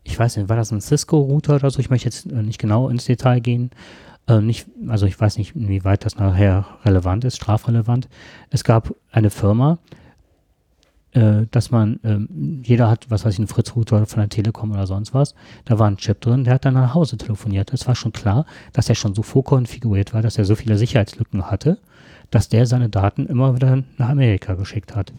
ich 0.09 0.19
weiß 0.19 0.37
nicht, 0.37 0.49
war 0.49 0.57
das 0.57 0.73
ein 0.73 0.81
Cisco-Router 0.81 1.57
oder 1.57 1.71
so? 1.71 1.81
Ich 1.81 1.91
möchte 1.91 2.07
jetzt 2.07 2.27
äh, 2.27 2.43
nicht 2.43 2.59
genau 2.59 2.89
ins 2.89 3.05
Detail 3.05 3.41
gehen. 3.41 3.71
Äh, 4.27 4.41
nicht, 4.41 4.67
also 4.89 5.07
ich 5.07 5.19
weiß 5.21 5.39
nicht, 5.39 5.55
inwieweit 5.55 6.05
das 6.05 6.17
nachher 6.17 6.67
relevant 6.85 7.25
ist, 7.25 7.37
strafrelevant. 7.37 8.09
Es 8.51 8.65
gab 8.65 8.95
eine 9.13 9.31
Firma, 9.31 9.79
äh, 11.13 11.47
dass 11.51 11.71
man, 11.71 12.01
ähm, 12.05 12.63
jeder 12.65 12.89
hat, 12.89 13.11
was 13.11 13.25
weiß 13.25 13.35
ich, 13.35 13.39
einen 13.39 13.49
Fritz-Router 13.49 14.07
von 14.07 14.21
der 14.21 14.29
Telekom 14.31 14.73
oder 14.73 14.87
sonst 14.87 15.13
was. 15.13 15.35
Da 15.67 15.79
war 15.79 15.87
ein 15.91 15.99
Chip 15.99 16.21
drin, 16.23 16.45
der 16.45 16.55
hat 16.55 16.65
dann 16.65 16.75
nach 16.75 16.95
Hause 16.95 17.19
telefoniert. 17.19 17.73
Es 17.75 17.87
war 17.87 17.95
schon 17.95 18.13
klar, 18.13 18.47
dass 18.73 18.89
er 18.89 18.95
schon 18.95 19.15
so 19.15 19.23
vorkonfiguriert 19.23 20.15
war, 20.15 20.23
dass 20.23 20.39
er 20.39 20.47
so 20.47 20.55
viele 20.55 20.79
Sicherheitslücken 20.79 21.51
hatte, 21.51 21.79
dass 22.31 22.49
der 22.49 22.67
seine 22.67 22.89
Daten 22.89 23.27
immer 23.27 23.55
wieder 23.55 23.83
nach 23.99 24.09
Amerika 24.09 24.55
geschickt 24.55 24.97
hat. 24.97 25.13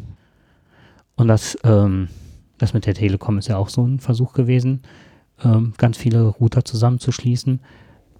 Und 1.15 1.27
das, 1.27 1.57
ähm, 1.63 2.07
das 2.59 2.73
mit 2.73 2.85
der 2.85 2.93
Telekom 2.93 3.37
ist 3.37 3.47
ja 3.47 3.57
auch 3.57 3.69
so 3.69 3.85
ein 3.85 3.99
Versuch 3.99 4.33
gewesen, 4.33 4.83
ähm, 5.43 5.73
ganz 5.77 5.97
viele 5.97 6.23
Router 6.23 6.63
zusammenzuschließen. 6.63 7.59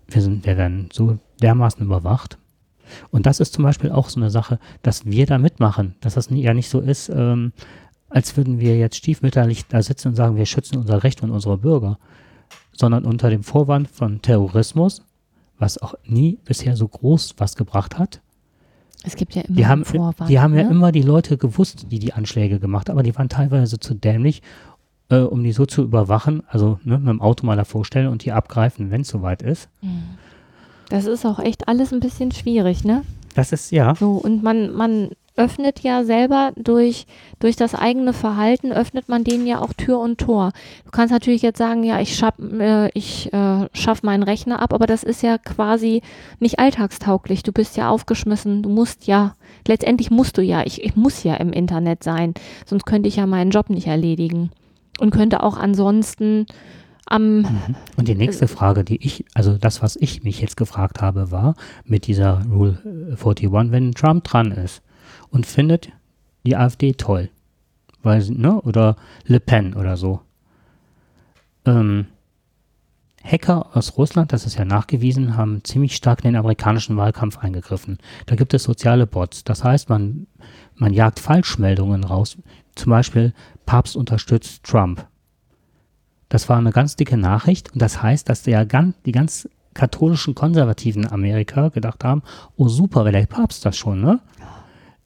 Wir 0.08 0.22
sind 0.22 0.46
ja 0.46 0.56
dann 0.56 0.90
so 0.92 1.20
dermaßen 1.42 1.86
überwacht. 1.86 2.38
Und 3.12 3.26
das 3.26 3.40
ist 3.40 3.54
zum 3.54 3.64
Beispiel 3.64 3.92
auch 3.92 4.10
so 4.10 4.20
eine 4.20 4.32
Sache, 4.32 4.60
dass 4.82 5.06
wir 5.06 5.26
da 5.28 5.38
mitmachen, 5.38 5.96
dass 6.02 6.16
das 6.16 6.30
ja 6.32 6.54
nicht 6.54 6.70
so 6.70 6.80
ist, 6.80 7.10
ähm, 7.10 7.54
als 8.10 8.36
würden 8.36 8.60
wir 8.60 8.78
jetzt 8.78 8.96
stiefmütterlich 8.96 9.68
da 9.68 9.84
sitzen 9.84 10.10
und 10.10 10.16
sagen, 10.16 10.36
wir 10.36 10.48
schützen 10.48 10.78
unser 10.78 11.04
Recht 11.04 11.22
und 11.22 11.30
unsere 11.30 11.58
Bürger, 11.58 12.00
sondern 12.74 13.06
unter 13.06 13.30
dem 13.30 13.44
Vorwand 13.44 13.88
von 13.88 14.22
Terrorismus, 14.22 15.04
was 15.60 15.78
auch 15.78 15.94
nie 16.06 16.40
bisher 16.46 16.76
so 16.76 16.88
groß 16.88 17.36
was 17.38 17.56
gebracht 17.56 18.00
hat, 18.00 18.22
Es 19.04 19.16
gibt 19.16 19.34
ja 19.36 19.43
immer 19.43 19.56
die 19.58 19.66
haben, 19.66 19.86
Vorwand. 19.86 20.30
die 20.30 20.39
haben 20.39 20.56
ja 20.56 20.64
ne? 20.64 20.70
immer 20.70 20.91
die 20.91 21.02
Leute 21.02 21.38
gewusst, 21.38 21.88
die 21.91 22.00
die 22.00 22.14
Anschläge 22.14 22.60
gemacht 22.60 22.89
haben, 22.89 22.97
aber 22.97 23.04
die 23.04 23.16
waren 23.16 23.30
teilweise 23.30 23.80
zu 23.80 23.93
dämlich, 23.93 24.41
äh, 25.10 25.20
um 25.20 25.43
die 25.43 25.52
so 25.52 25.66
zu 25.66 25.84
überwachen, 25.84 26.43
also 26.47 26.80
ne, 26.84 27.00
mit 27.00 27.08
dem 27.08 27.22
Auto 27.22 27.45
mal 27.45 27.56
davor 27.56 27.86
stellen 27.86 28.08
und 28.08 28.26
die 28.26 28.32
abgreifen, 28.32 28.91
wenn 28.91 29.02
es 29.02 29.08
soweit 29.08 29.41
ist. 29.41 29.70
Das 30.89 31.06
ist 31.06 31.26
auch 31.26 31.39
echt 31.39 31.68
alles 31.68 31.93
ein 31.93 32.00
bisschen 32.00 32.32
schwierig, 32.32 32.84
ne? 32.84 33.04
Das 33.36 33.52
ist, 33.52 33.72
ja, 33.72 33.95
So, 33.95 34.14
und 34.14 34.43
man, 34.43 34.74
man 34.74 35.10
öffnet 35.40 35.80
ja 35.80 36.04
selber 36.04 36.52
durch, 36.58 37.08
durch 37.40 37.56
das 37.56 37.74
eigene 37.74 38.12
Verhalten, 38.12 38.74
öffnet 38.74 39.08
man 39.08 39.24
denen 39.24 39.48
ja 39.48 39.62
auch 39.62 39.72
Tür 39.74 40.00
und 40.00 40.20
Tor. 40.20 40.52
Du 40.84 40.92
kannst 40.92 41.14
natürlich 41.14 41.42
jetzt 41.42 41.58
sagen, 41.58 41.84
ja, 41.84 42.00
ich 42.02 42.16
schaff, 42.16 42.34
äh, 42.40 42.90
ich 42.90 43.32
äh, 43.34 43.68
schaff 43.72 44.04
meinen 44.04 44.24
Rechner 44.24 44.62
ab, 44.62 44.74
aber 44.74 44.86
das 44.86 45.04
ist 45.04 45.24
ja 45.24 45.38
quasi 45.38 46.02
nicht 46.40 46.60
alltagstauglich. 46.60 47.42
Du 47.42 47.54
bist 47.54 47.78
ja 47.78 47.90
aufgeschmissen, 47.90 48.62
du 48.62 48.70
musst 48.70 49.08
ja, 49.08 49.36
letztendlich 49.66 50.12
musst 50.12 50.38
du 50.38 50.42
ja, 50.42 50.64
ich, 50.66 50.84
ich 50.84 50.98
muss 50.98 51.24
ja 51.24 51.36
im 51.36 51.54
Internet 51.54 52.04
sein, 52.04 52.34
sonst 52.66 52.86
könnte 52.86 53.08
ich 53.08 53.16
ja 53.16 53.26
meinen 53.26 53.52
Job 53.52 53.70
nicht 53.70 53.88
erledigen. 53.88 54.52
Und 55.00 55.12
könnte 55.12 55.44
auch 55.44 55.56
ansonsten 55.56 56.46
am, 57.06 57.46
Und 57.96 58.10
die 58.10 58.16
nächste 58.16 58.50
Frage, 58.50 58.84
die 58.84 58.98
ich, 59.02 59.24
also 59.34 59.58
das, 59.58 59.82
was 59.82 59.96
ich 59.96 60.24
mich 60.24 60.42
jetzt 60.42 60.58
gefragt 60.58 61.02
habe, 61.02 61.32
war 61.32 61.56
mit 61.86 62.08
dieser 62.08 62.42
Rule 62.52 62.78
äh, 62.84 63.16
41, 63.16 63.72
wenn 63.72 63.94
Trump 63.94 64.26
dran 64.26 64.52
ist 64.52 64.84
und 65.32 65.46
findet 65.46 65.90
die 66.46 66.56
AfD 66.56 66.94
toll, 66.94 67.30
weil, 68.02 68.24
ne, 68.30 68.62
oder 68.62 68.96
Le 69.26 69.40
Pen 69.40 69.74
oder 69.74 69.98
so. 69.98 70.22
Ähm, 71.66 72.08
Hacker 73.24 73.76
aus 73.76 73.98
Russland, 73.98 74.32
das 74.32 74.46
ist 74.46 74.58
ja 74.58 74.66
nachgewiesen, 74.66 75.36
haben 75.36 75.64
ziemlich 75.64 75.96
stark 75.96 76.20
in 76.24 76.32
den 76.32 76.40
amerikanischen 76.40 76.96
Wahlkampf 76.98 77.38
eingegriffen. 77.38 78.00
Da 78.26 78.36
gibt 78.36 78.54
es 78.54 78.64
soziale 78.64 79.06
Bots. 79.06 79.44
Das 79.44 79.64
heißt, 79.64 79.90
man, 79.90 80.28
man 80.76 80.94
jagt 80.94 81.20
Falschmeldungen 81.20 82.04
raus. 82.04 82.38
Zum 82.76 82.90
Beispiel, 82.92 83.34
Papst 83.66 83.98
unterstützt 83.98 84.64
Trump. 84.64 85.06
Das 86.30 86.48
war 86.48 86.58
eine 86.58 86.72
ganz 86.72 86.96
dicke 86.96 87.18
Nachricht 87.18 87.74
und 87.74 87.82
das 87.82 88.02
heißt, 88.02 88.30
dass 88.30 88.44
der 88.44 88.66
ganz, 88.66 88.96
die 89.06 89.12
ganz 89.12 89.50
katholischen 89.74 90.36
Konservativen 90.36 91.04
in 91.04 91.12
Amerika 91.12 91.70
gedacht 91.70 92.04
haben, 92.04 92.24
oh 92.56 92.68
super, 92.68 93.06
wenn 93.06 93.14
der 93.14 93.26
Papst 93.26 93.66
das 93.66 93.78
schon, 93.78 94.02
ne? 94.02 94.20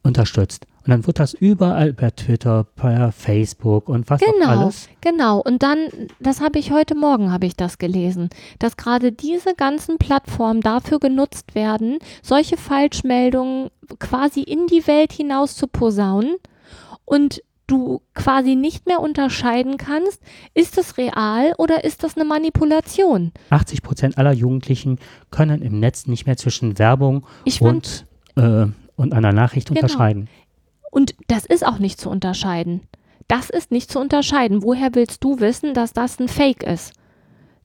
Unterstützt. 0.04 0.66
Und 0.86 0.90
dann 0.90 1.08
wird 1.08 1.18
das 1.18 1.34
überall 1.34 1.94
per 1.94 2.14
Twitter, 2.14 2.66
per 2.76 3.14
Facebook 3.14 3.88
und 3.88 4.10
was 4.10 4.22
auch 4.22 4.34
Genau, 4.34 4.48
alles. 4.64 4.90
genau. 5.00 5.40
Und 5.40 5.64
dann, 5.64 5.78
das 6.20 6.42
habe 6.42 6.60
ich 6.60 6.72
heute 6.72 6.94
Morgen, 6.94 7.32
habe 7.32 7.46
ich 7.46 7.56
das 7.56 7.78
gelesen, 7.78 8.30
dass 8.60 8.76
gerade 8.76 9.14
diese 9.14 9.56
ganzen 9.56 9.98
Plattformen 9.98 10.60
dafür 10.60 11.00
genutzt 11.00 11.56
werden, 11.56 12.00
solche 12.22 12.58
Falschmeldungen 12.58 13.70
quasi 14.00 14.42
in 14.42 14.68
die 14.68 14.86
Welt 14.86 15.14
hinaus 15.14 15.56
zu 15.56 15.68
posaunen 15.68 16.36
und 17.06 17.42
du 17.68 18.02
quasi 18.14 18.56
nicht 18.56 18.86
mehr 18.88 19.00
unterscheiden 19.00 19.78
kannst, 19.78 20.22
ist 20.54 20.78
es 20.78 20.98
real 20.98 21.54
oder 21.58 21.86
ist 21.86 22.04
das 22.04 22.18
eine 22.18 22.26
Manipulation? 22.26 23.32
80 23.52 23.82
Prozent 23.82 24.18
aller 24.18 24.34
Jugendlichen 24.34 25.00
können 25.32 25.62
im 25.62 25.80
Netz 25.80 26.08
nicht 26.08 26.26
mehr 26.26 26.36
zwischen 26.36 26.78
Werbung 26.78 27.26
Ich 27.46 27.62
und, 27.62 28.06
äh, 28.36 28.66
und 28.96 29.14
einer 29.14 29.32
Nachricht 29.34 29.68
Genau. 29.70 29.82
unterscheiden. 29.82 30.30
und 30.92 31.16
das 31.28 31.46
ist 31.46 31.66
auch 31.66 31.80
nicht 31.80 32.00
zu 32.00 32.10
unterscheiden. 32.10 32.82
Das 33.28 33.50
ist 33.50 33.72
nicht 33.72 33.92
zu 33.92 34.00
unterscheiden. 34.00 34.62
Woher 34.64 34.94
willst 34.94 35.24
du 35.24 35.40
wissen, 35.40 35.74
dass 35.74 35.94
das 35.94 36.20
ein 36.20 36.28
Fake 36.28 36.62
ist? 36.64 36.94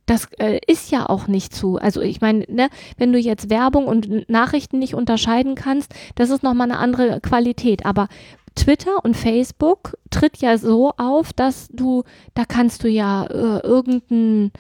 Das 0.07 0.27
äh, 0.39 0.61
ist 0.67 0.91
ja 0.91 1.07
auch 1.07 1.27
nicht 1.27 1.55
zu. 1.55 1.77
Also 1.77 2.01
ich 2.01 2.23
meine, 2.23 2.47
ne, 2.49 2.71
wenn 2.97 3.13
du 3.13 3.19
jetzt 3.19 3.51
Werbung 3.51 3.87
und 3.87 4.31
Nachrichten 4.31 4.79
nicht 4.79 4.95
unterscheiden 4.95 5.55
kannst, 5.57 5.93
das 6.15 6.31
ist 6.31 6.43
nochmal 6.43 6.71
eine 6.71 6.79
andere 6.79 7.21
Qualität. 7.21 7.85
Aber 7.85 8.09
Twitter 8.55 9.05
und 9.05 9.17
Facebook 9.17 9.99
tritt 10.11 10.39
ja 10.39 10.57
so 10.57 10.93
auf, 10.97 11.35
dass 11.35 11.69
du, 11.69 12.05
da 12.33 12.47
kannst 12.47 12.83
du 12.85 12.89
ja 12.89 13.27
äh, 13.27 13.61
irgendein 13.61 14.53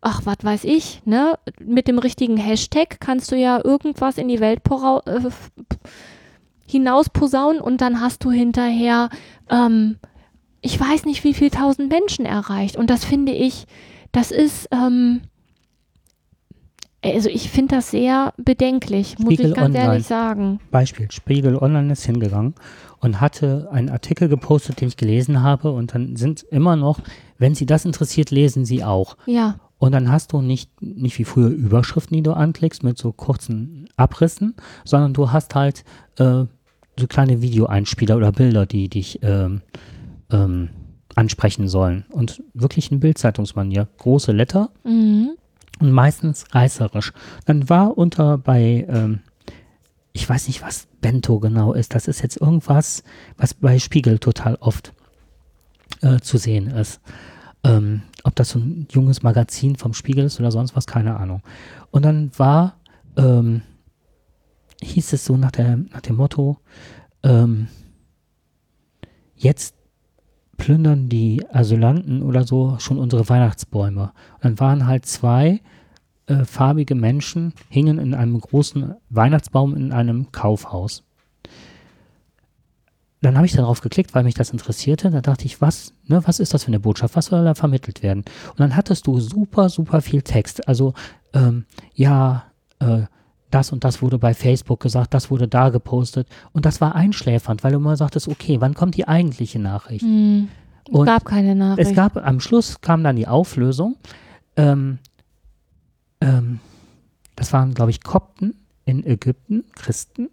ach, 0.00 0.22
was 0.24 0.36
weiß 0.42 0.64
ich, 0.64 1.02
ne? 1.04 1.36
Mit 1.60 1.88
dem 1.88 1.98
richtigen 1.98 2.36
Hashtag 2.36 3.00
kannst 3.00 3.32
du 3.32 3.36
ja 3.36 3.60
irgendwas 3.64 4.18
in 4.18 4.28
die 4.28 4.40
Welt 4.40 4.60
äh, 4.64 5.20
f- 6.66 6.70
hinaus 6.70 7.08
posaunen 7.10 7.60
und 7.60 7.80
dann 7.80 8.00
hast 8.00 8.24
du 8.24 8.30
hinterher, 8.30 9.08
ähm, 9.50 9.96
ich 10.60 10.78
weiß 10.80 11.04
nicht, 11.04 11.24
wie 11.24 11.34
viel 11.34 11.50
tausend 11.50 11.90
Menschen 11.90 12.26
erreicht. 12.26 12.76
Und 12.76 12.90
das 12.90 13.04
finde 13.04 13.32
ich, 13.32 13.66
das 14.12 14.30
ist, 14.30 14.68
ähm, 14.72 15.20
also 17.04 17.28
ich 17.28 17.50
finde 17.50 17.76
das 17.76 17.90
sehr 17.92 18.32
bedenklich, 18.36 19.18
muss 19.18 19.34
Spiegel 19.34 19.50
ich 19.50 19.54
ganz 19.54 19.66
Online. 19.74 19.84
ehrlich 19.92 20.06
sagen. 20.06 20.60
Beispiel, 20.70 21.10
Spiegel 21.12 21.56
Online 21.56 21.92
ist 21.92 22.04
hingegangen 22.04 22.54
und 23.00 23.20
hatte 23.20 23.68
einen 23.70 23.90
Artikel 23.90 24.28
gepostet, 24.28 24.80
den 24.80 24.88
ich 24.88 24.96
gelesen 24.96 25.42
habe 25.42 25.70
und 25.70 25.94
dann 25.94 26.16
sind 26.16 26.42
immer 26.50 26.74
noch, 26.74 26.98
wenn 27.38 27.54
Sie 27.54 27.66
das 27.66 27.84
interessiert, 27.84 28.30
lesen 28.32 28.64
Sie 28.64 28.82
auch. 28.82 29.16
Ja, 29.26 29.56
Und 29.78 29.92
dann 29.92 30.10
hast 30.10 30.32
du 30.32 30.40
nicht, 30.40 30.70
nicht 30.82 31.18
wie 31.18 31.24
früher 31.24 31.48
Überschriften, 31.50 32.16
die 32.16 32.22
du 32.22 32.32
anklickst 32.32 32.82
mit 32.82 32.98
so 32.98 33.12
kurzen 33.12 33.88
Abrissen, 33.96 34.54
sondern 34.84 35.12
du 35.12 35.30
hast 35.30 35.54
halt 35.54 35.84
äh, 36.18 36.44
so 36.98 37.06
kleine 37.06 37.42
Videoeinspieler 37.42 38.16
oder 38.16 38.32
Bilder, 38.32 38.66
die 38.66 38.88
dich 38.88 39.20
ähm, 39.22 39.62
ähm, 40.30 40.70
ansprechen 41.14 41.68
sollen. 41.68 42.04
Und 42.10 42.42
wirklich 42.54 42.92
in 42.92 43.00
Bildzeitungsmanier. 43.00 43.88
Große 43.98 44.32
Letter 44.32 44.70
mhm. 44.84 45.30
und 45.80 45.92
meistens 45.92 46.44
reißerisch. 46.52 47.12
Dann 47.44 47.68
war 47.68 47.96
unter 47.96 48.38
bei, 48.38 48.86
ähm, 48.88 49.20
ich 50.12 50.28
weiß 50.28 50.46
nicht, 50.46 50.62
was 50.62 50.86
Bento 51.00 51.40
genau 51.40 51.72
ist. 51.72 51.94
Das 51.94 52.08
ist 52.08 52.22
jetzt 52.22 52.40
irgendwas, 52.40 53.02
was 53.36 53.54
bei 53.54 53.78
Spiegel 53.78 54.18
total 54.18 54.56
oft 54.56 54.92
äh, 56.02 56.18
zu 56.20 56.38
sehen 56.38 56.68
ist. 56.68 57.00
Ähm, 57.64 58.02
ob 58.22 58.34
das 58.36 58.50
so 58.50 58.58
ein 58.58 58.86
junges 58.90 59.22
Magazin 59.22 59.76
vom 59.76 59.94
Spiegel 59.94 60.24
ist 60.24 60.38
oder 60.38 60.52
sonst 60.52 60.76
was, 60.76 60.86
keine 60.86 61.16
Ahnung. 61.16 61.42
Und 61.90 62.04
dann 62.04 62.30
war, 62.36 62.76
ähm, 63.16 63.62
hieß 64.82 65.12
es 65.12 65.24
so 65.24 65.36
nach, 65.36 65.50
der, 65.50 65.76
nach 65.76 66.00
dem 66.00 66.16
Motto, 66.16 66.58
ähm, 67.22 67.68
jetzt 69.36 69.74
plündern 70.56 71.08
die 71.08 71.44
Asylanten 71.50 72.22
oder 72.22 72.44
so 72.44 72.76
schon 72.78 72.98
unsere 72.98 73.28
Weihnachtsbäume. 73.28 74.12
Und 74.34 74.44
dann 74.44 74.60
waren 74.60 74.86
halt 74.86 75.06
zwei 75.06 75.60
äh, 76.26 76.44
farbige 76.44 76.94
Menschen, 76.94 77.52
hingen 77.68 77.98
in 77.98 78.14
einem 78.14 78.40
großen 78.40 78.94
Weihnachtsbaum 79.10 79.76
in 79.76 79.92
einem 79.92 80.32
Kaufhaus. 80.32 81.02
Dann 83.22 83.36
habe 83.36 83.46
ich 83.46 83.52
darauf 83.54 83.80
geklickt, 83.80 84.14
weil 84.14 84.24
mich 84.24 84.34
das 84.34 84.50
interessierte. 84.50 85.10
Da 85.10 85.20
dachte 85.20 85.46
ich, 85.46 85.60
was, 85.60 85.94
ne, 86.06 86.22
was 86.26 86.38
ist 86.38 86.54
das 86.54 86.64
für 86.64 86.68
eine 86.68 86.80
Botschaft? 86.80 87.16
Was 87.16 87.26
soll 87.26 87.44
da 87.44 87.54
vermittelt 87.54 88.02
werden? 88.02 88.24
Und 88.50 88.60
dann 88.60 88.76
hattest 88.76 89.06
du 89.06 89.18
super, 89.20 89.68
super 89.68 90.00
viel 90.00 90.22
Text. 90.22 90.68
Also, 90.68 90.94
ähm, 91.32 91.64
ja, 91.94 92.44
äh, 92.78 93.02
das 93.50 93.72
und 93.72 93.84
das 93.84 94.02
wurde 94.02 94.18
bei 94.18 94.34
Facebook 94.34 94.80
gesagt, 94.80 95.14
das 95.14 95.30
wurde 95.30 95.48
da 95.48 95.68
gepostet. 95.68 96.28
Und 96.52 96.66
das 96.66 96.80
war 96.80 96.94
einschläfernd, 96.94 97.62
weil 97.64 97.72
du 97.72 97.78
mal 97.78 97.96
sagtest, 97.96 98.28
okay, 98.28 98.60
wann 98.60 98.74
kommt 98.74 98.96
die 98.96 99.06
eigentliche 99.06 99.58
Nachricht? 99.58 100.04
Mhm. 100.04 100.48
Es 100.92 101.04
gab 101.04 101.24
keine 101.24 101.54
Nachricht. 101.54 101.90
Es 101.90 101.96
gab 101.96 102.16
am 102.16 102.40
Schluss 102.40 102.80
kam 102.80 103.02
dann 103.02 103.16
die 103.16 103.26
Auflösung. 103.26 103.96
Ähm, 104.56 104.98
ähm, 106.20 106.60
das 107.34 107.52
waren, 107.52 107.74
glaube 107.74 107.90
ich, 107.90 108.02
Kopten 108.02 108.54
in 108.84 109.04
Ägypten, 109.04 109.64
Christen. 109.74 110.28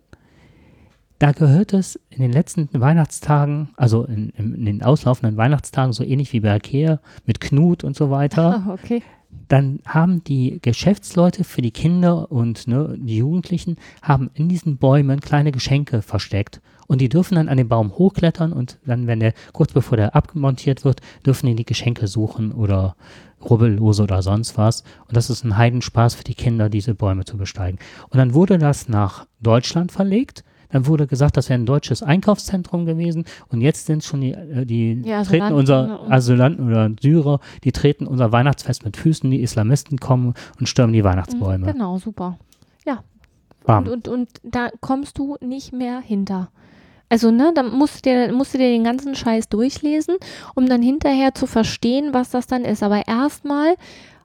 Da 1.19 1.31
gehört 1.31 1.73
es 1.73 1.99
in 2.09 2.21
den 2.21 2.31
letzten 2.31 2.69
Weihnachtstagen, 2.73 3.69
also 3.77 4.03
in, 4.03 4.29
in, 4.31 4.53
in 4.53 4.65
den 4.65 4.83
auslaufenden 4.83 5.37
Weihnachtstagen, 5.37 5.93
so 5.93 6.03
ähnlich 6.03 6.33
wie 6.33 6.41
bei 6.41 6.55
Ikea 6.55 6.99
mit 7.25 7.39
Knut 7.39 7.83
und 7.83 7.95
so 7.95 8.09
weiter, 8.11 8.63
Ah, 8.67 8.73
okay. 8.73 9.01
Dann 9.47 9.79
haben 9.85 10.23
die 10.23 10.59
Geschäftsleute 10.61 11.43
für 11.43 11.61
die 11.61 11.71
Kinder 11.71 12.31
und 12.31 12.67
ne, 12.67 12.95
die 12.97 13.17
Jugendlichen 13.17 13.77
haben 14.01 14.29
in 14.33 14.49
diesen 14.49 14.77
Bäumen 14.77 15.19
kleine 15.19 15.51
Geschenke 15.51 16.01
versteckt. 16.01 16.61
Und 16.87 16.99
die 17.01 17.09
dürfen 17.09 17.35
dann 17.35 17.49
an 17.49 17.57
den 17.57 17.69
Baum 17.69 17.97
hochklettern 17.97 18.51
und 18.51 18.77
dann, 18.85 19.07
wenn 19.07 19.19
der 19.19 19.33
kurz 19.53 19.71
bevor 19.71 19.97
der 19.97 20.15
abmontiert 20.15 20.83
wird, 20.83 21.01
dürfen 21.25 21.47
die 21.47 21.55
die 21.55 21.65
Geschenke 21.65 22.07
suchen 22.07 22.51
oder 22.51 22.95
Rubbellose 23.49 24.03
oder 24.03 24.21
sonst 24.21 24.57
was. 24.57 24.83
Und 25.07 25.15
das 25.15 25.29
ist 25.29 25.43
ein 25.43 25.57
Heidenspaß 25.57 26.15
für 26.15 26.23
die 26.23 26.35
Kinder, 26.35 26.69
diese 26.69 26.93
Bäume 26.93 27.25
zu 27.25 27.37
besteigen. 27.37 27.79
Und 28.09 28.17
dann 28.17 28.33
wurde 28.33 28.57
das 28.57 28.89
nach 28.89 29.25
Deutschland 29.41 29.91
verlegt. 29.91 30.43
Dann 30.73 30.87
wurde 30.87 31.07
gesagt, 31.07 31.37
das 31.37 31.47
wäre 31.49 31.59
ein 31.59 31.65
deutsches 31.65 32.03
Einkaufszentrum 32.03 32.85
gewesen. 32.85 33.23
Und 33.49 33.61
jetzt 33.61 33.85
sind 33.85 34.03
schon 34.03 34.19
die, 34.19 34.31
äh, 34.33 34.65
die 34.65 35.01
Ja, 35.05 35.23
treten 35.23 35.43
Asylanten, 35.43 35.55
unser 35.55 36.11
Asylanten 36.11 36.67
oder 36.67 36.91
Syrer, 37.01 37.39
die 37.63 37.71
treten 37.71 38.05
unser 38.07 38.33
Weihnachtsfest 38.33 38.83
mit 38.83 38.97
Füßen. 38.97 39.31
Die 39.31 39.41
Islamisten 39.41 39.99
kommen 39.99 40.33
und 40.59 40.67
stürmen 40.67 40.91
die 40.91 41.01
Mhm, 41.01 41.05
Weihnachtsbäume. 41.05 41.71
Genau, 41.71 41.97
super. 41.97 42.37
Bam. 43.65 43.87
Und, 43.87 43.89
und, 43.89 44.07
und 44.09 44.29
da 44.43 44.69
kommst 44.81 45.17
du 45.17 45.37
nicht 45.39 45.71
mehr 45.71 46.01
hinter. 46.01 46.49
Also, 47.09 47.31
ne, 47.31 47.51
dann 47.53 47.71
musst 47.71 48.05
du, 48.05 48.09
dir, 48.09 48.33
musst 48.33 48.53
du 48.53 48.57
dir 48.57 48.69
den 48.69 48.83
ganzen 48.83 49.15
Scheiß 49.15 49.47
durchlesen, 49.49 50.15
um 50.55 50.67
dann 50.67 50.81
hinterher 50.81 51.33
zu 51.33 51.45
verstehen, 51.47 52.09
was 52.13 52.31
das 52.31 52.47
dann 52.47 52.65
ist. 52.65 52.81
Aber 52.81 53.07
erstmal 53.07 53.75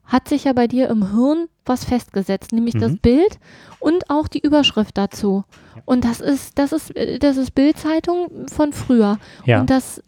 hat 0.09 0.29
sich 0.29 0.45
ja 0.45 0.53
bei 0.53 0.67
dir 0.67 0.89
im 0.89 1.13
Hirn 1.13 1.47
was 1.65 1.85
festgesetzt, 1.85 2.53
nämlich 2.53 2.75
das 2.75 2.93
Mhm. 2.93 2.99
Bild 2.99 3.39
und 3.79 4.11
auch 4.11 4.27
die 4.27 4.41
Überschrift 4.41 4.99
dazu. 4.99 5.45
Und 5.85 6.05
das 6.05 6.21
ist, 6.21 6.59
das 6.59 6.73
ist, 6.73 6.93
das 7.21 7.37
ist 7.37 7.55
Bildzeitung 7.55 8.49
von 8.49 8.73
früher. 8.73 9.19
Ja. 9.45 9.61
Und 9.61 9.71
das 9.71 10.03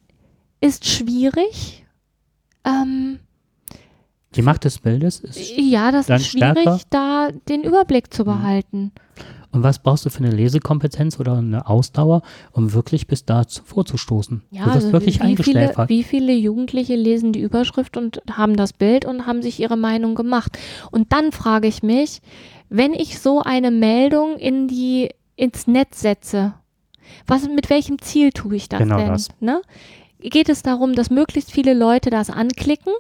ist 0.61 0.87
schwierig. 0.87 1.85
Ähm, 2.65 3.21
Die 4.35 4.43
Macht 4.43 4.65
des 4.65 4.79
Bildes 4.79 5.21
ist. 5.21 5.39
ja, 5.57 5.91
das 5.93 6.09
ist 6.09 6.27
schwierig, 6.29 6.59
stärker? 6.63 6.81
da 6.91 7.29
den 7.49 7.63
Überblick 7.63 8.07
Mhm. 8.07 8.11
zu 8.11 8.25
behalten. 8.25 8.93
Und 9.53 9.65
was 9.65 9.81
brauchst 9.83 10.07
du 10.07 10.11
für 10.11 10.23
eine 10.23 10.31
Lesekompetenz 10.31 11.19
oder 11.19 11.37
eine 11.39 11.67
Ausdauer, 11.67 12.23
um 12.53 12.73
wirklich 12.73 13.09
bis 13.09 13.25
da 13.25 13.49
zu- 13.49 13.65
vorzustoßen? 13.65 14.43
Ja, 14.53 14.65
du 14.67 14.71
also 14.71 14.93
wirklich 14.93 15.21
wie 15.23 15.37
viele, 15.37 15.75
wie 15.89 16.05
viele 16.05 16.33
Jugendliche 16.33 16.95
lesen 16.95 17.33
die 17.33 17.41
Überschrift 17.41 17.97
und 17.97 18.23
haben 18.31 18.55
das 18.57 18.73
Bild 18.73 19.05
und 19.05 19.27
haben 19.27 19.43
sich 19.43 19.59
ihre 19.59 19.77
Meinung 19.77 20.15
gemacht. 20.15 20.57
Und 20.93 21.13
dann 21.13 21.33
frage 21.33 21.67
ich 21.67 21.83
mich, 21.83 22.21
wenn 22.69 22.93
ich 22.95 23.19
so 23.19 23.41
eine 23.43 23.73
Meldung 23.73 24.37
in 24.37 24.69
die, 24.69 25.11
ins 25.35 25.67
Netz 25.67 26.01
setze, 26.01 26.55
was, 27.27 27.49
mit 27.49 27.71
welchem 27.71 28.01
Ziel 28.01 28.31
tue 28.31 28.55
ich 28.55 28.69
das 28.69 28.79
Genau 28.79 28.99
denn? 28.99 29.09
das. 29.09 29.29
Ne? 29.41 29.63
Geht 30.21 30.49
es 30.49 30.63
darum, 30.63 30.95
dass 30.95 31.11
möglichst 31.11 31.51
viele 31.51 31.75
Leute 31.75 32.11
das 32.11 32.31
anklicken? 32.31 32.93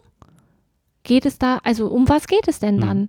Geht 1.04 1.26
es 1.26 1.38
da, 1.38 1.58
also 1.62 1.86
um 1.86 2.08
was 2.08 2.26
geht 2.26 2.48
es 2.48 2.58
denn 2.58 2.80
Hm. 2.80 2.88
dann? 2.88 3.08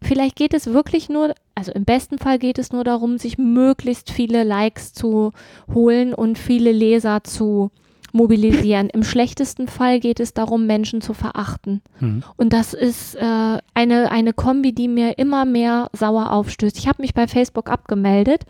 Vielleicht 0.00 0.36
geht 0.36 0.54
es 0.54 0.66
wirklich 0.68 1.08
nur, 1.08 1.34
also 1.58 1.72
im 1.72 1.84
besten 1.84 2.18
Fall 2.18 2.38
geht 2.38 2.56
es 2.56 2.70
nur 2.72 2.84
darum, 2.84 3.18
sich 3.18 3.36
möglichst 3.36 4.12
viele 4.12 4.44
Likes 4.44 4.92
zu 4.92 5.32
holen 5.74 6.14
und 6.14 6.38
viele 6.38 6.70
Leser 6.70 7.24
zu 7.24 7.72
mobilisieren. 8.12 8.88
Im 8.90 9.02
schlechtesten 9.02 9.66
Fall 9.66 9.98
geht 9.98 10.20
es 10.20 10.32
darum, 10.32 10.66
Menschen 10.66 11.00
zu 11.00 11.14
verachten. 11.14 11.82
Hm. 11.98 12.22
Und 12.36 12.52
das 12.52 12.74
ist 12.74 13.16
äh, 13.16 13.58
eine, 13.74 14.12
eine 14.12 14.32
Kombi, 14.32 14.72
die 14.72 14.86
mir 14.86 15.18
immer 15.18 15.44
mehr 15.44 15.90
sauer 15.92 16.30
aufstößt. 16.30 16.78
Ich 16.78 16.86
habe 16.86 17.02
mich 17.02 17.12
bei 17.12 17.26
Facebook 17.26 17.68
abgemeldet, 17.68 18.44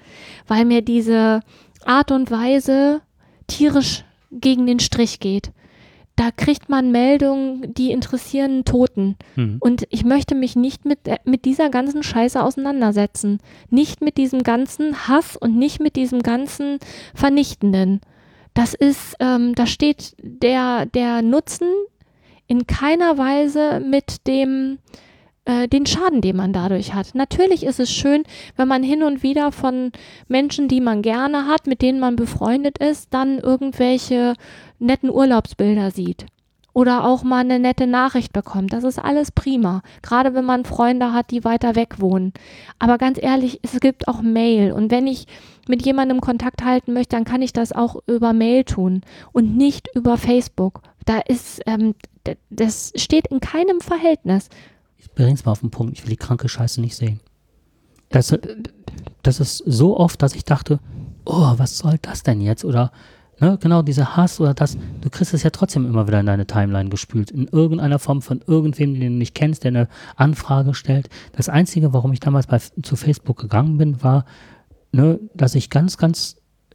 weil 0.47 0.67
mir 0.67 0.83
diese 0.83 1.41
Art 1.87 2.13
und 2.13 2.31
Weise 2.31 3.01
tierisch 3.47 4.05
gegen 4.31 4.67
den 4.67 4.81
Strich 4.81 5.19
geht. 5.19 5.51
Da 6.19 6.33
kriegt 6.33 6.69
man 6.69 6.91
Meldungen, 6.91 7.73
die 7.75 7.93
interessieren 7.93 8.65
Toten. 8.65 9.15
Hm. 9.37 9.59
Und 9.61 9.87
ich 9.91 10.05
möchte 10.05 10.35
mich 10.35 10.57
nicht 10.57 10.85
mit, 10.85 11.07
äh, 11.07 11.19
mit 11.25 11.45
dieser 11.45 11.71
ganzen 11.71 12.03
Scheiße 12.03 12.43
auseinandersetzen. 12.43 13.39
Nicht 13.71 14.01
mit 14.01 14.17
diesem 14.17 14.43
ganzen 14.43 15.07
Hass 15.07 15.37
und 15.37 15.57
nicht 15.57 15.79
mit 15.79 15.95
diesem 15.95 16.25
ganzen 16.25 16.81
Vernichtenden. 17.15 18.01
Das 18.53 18.75
ist, 18.75 19.15
ähm, 19.21 19.55
da 19.55 19.69
steht 19.69 20.17
der, 20.21 20.87
der 20.87 21.23
Nutzen 21.23 21.69
in 22.49 22.67
keiner 22.67 23.17
Weise 23.17 23.79
mit 23.79 24.27
dem, 24.27 24.79
äh, 25.49 25.67
den 25.67 25.87
Schaden, 25.87 26.21
den 26.21 26.37
man 26.37 26.53
dadurch 26.53 26.93
hat. 26.93 27.15
Natürlich 27.15 27.65
ist 27.65 27.81
es 27.81 27.91
schön, 27.91 28.23
wenn 28.57 28.69
man 28.69 28.83
hin 28.83 29.03
und 29.03 29.23
wieder 29.23 29.51
von 29.51 29.93
Menschen, 30.29 30.69
die 30.69 30.83
man 30.83 31.01
gerne 31.01 31.47
hat, 31.47 31.67
mit 31.67 31.81
denen 31.81 31.99
man 31.99 32.17
befreundet 32.17 32.77
ist, 32.79 33.15
dann 33.15 33.39
irgendwelche 33.39 34.35
netten 34.79 35.11
Urlaubsbilder 35.11 35.91
sieht. 35.91 36.27
Oder 36.75 37.05
auch 37.05 37.23
mal 37.23 37.41
eine 37.41 37.59
nette 37.59 37.87
Nachricht 37.87 38.33
bekommt. 38.35 38.75
Das 38.75 38.85
ist 38.85 38.99
alles 38.99 39.33
prima. 39.33 39.81
Gerade 40.03 40.35
wenn 40.35 40.45
man 40.45 40.67
Freunde 40.67 41.15
hat, 41.15 41.31
die 41.31 41.45
weiter 41.45 41.75
weg 41.75 41.99
wohnen. 41.99 42.35
Aber 42.79 42.99
ganz 42.99 43.19
ehrlich, 43.21 43.59
es 43.63 43.81
gibt 43.81 44.07
auch 44.07 44.21
Mail. 44.21 44.73
Und 44.73 44.91
wenn 44.91 45.07
ich 45.07 45.27
mit 45.67 45.85
jemandem 45.85 46.21
Kontakt 46.21 46.63
halten 46.63 46.93
möchte, 46.93 47.17
dann 47.17 47.25
kann 47.25 47.43
ich 47.43 47.55
das 47.55 47.73
auch 47.73 47.97
über 48.07 48.35
Mail 48.35 48.65
tun 48.65 49.01
und 49.33 49.57
nicht 49.57 49.89
über 49.95 50.19
Facebook. 50.19 50.83
Da 51.07 51.21
ist, 51.21 51.63
ähm, 51.67 51.95
das 52.51 52.93
steht 52.97 53.29
in 53.29 53.41
keinem 53.41 53.81
Verhältnis. 53.81 54.51
Bring's 55.25 55.45
mal 55.45 55.53
auf 55.53 55.61
den 55.61 55.71
Punkt. 55.71 55.99
Ich 55.99 56.05
will 56.05 56.11
die 56.11 56.17
kranke 56.17 56.49
Scheiße 56.49 56.81
nicht 56.81 56.97
sehen. 56.97 57.21
Das, 58.11 58.35
das 59.23 59.41
ist 59.41 59.59
so 59.67 59.99
oft, 59.99 60.23
dass 60.23 60.35
ich 60.35 60.45
dachte, 60.45 60.81
oh, 61.25 61.55
was 61.57 61.79
soll 61.79 61.99
das 62.01 62.23
denn 62.23 62.41
jetzt? 62.41 62.65
Oder 62.65 62.93
Ne, 63.41 63.57
genau, 63.61 63.83
dieser 63.83 64.17
Hass 64.17 64.41
oder 64.41 64.53
das, 64.53 64.77
du 65.01 65.11
kriegst 65.11 65.33
es 65.33 65.45
ja 65.45 65.51
trotzdem 65.51 65.87
immer 65.87 66.09
wieder 66.09 66.19
in 66.19 66.27
deine 66.27 66.49
Timeline 66.49 66.91
gespült. 66.91 67.31
In 67.31 67.47
irgendeiner 67.47 68.01
Form 68.01 68.21
von 68.21 68.43
irgendwem, 68.45 68.95
den 68.95 69.01
du 69.01 69.11
nicht 69.11 69.37
kennst, 69.37 69.63
der 69.63 69.69
eine 69.69 69.89
Anfrage 70.17 70.75
stellt. 70.75 71.09
Das 71.37 71.49
Einzige, 71.49 71.93
warum 71.93 72.13
ich 72.13 72.19
damals 72.19 72.49
bei, 72.49 72.59
zu 72.59 72.97
Facebook 72.97 73.39
gegangen 73.39 73.79
bin, 73.79 74.03
war, 74.03 74.25
ne, 74.91 75.21
dass 75.35 75.55
ich 75.55 75.71
ganz, 75.71 75.99
ganz 75.99 76.35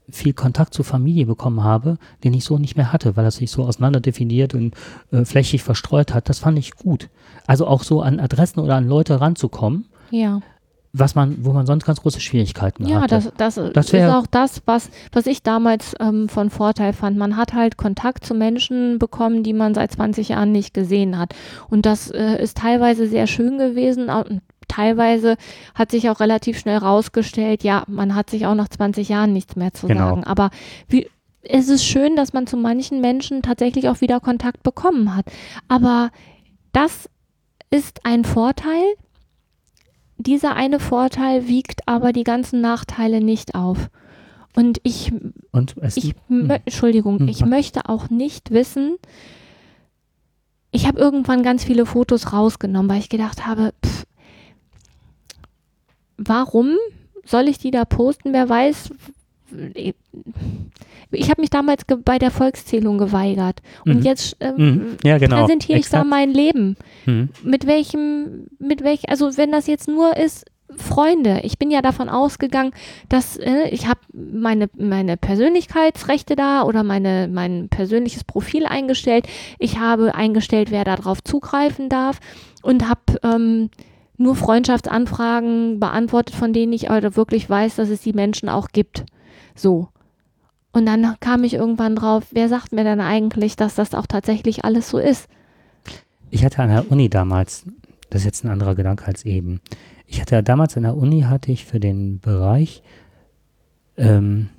viel 0.10 0.34
Kontakt 0.34 0.74
zur 0.74 0.86
Familie 0.86 1.26
bekommen 1.26 1.64
habe, 1.64 1.97
den 2.24 2.34
ich 2.34 2.43
so 2.43 2.58
nicht 2.58 2.76
mehr 2.76 2.91
hatte, 2.93 3.16
weil 3.16 3.26
er 3.26 3.32
sich 3.32 3.51
so 3.51 3.64
auseinander 3.64 3.99
definiert 4.01 4.54
und 4.54 4.76
äh, 5.12 5.24
flächig 5.26 5.64
verstreut 5.64 6.14
hat. 6.14 6.30
Das 6.30 6.39
fand 6.39 6.58
ich 6.60 6.76
gut. 6.76 7.10
Also 7.47 7.68
auch 7.68 7.84
so 7.84 8.01
an 8.01 8.20
Adressen 8.20 8.60
oder 8.60 8.76
an 8.76 8.88
Leute 8.88 9.22
ranzukommen, 9.22 9.86
Ja. 10.12 10.41
was 10.91 11.16
man, 11.16 11.38
wo 11.45 11.54
man 11.54 11.66
sonst 11.66 11.86
ganz 11.86 12.01
große 12.01 12.20
Schwierigkeiten 12.20 12.86
Ja, 12.86 13.01
hatte. 13.01 13.16
das, 13.16 13.56
das, 13.56 13.72
Das 13.74 13.93
ist 13.93 14.10
auch 14.10 14.28
das, 14.28 14.62
was, 14.66 14.89
was 15.12 15.26
ich 15.26 15.41
damals 15.41 15.95
ähm, 15.99 16.30
von 16.30 16.49
Vorteil 16.49 16.93
fand. 16.93 17.18
Man 17.18 17.36
hat 17.38 17.54
halt 17.54 17.78
Kontakt 17.78 18.26
zu 18.26 18.34
Menschen 18.36 18.99
bekommen, 18.99 19.41
die 19.43 19.54
man 19.54 19.74
seit 19.74 19.91
20 19.93 20.30
Jahren 20.30 20.51
nicht 20.51 20.74
gesehen 20.74 21.18
hat. 21.18 21.34
Und 21.70 21.86
das 21.86 22.12
äh, 22.12 22.41
ist 22.43 22.58
teilweise 22.58 23.08
sehr 23.08 23.26
schön 23.28 23.58
gewesen. 23.58 24.10
Teilweise 24.76 25.36
hat 25.76 25.92
sich 25.92 26.10
auch 26.10 26.20
relativ 26.20 26.58
schnell 26.60 26.78
rausgestellt, 26.78 27.64
ja, 27.64 27.84
man 27.88 28.16
hat 28.16 28.30
sich 28.30 28.46
auch 28.46 28.56
nach 28.56 28.70
20 28.70 29.10
Jahren 29.10 29.34
nichts 29.34 29.56
mehr 29.56 29.74
zu 29.74 29.88
Genau. 29.88 30.10
sagen. 30.10 30.24
Aber 30.24 30.50
wie, 30.88 31.10
es 31.42 31.68
ist 31.70 31.84
schön, 31.86 32.16
dass 32.16 32.34
man 32.34 32.48
zu 32.48 32.58
manchen 32.58 33.02
Menschen 33.02 33.42
tatsächlich 33.42 33.90
auch 33.90 34.02
wieder 34.02 34.20
Kontakt 34.20 34.64
bekommen 34.64 35.16
hat. 35.16 35.26
Aber 35.68 36.10
das 36.72 37.10
ist 37.70 38.06
ein 38.06 38.24
Vorteil. 38.24 38.84
Dieser 40.18 40.56
eine 40.56 40.80
Vorteil 40.80 41.48
wiegt 41.48 41.88
aber 41.88 42.14
die 42.14 42.24
ganzen 42.24 42.62
Nachteile 42.62 43.20
nicht 43.20 43.56
auf. 43.56 43.90
Und 44.56 44.80
ich, 44.84 45.12
und 45.52 45.76
ich 45.96 46.14
mö- 46.30 46.60
Entschuldigung, 46.64 47.20
Hm. 47.20 47.28
ich 47.28 47.44
möchte 47.46 47.90
auch 47.90 48.10
nicht 48.10 48.52
wissen, 48.52 48.98
ich 50.72 50.88
habe 50.88 51.00
irgendwann 51.00 51.44
ganz 51.44 51.64
viele 51.64 51.86
Fotos 51.86 52.34
rausgenommen, 52.34 52.90
weil 52.90 53.00
ich 53.00 53.10
gedacht 53.10 53.46
habe, 53.46 53.74
pff, 53.86 53.93
warum 56.18 56.76
soll 57.26 57.47
ich 57.47 57.57
die 57.57 57.72
da 57.72 57.86
posten? 57.86 58.34
Wer 58.34 58.49
weiß. 58.49 58.91
Ich 61.11 61.30
habe 61.30 61.41
mich 61.41 61.49
damals 61.51 61.84
bei 62.03 62.18
der 62.18 62.32
Volkszählung 62.32 62.97
geweigert. 62.97 63.61
Und 63.86 63.97
Mhm. 63.99 64.01
jetzt 64.03 64.36
Mhm. 64.41 64.97
Ja, 65.03 65.18
genau. 65.20 65.41
präsentiere 65.41 65.78
ich 65.80 65.86
da 65.89 65.97
Exakt. 65.97 66.09
mein 66.09 66.32
Leben 66.32 66.76
Mhm. 67.05 67.30
mit 67.43 67.68
welchem, 67.68 68.47
mit 68.59 68.84
welch, 68.84 69.09
also 69.09 69.38
wenn 69.38 69.51
das 69.51 69.68
jetzt 69.68 69.88
nur 69.88 70.18
ist, 70.18 70.45
Freunde, 70.76 71.41
ich 71.43 71.59
bin 71.59 71.70
ja 71.70 71.84
davon 71.84 72.09
ausgegangen, 72.09 72.72
dass 73.07 73.38
äh, 73.38 73.68
ich 73.70 73.86
habe 73.88 73.99
meine, 74.11 74.70
meine 74.76 75.18
Persönlichkeitsrechte 75.18 76.36
da 76.36 76.64
oder 76.64 76.82
meine, 76.84 77.28
mein 77.32 77.70
persönliches 77.70 78.24
Profil 78.24 78.66
eingestellt. 78.66 79.28
Ich 79.59 79.78
habe 79.78 80.16
eingestellt, 80.16 80.72
wer 80.72 80.84
darauf 80.84 81.24
zugreifen 81.24 81.89
darf 81.89 82.20
und 82.64 82.89
habe 82.89 83.01
ähm, 83.22 83.70
nur 84.18 84.36
Freundschaftsanfragen 84.36 85.80
beantwortet, 85.80 86.36
von 86.36 86.53
denen 86.53 86.74
ich 86.74 86.89
aber 86.89 87.16
wirklich 87.16 87.49
weiß, 87.49 87.76
dass 87.76 87.89
es 87.89 88.01
die 88.01 88.14
Menschen 88.14 88.49
auch 88.49 88.70
gibt. 88.70 89.05
So. 89.55 89.89
Und 90.72 90.86
dann 90.86 91.16
kam 91.20 91.43
ich 91.43 91.53
irgendwann 91.53 91.95
drauf, 91.95 92.24
wer 92.32 92.49
sagt 92.49 92.72
mir 92.72 92.84
denn 92.84 93.01
eigentlich, 93.01 93.55
dass 93.55 93.76
das 93.76 93.93
auch 93.93 94.07
tatsächlich 94.07 94.66
alles 94.66 94.89
so 94.89 94.97
ist? 94.97 95.28
Ich 96.32 96.43
hatte 96.43 96.64
an 96.64 96.70
der 96.70 96.91
Uni 96.91 97.09
damals, 97.09 97.66
das 98.09 98.22
ist 98.22 98.26
jetzt 98.26 98.43
ein 98.43 98.49
anderer 98.49 98.74
Gedanke 98.74 99.05
als 99.05 99.24
eben. 99.26 99.61
Ich 100.07 100.20
hatte 100.20 100.41
damals 100.41 100.76
an 100.78 100.84
der 100.84 100.97
Uni 100.97 101.22
hatte 101.22 101.51
ich 101.51 101.66
für 101.66 101.80
den 101.80 102.20
Bereich, 102.20 102.82
ähm, 103.97 104.49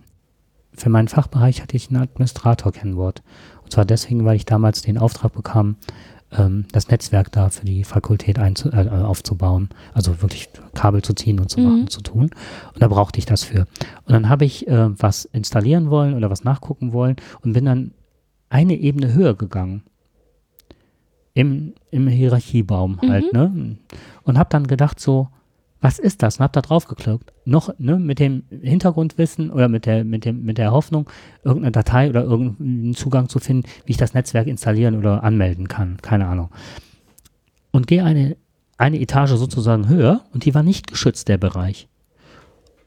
für 0.72 0.88
meinen 0.88 1.08
Fachbereich 1.08 1.62
hatte 1.62 1.76
ich 1.76 1.90
ein 1.90 1.96
Administrator-Kennwort. 1.96 3.22
Und 3.62 3.72
zwar 3.72 3.84
deswegen, 3.84 4.24
weil 4.24 4.36
ich 4.36 4.44
damals 4.44 4.82
den 4.82 4.98
Auftrag 4.98 5.32
bekam, 5.32 5.76
ähm, 6.36 6.66
das 6.72 6.88
Netzwerk 6.88 7.30
da 7.32 7.48
für 7.50 7.64
die 7.64 7.84
Fakultät 7.84 8.38
einzu 8.38 8.70
äh, 8.70 8.88
aufzubauen. 8.88 9.68
Also 9.92 10.20
wirklich 10.22 10.48
Kabel 10.74 11.02
zu 11.02 11.14
ziehen 11.14 11.40
und 11.40 11.48
zu 11.50 11.60
Mhm. 11.60 11.66
machen, 11.66 11.88
zu 11.88 12.00
tun. 12.00 12.30
Und 12.72 12.82
da 12.82 12.88
brauchte 12.88 13.18
ich 13.18 13.26
das 13.26 13.42
für. 13.44 13.60
Und 14.04 14.12
dann 14.12 14.28
habe 14.28 14.44
ich 14.44 14.66
äh, 14.68 14.88
was 15.00 15.24
installieren 15.26 15.90
wollen 15.90 16.14
oder 16.14 16.30
was 16.30 16.44
nachgucken 16.44 16.92
wollen 16.92 17.16
und 17.42 17.52
bin 17.52 17.64
dann 17.64 17.92
eine 18.50 18.74
Ebene 18.74 19.12
höher 19.14 19.34
gegangen. 19.34 19.82
Im, 21.36 21.74
im 21.90 22.06
Hierarchiebaum 22.06 23.00
halt, 23.00 23.32
ne? 23.32 23.76
Und 24.22 24.38
habe 24.38 24.50
dann 24.50 24.68
gedacht 24.68 25.00
so, 25.00 25.28
was 25.84 25.98
ist 25.98 26.22
das? 26.22 26.38
Und 26.38 26.44
habe 26.44 26.52
da 26.52 26.62
drauf 26.62 26.88
geklickt. 26.88 27.30
Noch, 27.44 27.78
ne, 27.78 27.98
mit 27.98 28.18
dem 28.18 28.44
Hintergrundwissen 28.48 29.50
oder 29.50 29.68
mit 29.68 29.84
der, 29.84 30.02
mit 30.02 30.24
dem, 30.24 30.42
mit 30.42 30.56
der 30.56 30.72
Hoffnung, 30.72 31.10
irgendeine 31.42 31.72
Datei 31.72 32.08
oder 32.08 32.24
irgendeinen 32.24 32.94
Zugang 32.94 33.28
zu 33.28 33.38
finden, 33.38 33.68
wie 33.84 33.92
ich 33.92 33.98
das 33.98 34.14
Netzwerk 34.14 34.46
installieren 34.46 34.96
oder 34.96 35.22
anmelden 35.22 35.68
kann. 35.68 35.98
Keine 36.00 36.26
Ahnung. 36.26 36.48
Und 37.70 37.86
gehe 37.86 38.02
eine, 38.02 38.38
eine 38.78 38.98
Etage 38.98 39.32
sozusagen 39.32 39.86
höher 39.86 40.24
und 40.32 40.46
die 40.46 40.54
war 40.54 40.62
nicht 40.62 40.86
geschützt, 40.86 41.28
der 41.28 41.36
Bereich. 41.36 41.86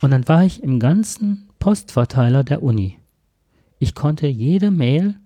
Und 0.02 0.10
dann 0.10 0.28
war 0.28 0.44
ich 0.44 0.64
im 0.64 0.80
ganzen 0.80 1.50
Postverteiler 1.60 2.44
der 2.44 2.64
Uni. 2.64 2.98
Ich 3.78 3.94
konnte 3.94 4.26
jede 4.26 4.72
Mail 4.72 5.18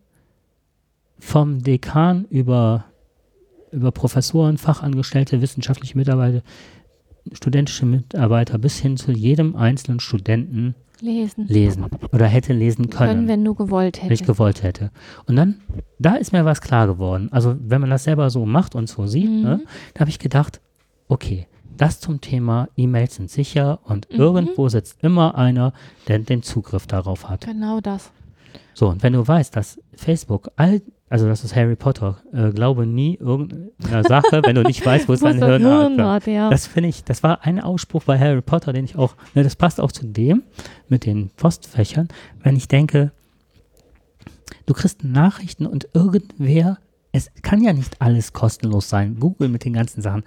vom 1.19 1.63
Dekan 1.63 2.25
über, 2.25 2.83
über 3.71 3.93
Professoren, 3.93 4.57
Fachangestellte, 4.57 5.41
wissenschaftliche 5.41 5.97
Mitarbeiter, 5.97 6.41
studentische 7.33 7.85
Mitarbeiter 7.85 8.57
bis 8.57 8.79
hin 8.79 8.97
zu 8.97 9.11
jedem 9.11 9.55
einzelnen 9.55 9.99
Studenten 9.99 10.75
Lesen. 11.01 11.47
lesen 11.47 11.85
oder 12.11 12.27
hätte 12.27 12.53
lesen 12.53 12.89
können, 12.89 13.09
Können, 13.09 13.27
wenn 13.27 13.43
du 13.43 13.55
gewollt 13.55 13.97
wenn 13.97 14.05
ich 14.11 14.19
hättest. 14.21 14.27
gewollt 14.27 14.61
hätte. 14.63 14.91
Und 15.25 15.35
dann, 15.35 15.55
da 15.97 16.15
ist 16.15 16.31
mir 16.31 16.45
was 16.45 16.61
klar 16.61 16.85
geworden. 16.87 17.29
Also 17.31 17.55
wenn 17.59 17.81
man 17.81 17.89
das 17.89 18.03
selber 18.03 18.29
so 18.29 18.45
macht 18.45 18.75
und 18.75 18.87
so 18.87 19.07
sieht, 19.07 19.29
Mhm. 19.29 19.41
ne, 19.41 19.61
da 19.95 20.01
habe 20.01 20.09
ich 20.11 20.19
gedacht, 20.19 20.61
okay, 21.07 21.47
das 21.75 21.99
zum 21.99 22.21
Thema 22.21 22.67
E-Mails 22.77 23.15
sind 23.15 23.31
sicher 23.31 23.79
und 23.83 24.07
Mhm. 24.11 24.19
irgendwo 24.19 24.69
sitzt 24.69 25.03
immer 25.03 25.35
einer, 25.35 25.73
der 26.07 26.19
den 26.19 26.43
Zugriff 26.43 26.85
darauf 26.85 27.27
hat. 27.29 27.45
Genau 27.47 27.79
das. 27.81 28.11
So, 28.75 28.87
und 28.89 29.01
wenn 29.01 29.13
du 29.13 29.27
weißt, 29.27 29.55
dass 29.55 29.79
Facebook 29.95 30.51
all, 30.55 30.81
also 31.11 31.27
das 31.27 31.43
ist 31.43 31.57
Harry 31.57 31.75
Potter, 31.75 32.21
äh, 32.31 32.51
glaube 32.51 32.87
nie 32.87 33.17
irgendeiner 33.17 34.03
Sache, 34.05 34.41
wenn 34.45 34.55
du 34.55 34.63
nicht 34.63 34.83
weißt, 34.85 35.09
wo 35.09 35.13
es 35.13 35.19
dein 35.19 35.43
Hirn 35.43 36.01
hat, 36.01 36.25
ja. 36.25 36.49
Das 36.49 36.67
finde 36.67 36.87
ich, 36.87 37.03
das 37.03 37.21
war 37.21 37.45
ein 37.45 37.59
Ausspruch 37.59 38.03
bei 38.05 38.17
Harry 38.17 38.41
Potter, 38.41 38.71
den 38.71 38.85
ich 38.85 38.97
auch, 38.97 39.17
ne, 39.35 39.43
das 39.43 39.57
passt 39.57 39.81
auch 39.81 39.91
zu 39.91 40.05
dem 40.05 40.43
mit 40.87 41.05
den 41.05 41.29
Postfächern, 41.31 42.07
wenn 42.41 42.55
ich 42.55 42.69
denke, 42.69 43.11
du 44.65 44.73
kriegst 44.73 45.03
Nachrichten 45.03 45.65
und 45.65 45.89
irgendwer, 45.93 46.77
es 47.11 47.29
kann 47.41 47.61
ja 47.61 47.73
nicht 47.73 48.01
alles 48.01 48.31
kostenlos 48.31 48.87
sein. 48.87 49.17
Google 49.19 49.49
mit 49.49 49.65
den 49.65 49.73
ganzen 49.73 50.01
Sachen. 50.01 50.23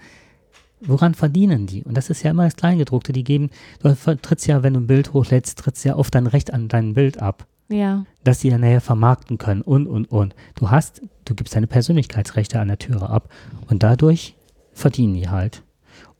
Woran 0.82 1.14
verdienen 1.14 1.66
die? 1.66 1.82
Und 1.82 1.97
das 1.97 2.11
ist 2.11 2.22
ja 2.22 2.30
immer 2.30 2.45
das 2.45 2.57
Kleingedruckte. 2.57 3.14
Die 3.14 3.24
geben, 3.24 3.49
du 3.82 3.95
trittst 3.95 4.47
ja, 4.47 4.62
wenn 4.62 4.74
du 4.74 4.80
ein 4.80 4.87
Bild 4.87 5.14
hochlädst, 5.14 5.59
trittst 5.59 5.82
ja 5.87 5.97
oft 5.97 6.14
dein 6.14 6.26
Recht 6.26 6.53
an 6.53 6.68
dein 6.68 6.93
Bild 6.93 7.22
ab 7.22 7.47
Ja. 7.68 8.04
dass 8.24 8.40
die 8.40 8.50
dann 8.50 8.60
nachher 8.60 8.80
vermarkten 8.80 9.38
können 9.38 9.62
und, 9.62 9.86
und, 9.86 10.10
und. 10.10 10.34
Du 10.54 10.70
hast, 10.70 11.02
du 11.24 11.34
gibst 11.34 11.56
deine 11.56 11.66
Persönlichkeitsrechte 11.66 12.60
an 12.60 12.68
der 12.68 12.78
Türe 12.78 13.08
ab 13.08 13.30
und 13.68 13.82
dadurch 13.82 14.36
verdienen 14.72 15.14
die 15.14 15.28
halt. 15.28 15.62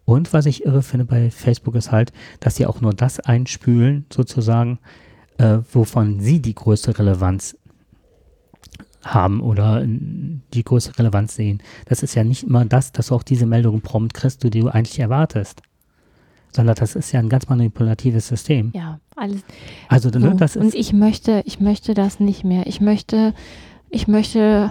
Und 0.05 0.33
was 0.33 0.47
ich 0.47 0.65
irre 0.65 0.83
finde 0.83 1.05
bei 1.05 1.31
Facebook 1.31 1.75
ist 1.75 1.93
halt, 1.93 2.13
dass 2.41 2.57
sie 2.57 2.67
auch 2.67 2.81
nur 2.81 2.93
das 2.93 3.21
einspülen, 3.21 4.07
sozusagen, 4.13 4.79
äh, 5.39 5.59
wovon 5.73 6.21
sie 6.21 6.41
die 6.41 6.55
größte 6.55 6.99
Relevanz 6.99 7.57
haben 9.03 9.41
oder 9.41 9.83
die 9.87 10.65
größte 10.65 10.99
Relevanz 10.99 11.35
sehen. 11.37 11.63
Das 11.87 12.03
ist 12.03 12.15
ja 12.15 12.25
nicht 12.25 12.45
immer 12.45 12.65
das, 12.65 12.93
dass 12.93 13.09
du 13.09 13.15
auch 13.15 13.23
diese 13.23 13.47
Meldungen 13.47 13.83
prompt 13.83 14.15
kriegst, 14.15 14.43
die 14.43 14.51
du 14.51 14.69
eigentlich 14.69 14.99
erwartest. 14.99 15.63
Sondern 16.55 16.77
das 16.77 16.95
ist 16.95 17.11
ja 17.13 17.19
ein 17.21 17.29
ganz 17.29 17.49
manipulatives 17.49 18.29
System. 18.29 18.71
Ja, 18.75 19.01
alles. 19.17 19.43
Also 19.89 20.11
So. 20.11 20.19
ne, 20.21 20.37
das 20.37 20.57
Und 20.57 20.67
ist 20.69 20.75
ich 20.75 20.93
möchte, 20.93 21.43
ich 21.47 21.59
möchte 21.59 21.95
das 21.95 22.21
nicht 22.21 22.45
mehr. 22.45 22.67
Ich 22.67 22.81
möchte, 22.81 23.35
ich 23.91 24.07
möchte 24.07 24.71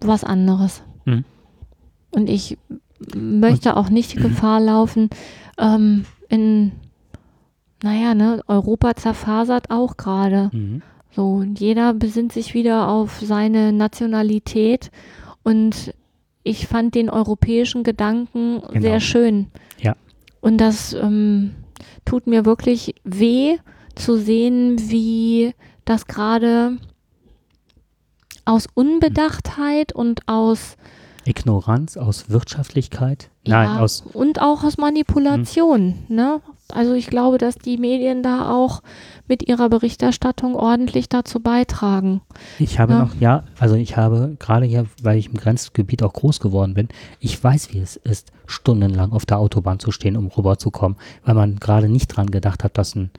was 0.00 0.24
anderes. 0.24 0.82
Mhm. 1.04 1.24
Und 2.10 2.28
ich 2.28 2.58
möchte 3.14 3.76
auch 3.76 3.88
nicht 3.88 4.14
die 4.14 4.18
Gefahr 4.18 4.60
laufen, 4.60 5.10
ähm, 5.58 6.06
in, 6.28 6.72
naja, 7.82 8.14
ne, 8.14 8.42
Europa 8.48 8.96
zerfasert 8.96 9.70
auch 9.70 9.96
gerade. 9.96 10.50
mhm. 10.52 10.82
So, 11.12 11.30
und 11.36 11.60
jeder 11.60 11.94
besinnt 11.94 12.32
sich 12.32 12.52
wieder 12.52 12.88
auf 12.88 13.20
seine 13.22 13.72
Nationalität 13.72 14.90
und 15.44 15.94
ich 16.42 16.66
fand 16.66 16.94
den 16.94 17.08
europäischen 17.08 17.84
Gedanken 17.84 18.60
Genau. 18.68 18.80
sehr 18.82 19.00
schön. 19.00 19.46
Ja. 19.80 19.94
Und 20.46 20.58
das 20.58 20.92
ähm, 20.92 21.56
tut 22.04 22.28
mir 22.28 22.44
wirklich 22.44 22.94
weh 23.02 23.58
zu 23.96 24.16
sehen, 24.16 24.76
wie 24.78 25.56
das 25.84 26.06
gerade 26.06 26.76
aus 28.44 28.68
Unbedachtheit 28.72 29.92
und 29.92 30.28
aus 30.28 30.76
Ignoranz 31.24 31.96
aus 31.96 32.30
Wirtschaftlichkeit. 32.30 33.28
Nein, 33.44 33.70
ja, 33.70 33.80
aus 33.80 34.04
und 34.12 34.40
auch 34.40 34.62
aus 34.62 34.78
Manipulation, 34.78 36.04
ne? 36.06 36.40
Also 36.72 36.94
ich 36.94 37.06
glaube, 37.06 37.38
dass 37.38 37.56
die 37.56 37.76
Medien 37.78 38.22
da 38.22 38.50
auch 38.50 38.82
mit 39.28 39.48
ihrer 39.48 39.68
Berichterstattung 39.68 40.54
ordentlich 40.56 41.08
dazu 41.08 41.40
beitragen. 41.40 42.20
Ich 42.58 42.78
habe 42.80 42.92
Ja. 42.94 42.98
noch, 43.00 43.14
ja, 43.20 43.44
also 43.58 43.76
ich 43.76 43.96
habe 43.96 44.36
gerade 44.38 44.66
hier, 44.66 44.86
weil 45.02 45.16
ich 45.18 45.26
im 45.28 45.34
Grenzgebiet 45.34 46.02
auch 46.02 46.12
groß 46.12 46.40
geworden 46.40 46.74
bin, 46.74 46.88
ich 47.20 47.42
weiß, 47.42 47.72
wie 47.72 47.78
es 47.78 47.96
ist, 47.96 48.32
stundenlang 48.46 49.12
auf 49.12 49.26
der 49.26 49.38
Autobahn 49.38 49.78
zu 49.78 49.92
stehen, 49.92 50.16
um 50.16 50.26
rüberzukommen, 50.26 50.98
weil 51.24 51.34
man 51.34 51.56
gerade 51.60 51.88
nicht 51.88 52.08
dran 52.08 52.30
gedacht 52.30 52.64
hat, 52.64 52.76
dass 52.78 52.94
ein 52.96 53.10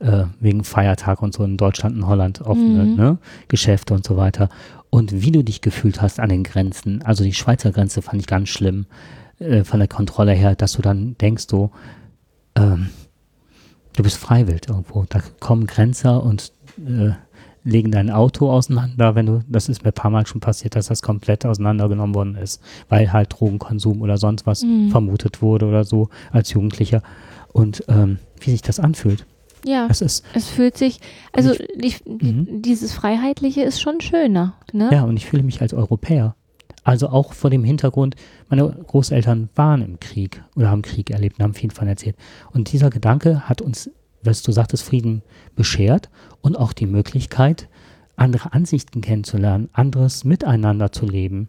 äh, 0.00 0.26
wegen 0.38 0.62
Feiertag 0.62 1.22
und 1.22 1.34
so 1.34 1.42
in 1.42 1.56
Deutschland 1.56 1.96
und 1.96 2.06
Holland 2.06 2.40
offene 2.42 2.84
Mhm. 2.84 2.94
ne, 2.94 3.18
Geschäfte 3.48 3.94
und 3.94 4.06
so 4.06 4.16
weiter. 4.16 4.48
Und 4.90 5.22
wie 5.22 5.32
du 5.32 5.42
dich 5.42 5.60
gefühlt 5.60 6.00
hast 6.00 6.20
an 6.20 6.28
den 6.28 6.44
Grenzen, 6.44 7.02
also 7.02 7.24
die 7.24 7.32
Schweizer 7.34 7.72
Grenze 7.72 8.00
fand 8.00 8.20
ich 8.20 8.28
ganz 8.28 8.48
schlimm, 8.48 8.86
äh, 9.40 9.64
von 9.64 9.80
der 9.80 9.88
Kontrolle 9.88 10.32
her, 10.32 10.54
dass 10.54 10.74
du 10.74 10.82
dann 10.82 11.16
denkst, 11.20 11.46
so, 11.50 11.72
ähm, 12.62 12.90
du 13.96 14.02
bist 14.02 14.16
freiwillig 14.18 14.68
irgendwo. 14.68 15.04
Da 15.08 15.20
kommen 15.40 15.66
Grenzer 15.66 16.22
und 16.22 16.52
äh, 16.78 17.10
legen 17.64 17.90
dein 17.90 18.10
Auto 18.10 18.50
auseinander, 18.50 19.14
wenn 19.14 19.26
du, 19.26 19.40
das 19.48 19.68
ist 19.68 19.82
mir 19.84 19.90
ein 19.90 19.94
paar 19.94 20.10
Mal 20.10 20.26
schon 20.26 20.40
passiert, 20.40 20.74
dass 20.76 20.86
das 20.86 21.02
komplett 21.02 21.44
auseinandergenommen 21.44 22.14
worden 22.14 22.34
ist, 22.36 22.62
weil 22.88 23.12
halt 23.12 23.34
Drogenkonsum 23.38 24.00
oder 24.00 24.16
sonst 24.16 24.46
was 24.46 24.62
Mhm. 24.62 24.90
vermutet 24.90 25.42
wurde 25.42 25.66
oder 25.66 25.84
so 25.84 26.08
als 26.30 26.52
Jugendlicher. 26.52 27.02
Und 27.52 27.84
ähm, 27.88 28.18
wie 28.40 28.50
sich 28.52 28.62
das 28.62 28.78
anfühlt, 28.80 29.26
Ja, 29.66 29.88
das 29.88 30.00
ist, 30.02 30.24
es 30.34 30.48
fühlt 30.48 30.78
sich, 30.78 31.00
also 31.32 31.52
die, 31.52 31.94
die, 32.06 32.32
Mhm. 32.32 32.62
dieses 32.62 32.92
Freiheitliche 32.92 33.62
ist 33.62 33.80
schon 33.80 34.00
schöner. 34.00 34.54
Ne? 34.72 34.88
ja, 34.92 35.02
und 35.02 35.16
ich 35.16 35.26
fühle 35.26 35.42
mich 35.42 35.60
als 35.60 35.74
Europäer. 35.74 36.36
Also 36.84 37.08
auch 37.08 37.32
vor 37.32 37.50
dem 37.50 37.64
Hintergrund, 37.64 38.14
meine 38.48 38.68
Großeltern 38.68 39.48
waren 39.54 39.82
im 39.82 40.00
Krieg 40.00 40.42
oder 40.56 40.70
haben 40.70 40.82
Krieg 40.82 41.10
erlebt 41.10 41.38
und 41.38 41.44
haben 41.44 41.54
viel 41.54 41.68
davon 41.70 41.88
erzählt. 41.88 42.16
Und 42.52 42.72
dieser 42.72 42.88
Gedanke 42.90 43.48
hat 43.48 43.60
uns, 43.60 43.90
was 44.22 44.42
du 44.42 44.52
sagtest, 44.52 44.84
Frieden 44.84 45.22
beschert 45.56 46.08
und 46.40 46.56
auch 46.58 46.72
die 46.72 46.86
Möglichkeit, 46.86 47.68
andere 48.16 48.52
Ansichten 48.52 49.00
kennenzulernen, 49.00 49.68
anderes 49.72 50.24
miteinander 50.24 50.90
zu 50.92 51.06
leben 51.06 51.48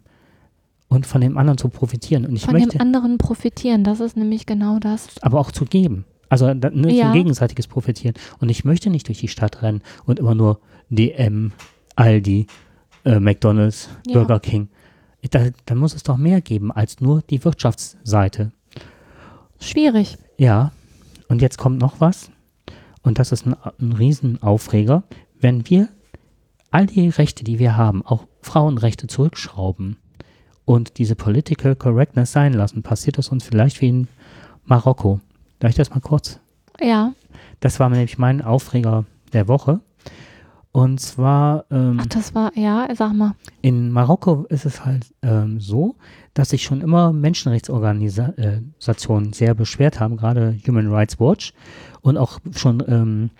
und 0.88 1.06
von 1.06 1.20
dem 1.20 1.38
anderen 1.38 1.58
zu 1.58 1.68
profitieren. 1.68 2.26
Und 2.26 2.36
ich 2.36 2.44
Von 2.44 2.52
möchte 2.54 2.70
dem 2.78 2.80
anderen 2.80 3.18
profitieren, 3.18 3.82
das 3.84 4.00
ist 4.00 4.16
nämlich 4.16 4.46
genau 4.46 4.78
das. 4.78 5.08
aber 5.22 5.40
auch 5.40 5.50
zu 5.52 5.64
geben. 5.64 6.04
Also 6.28 6.52
da, 6.54 6.70
ne, 6.70 6.92
Ja. 6.92 7.12
gegenseitiges 7.12 7.66
Profitieren. 7.66 8.14
Und 8.38 8.50
ich 8.50 8.64
möchte 8.64 8.88
nicht 8.90 9.08
durch 9.08 9.18
die 9.18 9.26
Stadt 9.28 9.62
rennen 9.62 9.82
und 10.04 10.20
immer 10.20 10.34
nur 10.36 10.60
DM, 10.90 11.50
Aldi, 11.96 12.46
äh, 13.04 13.18
McDonalds, 13.18 13.88
Ja. 14.06 14.14
Burger 14.14 14.38
King. 14.38 14.68
Da, 15.28 15.48
da 15.66 15.74
muss 15.74 15.94
es 15.94 16.02
doch 16.02 16.16
mehr 16.16 16.40
geben 16.40 16.72
als 16.72 17.00
nur 17.00 17.22
die 17.22 17.44
Wirtschaftsseite. 17.44 18.52
Schwierig. 19.60 20.16
Ja, 20.38 20.72
und 21.28 21.42
jetzt 21.42 21.58
kommt 21.58 21.78
noch 21.78 22.00
was. 22.00 22.30
Und 23.02 23.18
das 23.18 23.32
ist 23.32 23.46
ein, 23.46 23.54
ein 23.80 23.92
Riesenaufreger. 23.92 25.02
Wenn 25.38 25.68
wir 25.68 25.88
all 26.70 26.86
die 26.86 27.08
Rechte, 27.08 27.44
die 27.44 27.58
wir 27.58 27.76
haben, 27.76 28.04
auch 28.04 28.26
Frauenrechte 28.42 29.06
zurückschrauben 29.06 29.96
und 30.64 30.98
diese 30.98 31.16
Political 31.16 31.76
Correctness 31.76 32.32
sein 32.32 32.52
lassen, 32.52 32.82
passiert 32.82 33.18
es 33.18 33.28
uns 33.28 33.44
vielleicht 33.44 33.80
wie 33.80 33.88
in 33.88 34.08
Marokko. 34.64 35.20
Darf 35.58 35.70
ich 35.70 35.76
das 35.76 35.90
mal 35.90 36.00
kurz? 36.00 36.40
Ja. 36.80 37.12
Das 37.60 37.80
war 37.80 37.90
nämlich 37.90 38.18
mein 38.18 38.40
Aufreger 38.42 39.04
der 39.32 39.48
Woche. 39.48 39.80
Und 40.72 41.00
zwar 41.00 41.64
ähm, 41.70 41.98
Ach, 42.00 42.06
das 42.06 42.34
war, 42.34 42.56
ja, 42.56 42.88
sag 42.94 43.12
mal. 43.12 43.34
in 43.60 43.90
Marokko 43.90 44.46
ist 44.48 44.64
es 44.66 44.84
halt 44.84 45.12
ähm, 45.22 45.60
so, 45.60 45.96
dass 46.32 46.50
sich 46.50 46.62
schon 46.62 46.80
immer 46.80 47.12
Menschenrechtsorganisationen 47.12 49.32
sehr 49.32 49.54
beschwert 49.54 49.98
haben, 49.98 50.16
gerade 50.16 50.56
Human 50.66 50.92
Rights 50.92 51.18
Watch, 51.18 51.52
und 52.02 52.16
auch 52.16 52.38
schon 52.54 52.84
ähm, 52.86 53.30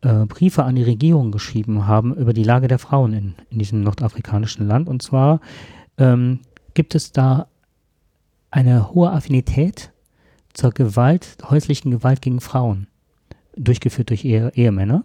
äh, 0.00 0.26
Briefe 0.26 0.64
an 0.64 0.74
die 0.74 0.82
Regierung 0.82 1.30
geschrieben 1.30 1.86
haben 1.86 2.12
über 2.14 2.32
die 2.32 2.42
Lage 2.42 2.66
der 2.66 2.80
Frauen 2.80 3.12
in, 3.12 3.34
in 3.50 3.60
diesem 3.60 3.82
nordafrikanischen 3.82 4.66
Land. 4.66 4.88
Und 4.88 5.02
zwar 5.02 5.40
ähm, 5.98 6.40
gibt 6.74 6.96
es 6.96 7.12
da 7.12 7.46
eine 8.50 8.92
hohe 8.92 9.12
Affinität 9.12 9.92
zur 10.52 10.72
Gewalt, 10.72 11.38
häuslichen 11.48 11.92
Gewalt 11.92 12.22
gegen 12.22 12.40
Frauen, 12.40 12.88
durchgeführt 13.56 14.10
durch 14.10 14.24
Ehe, 14.24 14.50
Ehemänner. 14.54 15.04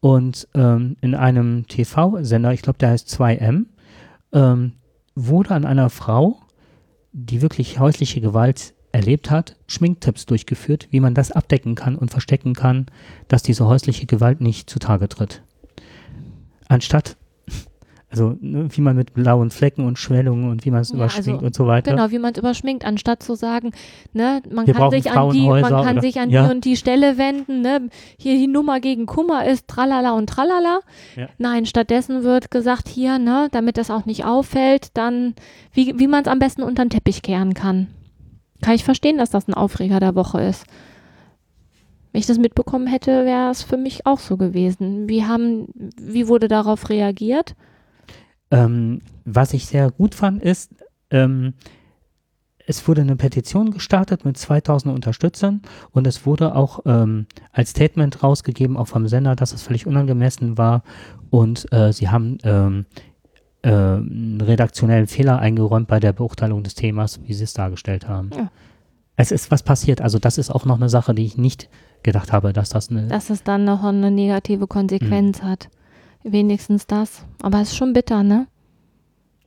Und 0.00 0.48
ähm, 0.54 0.96
in 1.00 1.14
einem 1.14 1.66
TV-Sender, 1.66 2.52
ich 2.52 2.62
glaube, 2.62 2.78
der 2.78 2.90
heißt 2.90 3.08
2M, 3.08 3.66
ähm, 4.32 4.72
wurde 5.14 5.54
an 5.54 5.66
einer 5.66 5.90
Frau, 5.90 6.40
die 7.12 7.42
wirklich 7.42 7.78
häusliche 7.78 8.20
Gewalt 8.20 8.74
erlebt 8.92 9.30
hat, 9.30 9.56
Schminktipps 9.66 10.26
durchgeführt, 10.26 10.88
wie 10.90 11.00
man 11.00 11.14
das 11.14 11.30
abdecken 11.30 11.74
kann 11.74 11.96
und 11.96 12.10
verstecken 12.10 12.54
kann, 12.54 12.86
dass 13.28 13.42
diese 13.42 13.66
häusliche 13.66 14.06
Gewalt 14.06 14.40
nicht 14.40 14.68
zutage 14.68 15.08
tritt. 15.08 15.42
Anstatt, 16.68 17.16
also 18.10 18.36
ne, 18.40 18.66
wie 18.70 18.80
man 18.80 18.96
mit 18.96 19.14
blauen 19.14 19.50
Flecken 19.50 19.86
und 19.86 19.96
Schwellungen 19.98 20.50
und 20.50 20.64
wie 20.64 20.72
man 20.72 20.80
es 20.80 20.90
Ja, 20.90 20.96
überschminkt 20.96 21.28
also, 21.28 21.46
und 21.46 21.54
so 21.54 21.66
weiter. 21.68 21.92
Genau, 21.92 22.10
wie 22.10 22.18
man 22.18 22.32
es 22.32 22.38
überschminkt, 22.38 22.84
anstatt 22.84 23.22
zu 23.22 23.36
sagen, 23.36 23.70
ne, 24.12 24.42
man 24.50 24.66
Wir 24.66 24.74
kann 24.74 24.90
sich 24.90 25.10
an 25.10 25.30
die, 25.30 25.46
man 25.48 25.62
kann 25.62 25.92
oder- 25.96 26.00
sich 26.00 26.18
an 26.18 26.28
ja. 26.28 26.44
die 26.44 26.50
und 26.52 26.64
die 26.64 26.76
Stelle 26.76 27.18
wenden, 27.18 27.60
ne, 27.60 27.88
hier 28.18 28.34
die 28.34 28.48
Nummer 28.48 28.80
gegen 28.80 29.06
Kummer 29.06 29.46
ist 29.46 29.68
tralala 29.68 30.12
und 30.12 30.28
tralala. 30.28 30.80
Ja. 31.16 31.28
Nein, 31.38 31.66
stattdessen 31.66 32.24
wird 32.24 32.50
gesagt, 32.50 32.88
hier, 32.88 33.18
ne, 33.18 33.48
damit 33.52 33.78
das 33.78 33.90
auch 33.92 34.06
nicht 34.06 34.24
auffällt, 34.24 34.88
dann, 34.94 35.34
wie, 35.72 35.98
wie 35.98 36.08
man 36.08 36.22
es 36.22 36.28
am 36.28 36.40
besten 36.40 36.62
unter 36.64 36.84
den 36.84 36.90
Teppich 36.90 37.22
kehren 37.22 37.54
kann. 37.54 37.86
Kann 38.60 38.74
ich 38.74 38.84
verstehen, 38.84 39.18
dass 39.18 39.30
das 39.30 39.46
ein 39.46 39.54
Aufreger 39.54 40.00
der 40.00 40.16
Woche 40.16 40.40
ist. 40.40 40.66
Wenn 42.12 42.18
ich 42.18 42.26
das 42.26 42.38
mitbekommen 42.38 42.88
hätte, 42.88 43.24
wäre 43.24 43.50
es 43.50 43.62
für 43.62 43.76
mich 43.76 44.04
auch 44.04 44.18
so 44.18 44.36
gewesen. 44.36 45.08
Wie 45.08 45.24
haben, 45.24 45.68
wie 45.96 46.26
wurde 46.26 46.48
darauf 46.48 46.88
reagiert? 46.88 47.54
Ähm, 48.50 49.02
was 49.24 49.52
ich 49.52 49.66
sehr 49.66 49.90
gut 49.90 50.14
fand, 50.14 50.42
ist, 50.42 50.72
ähm, 51.10 51.54
es 52.66 52.86
wurde 52.86 53.00
eine 53.00 53.16
Petition 53.16 53.72
gestartet 53.72 54.24
mit 54.24 54.38
2000 54.38 54.94
Unterstützern 54.94 55.62
und 55.90 56.06
es 56.06 56.24
wurde 56.24 56.54
auch 56.54 56.80
ähm, 56.86 57.26
als 57.52 57.70
Statement 57.70 58.22
rausgegeben, 58.22 58.76
auch 58.76 58.86
vom 58.86 59.08
Sender, 59.08 59.34
dass 59.34 59.52
es 59.52 59.62
völlig 59.62 59.86
unangemessen 59.86 60.56
war 60.56 60.82
und 61.30 61.72
äh, 61.72 61.92
sie 61.92 62.08
haben 62.10 62.38
ähm, 62.44 62.86
äh, 63.62 63.70
einen 63.70 64.40
redaktionellen 64.40 65.06
Fehler 65.06 65.38
eingeräumt 65.40 65.88
bei 65.88 65.98
der 65.98 66.12
Beurteilung 66.12 66.62
des 66.62 66.74
Themas, 66.74 67.20
wie 67.24 67.34
sie 67.34 67.44
es 67.44 67.54
dargestellt 67.54 68.08
haben. 68.08 68.30
Ja. 68.36 68.50
Es 69.16 69.32
ist 69.32 69.50
was 69.50 69.62
passiert, 69.62 70.00
also 70.00 70.18
das 70.18 70.38
ist 70.38 70.50
auch 70.50 70.64
noch 70.64 70.76
eine 70.76 70.88
Sache, 70.88 71.14
die 71.14 71.24
ich 71.24 71.36
nicht 71.36 71.68
gedacht 72.02 72.32
habe, 72.32 72.52
dass 72.52 72.70
das 72.70 72.88
eine 72.90 73.08
dass 73.08 73.30
es 73.30 73.42
dann 73.42 73.64
noch 73.64 73.82
eine 73.82 74.10
negative. 74.10 74.66
Konsequenz 74.66 75.42
hat. 75.42 75.68
Wenigstens 76.22 76.86
das. 76.86 77.24
Aber 77.42 77.60
es 77.60 77.70
ist 77.70 77.76
schon 77.76 77.92
bitter, 77.92 78.22
ne? 78.22 78.46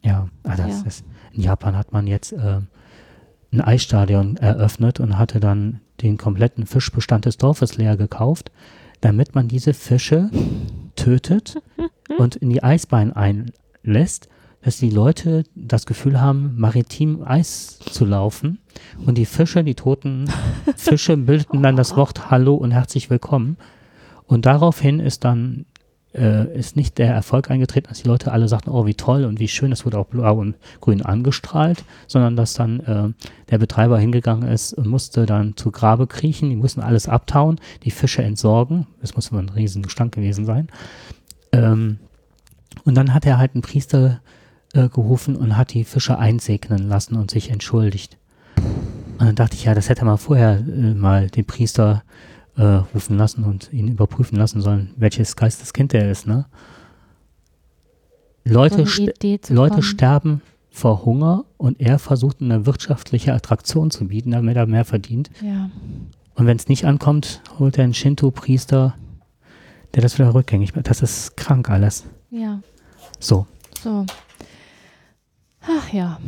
Ja, 0.02 0.28
das 0.44 0.58
Ja. 0.60 0.88
Ist, 0.88 1.06
in 1.32 1.44
Japan 1.44 1.78
hat 1.78 1.94
man 1.94 2.08
jetzt 2.08 2.34
äh, 2.34 2.62
ein 3.52 3.62
Eisstadion 3.62 4.38
eröffnet 4.38 5.00
und 5.00 5.18
hatte 5.18 5.40
dann 5.40 5.82
den 6.02 6.18
kompletten 6.18 6.66
Fischbestand 6.66 7.26
des 7.26 7.38
Dorfes 7.38 7.78
leer 7.78 7.96
gekauft, 7.96 8.52
damit 9.02 9.36
man 9.36 9.48
diese 9.48 9.74
Fische 9.74 10.30
tötet 10.96 11.62
und 12.18 12.36
in 12.36 12.50
die 12.50 12.64
Eisbein 12.64 13.14
einlässt, 13.14 14.28
dass 14.62 14.78
die 14.78 14.90
Leute 14.90 15.44
das 15.56 15.86
Gefühl 15.86 16.20
haben, 16.20 16.56
maritim 16.58 17.22
Eis 17.24 17.80
zu 17.80 18.06
laufen 18.06 18.60
und 19.06 19.18
die 19.18 19.26
Fische, 19.26 19.64
die 19.64 19.76
toten 19.76 20.26
Fische 20.76 21.16
bildeten 21.18 21.62
dann 21.62 21.76
das 21.76 21.96
Wort 21.96 22.32
Hallo 22.32 22.56
und 22.56 22.72
herzlich 22.72 23.10
willkommen 23.10 23.58
und 24.26 24.46
daraufhin 24.46 25.00
ist 25.00 25.24
dann 25.26 25.66
äh, 26.14 26.58
ist 26.58 26.76
nicht 26.76 26.98
der 26.98 27.14
Erfolg 27.14 27.50
eingetreten, 27.50 27.88
dass 27.90 28.02
die 28.02 28.08
Leute 28.08 28.32
alle 28.32 28.48
sagten, 28.48 28.70
oh 28.70 28.86
wie 28.86 28.94
toll 28.94 29.26
und 29.26 29.40
wie 29.40 29.48
schön, 29.48 29.72
es 29.72 29.86
wurde 29.86 29.98
auch 29.98 30.08
blau 30.08 30.38
und 30.38 30.56
grün 30.82 31.02
angestrahlt, 31.02 31.84
sondern 32.08 32.36
dass 32.36 32.54
dann 32.54 32.80
äh, 32.82 33.26
der 33.50 33.58
Betreiber 33.58 34.00
hingegangen 34.00 34.48
ist 34.48 34.74
und 34.74 34.88
musste 34.88 35.26
dann 35.26 35.56
zu 35.58 35.72
Grabe 35.72 36.08
kriechen, 36.08 36.50
die 36.50 36.56
mussten 36.56 36.82
alles 36.82 37.08
abtauen, 37.08 37.60
die 37.84 37.92
Fische 37.92 38.24
entsorgen, 38.24 38.88
das 39.02 39.16
muss 39.16 39.30
immer 39.30 39.42
ein 39.42 39.50
riesen 39.50 39.84
Gestank 39.84 40.14
gewesen 40.14 40.46
sein. 40.46 40.68
Ähm, 41.52 42.00
und 42.86 42.96
dann 42.96 43.14
hat 43.14 43.26
er 43.26 43.38
halt 43.38 43.54
einen 43.54 43.62
Priester 43.62 44.22
äh, 44.74 44.90
gerufen 44.90 45.36
und 45.36 45.58
hat 45.58 45.74
die 45.74 45.84
Fische 45.84 46.18
einsegnen 46.18 46.88
lassen 46.88 47.16
und 47.16 47.32
sich 47.32 47.50
entschuldigt. 47.50 48.18
Und 49.20 49.28
dann 49.28 49.36
dachte 49.36 49.56
ich, 49.56 49.66
ja, 49.66 49.74
das 49.74 49.90
hätte 49.90 50.06
man 50.06 50.18
vorher 50.18 50.60
äh, 50.60 50.94
mal 50.94 51.30
den 51.30 51.46
Priester 51.46 52.04
äh, 52.08 52.33
rufen 52.58 53.18
lassen 53.18 53.44
und 53.44 53.74
ihn 53.74 53.88
überprüfen 53.88 54.38
lassen 54.38 54.62
sollen, 54.62 54.92
welches 54.98 55.36
Geisteskind 55.36 55.94
er 55.94 56.12
ist, 56.12 56.28
ne? 56.28 56.46
Leute, 58.46 58.80
So 58.80 58.86
st 58.86 59.50
Leute 59.50 59.70
kommen. 59.76 59.84
sterben 59.84 60.42
vor 60.70 61.06
Hunger 61.06 61.46
und 61.58 61.80
er 61.80 61.98
versucht 61.98 62.42
eine 62.42 62.66
wirtschaftliche 62.66 63.34
Attraktion 63.34 63.90
zu 63.90 64.08
bieten, 64.08 64.32
damit 64.32 64.56
er 64.58 64.66
mehr 64.68 64.86
verdient. 64.86 65.30
Ja. 65.42 65.70
Und 66.36 66.46
wenn 66.48 66.58
es 66.58 66.68
nicht 66.68 66.86
ankommt, 66.86 67.42
holt 67.60 67.78
er 67.78 67.86
einen 67.86 67.94
Shinto-Priester, 67.94 68.96
der 69.94 70.02
das 70.02 70.18
wieder 70.20 70.34
rückgängig 70.34 70.76
macht. 70.76 70.90
Das 70.90 71.02
ist 71.02 71.38
krank 71.38 71.70
alles. 71.70 72.06
Ja. 72.32 72.60
So. 73.20 73.46
So. 73.82 74.06
Ach 75.62 75.94
ja. 75.94 76.20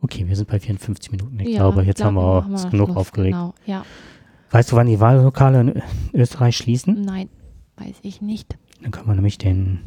Okay, 0.00 0.26
wir 0.28 0.36
sind 0.36 0.48
bei 0.48 0.60
54 0.60 1.10
Minuten. 1.12 1.38
Ich 1.40 1.48
Ja, 1.48 1.56
glaube, 1.58 1.82
jetzt 1.82 2.02
haben 2.04 2.14
wir 2.14 2.42
machen 2.42 2.52
wir 2.52 2.70
genug 2.70 2.86
Schluss, 2.88 2.96
aufgeregt. 2.96 3.32
Genau, 3.32 3.54
ja. 3.66 3.84
Weißt 4.50 4.70
du, 4.72 4.76
wann 4.76 4.86
die 4.86 5.00
Wahllokale 5.00 5.60
in 5.60 5.82
Österreich 6.12 6.56
schließen? 6.56 7.02
Nein, 7.02 7.28
weiß 7.76 7.96
ich 8.02 8.20
nicht. 8.22 8.56
Dann 8.82 8.90
kann 8.90 9.06
man 9.06 9.16
nämlich 9.16 9.38
den, 9.38 9.80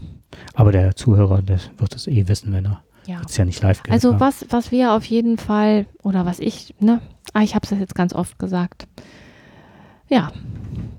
aber 0.53 0.71
der 0.71 0.95
Zuhörer, 0.95 1.41
der 1.41 1.59
wird 1.77 1.95
es 1.95 2.07
eh 2.07 2.27
wissen, 2.27 2.51
wenn 2.53 2.65
er 2.65 2.83
Ja. 3.05 3.21
es 3.25 3.37
ja 3.37 3.45
nicht 3.45 3.61
live 3.61 3.83
gehört 3.83 3.93
Also 3.93 4.13
hat. 4.15 4.19
was, 4.19 4.45
was 4.49 4.71
wir 4.71 4.93
auf 4.93 5.05
jeden 5.05 5.37
Fall, 5.37 5.85
oder 6.03 6.25
was 6.25 6.39
ich, 6.39 6.73
ne, 6.79 6.99
ah, 7.33 7.41
ich 7.43 7.55
habe 7.55 7.65
es 7.69 7.79
jetzt 7.79 7.95
ganz 7.95 8.13
oft 8.13 8.39
gesagt. 8.39 8.87
Ja, 10.09 10.31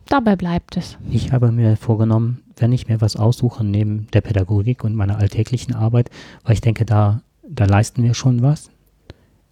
dabei 0.07 0.37
bleibt 0.37 0.77
es. 0.77 0.97
Ich 1.11 1.33
habe 1.33 1.51
mir 1.53 1.77
vorgenommen, 1.77 2.43
wenn 2.57 2.73
ich 2.73 2.89
mir 2.89 3.01
was 3.01 3.17
aussuche 3.17 3.65
neben 3.65 4.07
der 4.13 4.21
Pädagogik 4.21 4.85
und 4.85 4.95
meiner 4.95 5.19
alltäglichen 5.19 5.75
Arbeit, 5.75 6.11
weil 6.45 6.55
ich 6.55 6.61
denke, 6.61 6.85
da, 6.85 7.23
da 7.49 7.65
leisten 7.65 8.03
wir 8.03 8.15
schon 8.15 8.43
was 8.43 8.71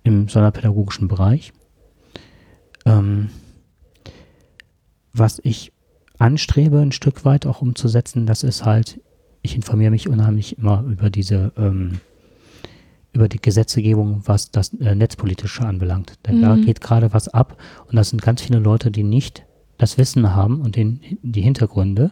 im 0.05 0.29
sonderpädagogischen 0.29 1.09
Bereich. 1.09 1.53
Ähm, 2.85 3.31
was 5.19 5.41
ich 5.43 5.73
anstrebe, 6.19 6.79
ein 6.81 6.93
Stück 6.93 7.25
weit 7.25 7.47
auch 7.47 7.62
umzusetzen, 7.62 8.27
das 8.27 8.43
ist 8.43 8.64
halt, 8.64 9.01
ich 9.43 9.55
informiere 9.57 9.91
mich 9.91 10.09
unheimlich 10.09 10.59
immer 10.59 10.83
über 10.89 11.11
diese, 11.11 11.53
ähm, 11.57 12.01
über 13.12 13.29
die 13.29 13.41
Gesetzgebung, 13.41 14.23
was 14.27 14.51
das 14.51 14.73
äh, 14.75 14.95
Netzpolitische 14.95 15.64
anbelangt. 15.67 16.14
Denn 16.27 16.43
da 16.43 16.57
Mhm. 16.57 16.64
geht 16.67 16.81
gerade 16.81 17.12
was 17.12 17.29
ab 17.29 17.57
und 17.89 17.97
das 17.97 18.11
sind 18.11 18.23
ganz 18.23 18.43
viele 18.43 18.59
Leute, 18.59 18.91
die 18.91 19.03
nicht 19.05 19.45
das 19.79 19.99
Wissen 19.99 20.35
haben 20.35 20.61
und 20.61 20.77
den, 20.77 21.01
die 21.23 21.43
Hintergründe, 21.43 22.11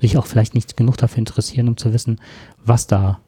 sich 0.00 0.18
auch 0.18 0.26
vielleicht 0.26 0.54
nicht 0.54 0.76
genug 0.76 0.96
dafür 0.98 1.18
interessieren, 1.18 1.68
um 1.68 1.76
zu 1.76 1.92
wissen, 1.92 2.20
was 2.64 2.86
da 2.86 3.20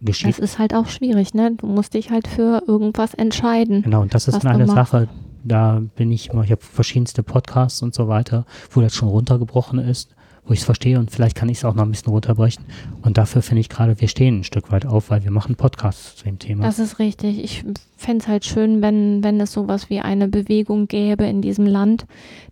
Das 0.00 0.06
geschieht. 0.06 0.38
ist 0.38 0.58
halt 0.58 0.74
auch 0.74 0.88
schwierig, 0.88 1.34
ne? 1.34 1.52
Du 1.56 1.66
musst 1.66 1.92
dich 1.94 2.10
halt 2.10 2.28
für 2.28 2.62
irgendwas 2.66 3.12
entscheiden. 3.14 3.82
Genau, 3.82 4.00
und 4.02 4.14
das 4.14 4.26
ist 4.28 4.44
eine. 4.46 4.66
Sache, 4.66 5.08
da 5.46 5.82
bin 5.96 6.10
ich 6.12 6.30
immer, 6.30 6.44
ich 6.44 6.50
habe 6.50 6.62
verschiedenste 6.62 7.22
Podcasts 7.22 7.82
und 7.82 7.94
so 7.94 8.08
weiter, 8.08 8.44
wo 8.70 8.80
das 8.80 8.94
schon 8.94 9.08
runtergebrochen 9.08 9.78
ist, 9.78 10.10
wo 10.44 10.52
ich 10.52 10.60
es 10.60 10.64
verstehe 10.64 10.98
und 11.00 11.10
vielleicht 11.10 11.34
kann 11.34 11.48
ich 11.48 11.58
es 11.58 11.64
auch 11.64 11.74
noch 11.74 11.82
ein 11.82 11.90
bisschen 11.90 12.12
runterbrechen. 12.12 12.64
Und 13.02 13.18
dafür 13.18 13.42
finde 13.42 13.60
ich 13.62 13.68
gerade, 13.68 14.00
wir 14.00 14.06
stehen 14.06 14.38
ein 14.40 14.44
Stück 14.44 14.70
weit 14.70 14.86
auf, 14.86 15.10
weil 15.10 15.24
wir 15.24 15.32
machen 15.32 15.56
Podcasts 15.56 16.14
zu 16.16 16.24
dem 16.24 16.38
Thema. 16.38 16.64
Das 16.64 16.78
ist 16.78 17.00
richtig. 17.00 17.42
Ich 17.42 17.64
fände 17.96 18.22
es 18.22 18.28
halt 18.28 18.44
schön, 18.44 18.80
wenn, 18.80 19.24
wenn 19.24 19.40
es 19.40 19.52
sowas 19.52 19.90
wie 19.90 19.98
eine 19.98 20.28
Bewegung 20.28 20.86
gäbe 20.86 21.24
in 21.24 21.42
diesem 21.42 21.66
Land, 21.66 22.06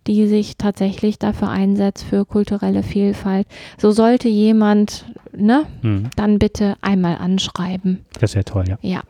die 0.08 0.26
sich 0.26 0.56
tatsächlich 0.56 1.20
dafür 1.20 1.50
einsetzt, 1.50 2.02
für 2.02 2.24
kulturelle 2.24 2.82
Vielfalt. 2.82 3.46
So 3.78 3.92
sollte 3.92 4.28
jemand, 4.28 5.04
ne, 5.36 5.64
Hm, 5.82 6.10
dann 6.16 6.40
bitte 6.40 6.74
einmal 6.80 7.16
anschreiben. 7.18 8.04
das 8.18 8.34
wäre 8.34 8.44
toll, 8.44 8.64
ja. 8.68 8.76
Ja. 8.82 9.02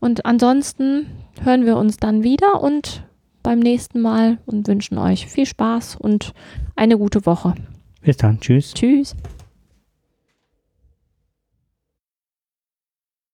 Und 0.00 0.26
ansonsten 0.26 1.06
hören 1.42 1.66
wir 1.66 1.76
uns 1.76 1.98
dann 1.98 2.24
wieder 2.24 2.60
und 2.62 3.04
beim 3.44 3.60
nächsten 3.60 4.00
Mal 4.00 4.38
und 4.46 4.66
wünschen 4.66 4.98
euch 4.98 5.26
viel 5.26 5.46
Spaß 5.46 5.94
und 5.96 6.34
eine 6.74 6.98
gute 6.98 7.24
Woche. 7.26 7.54
Bis 8.02 8.16
dann, 8.16 8.40
tschüss. 8.40 8.74
Tschüss. 8.74 9.14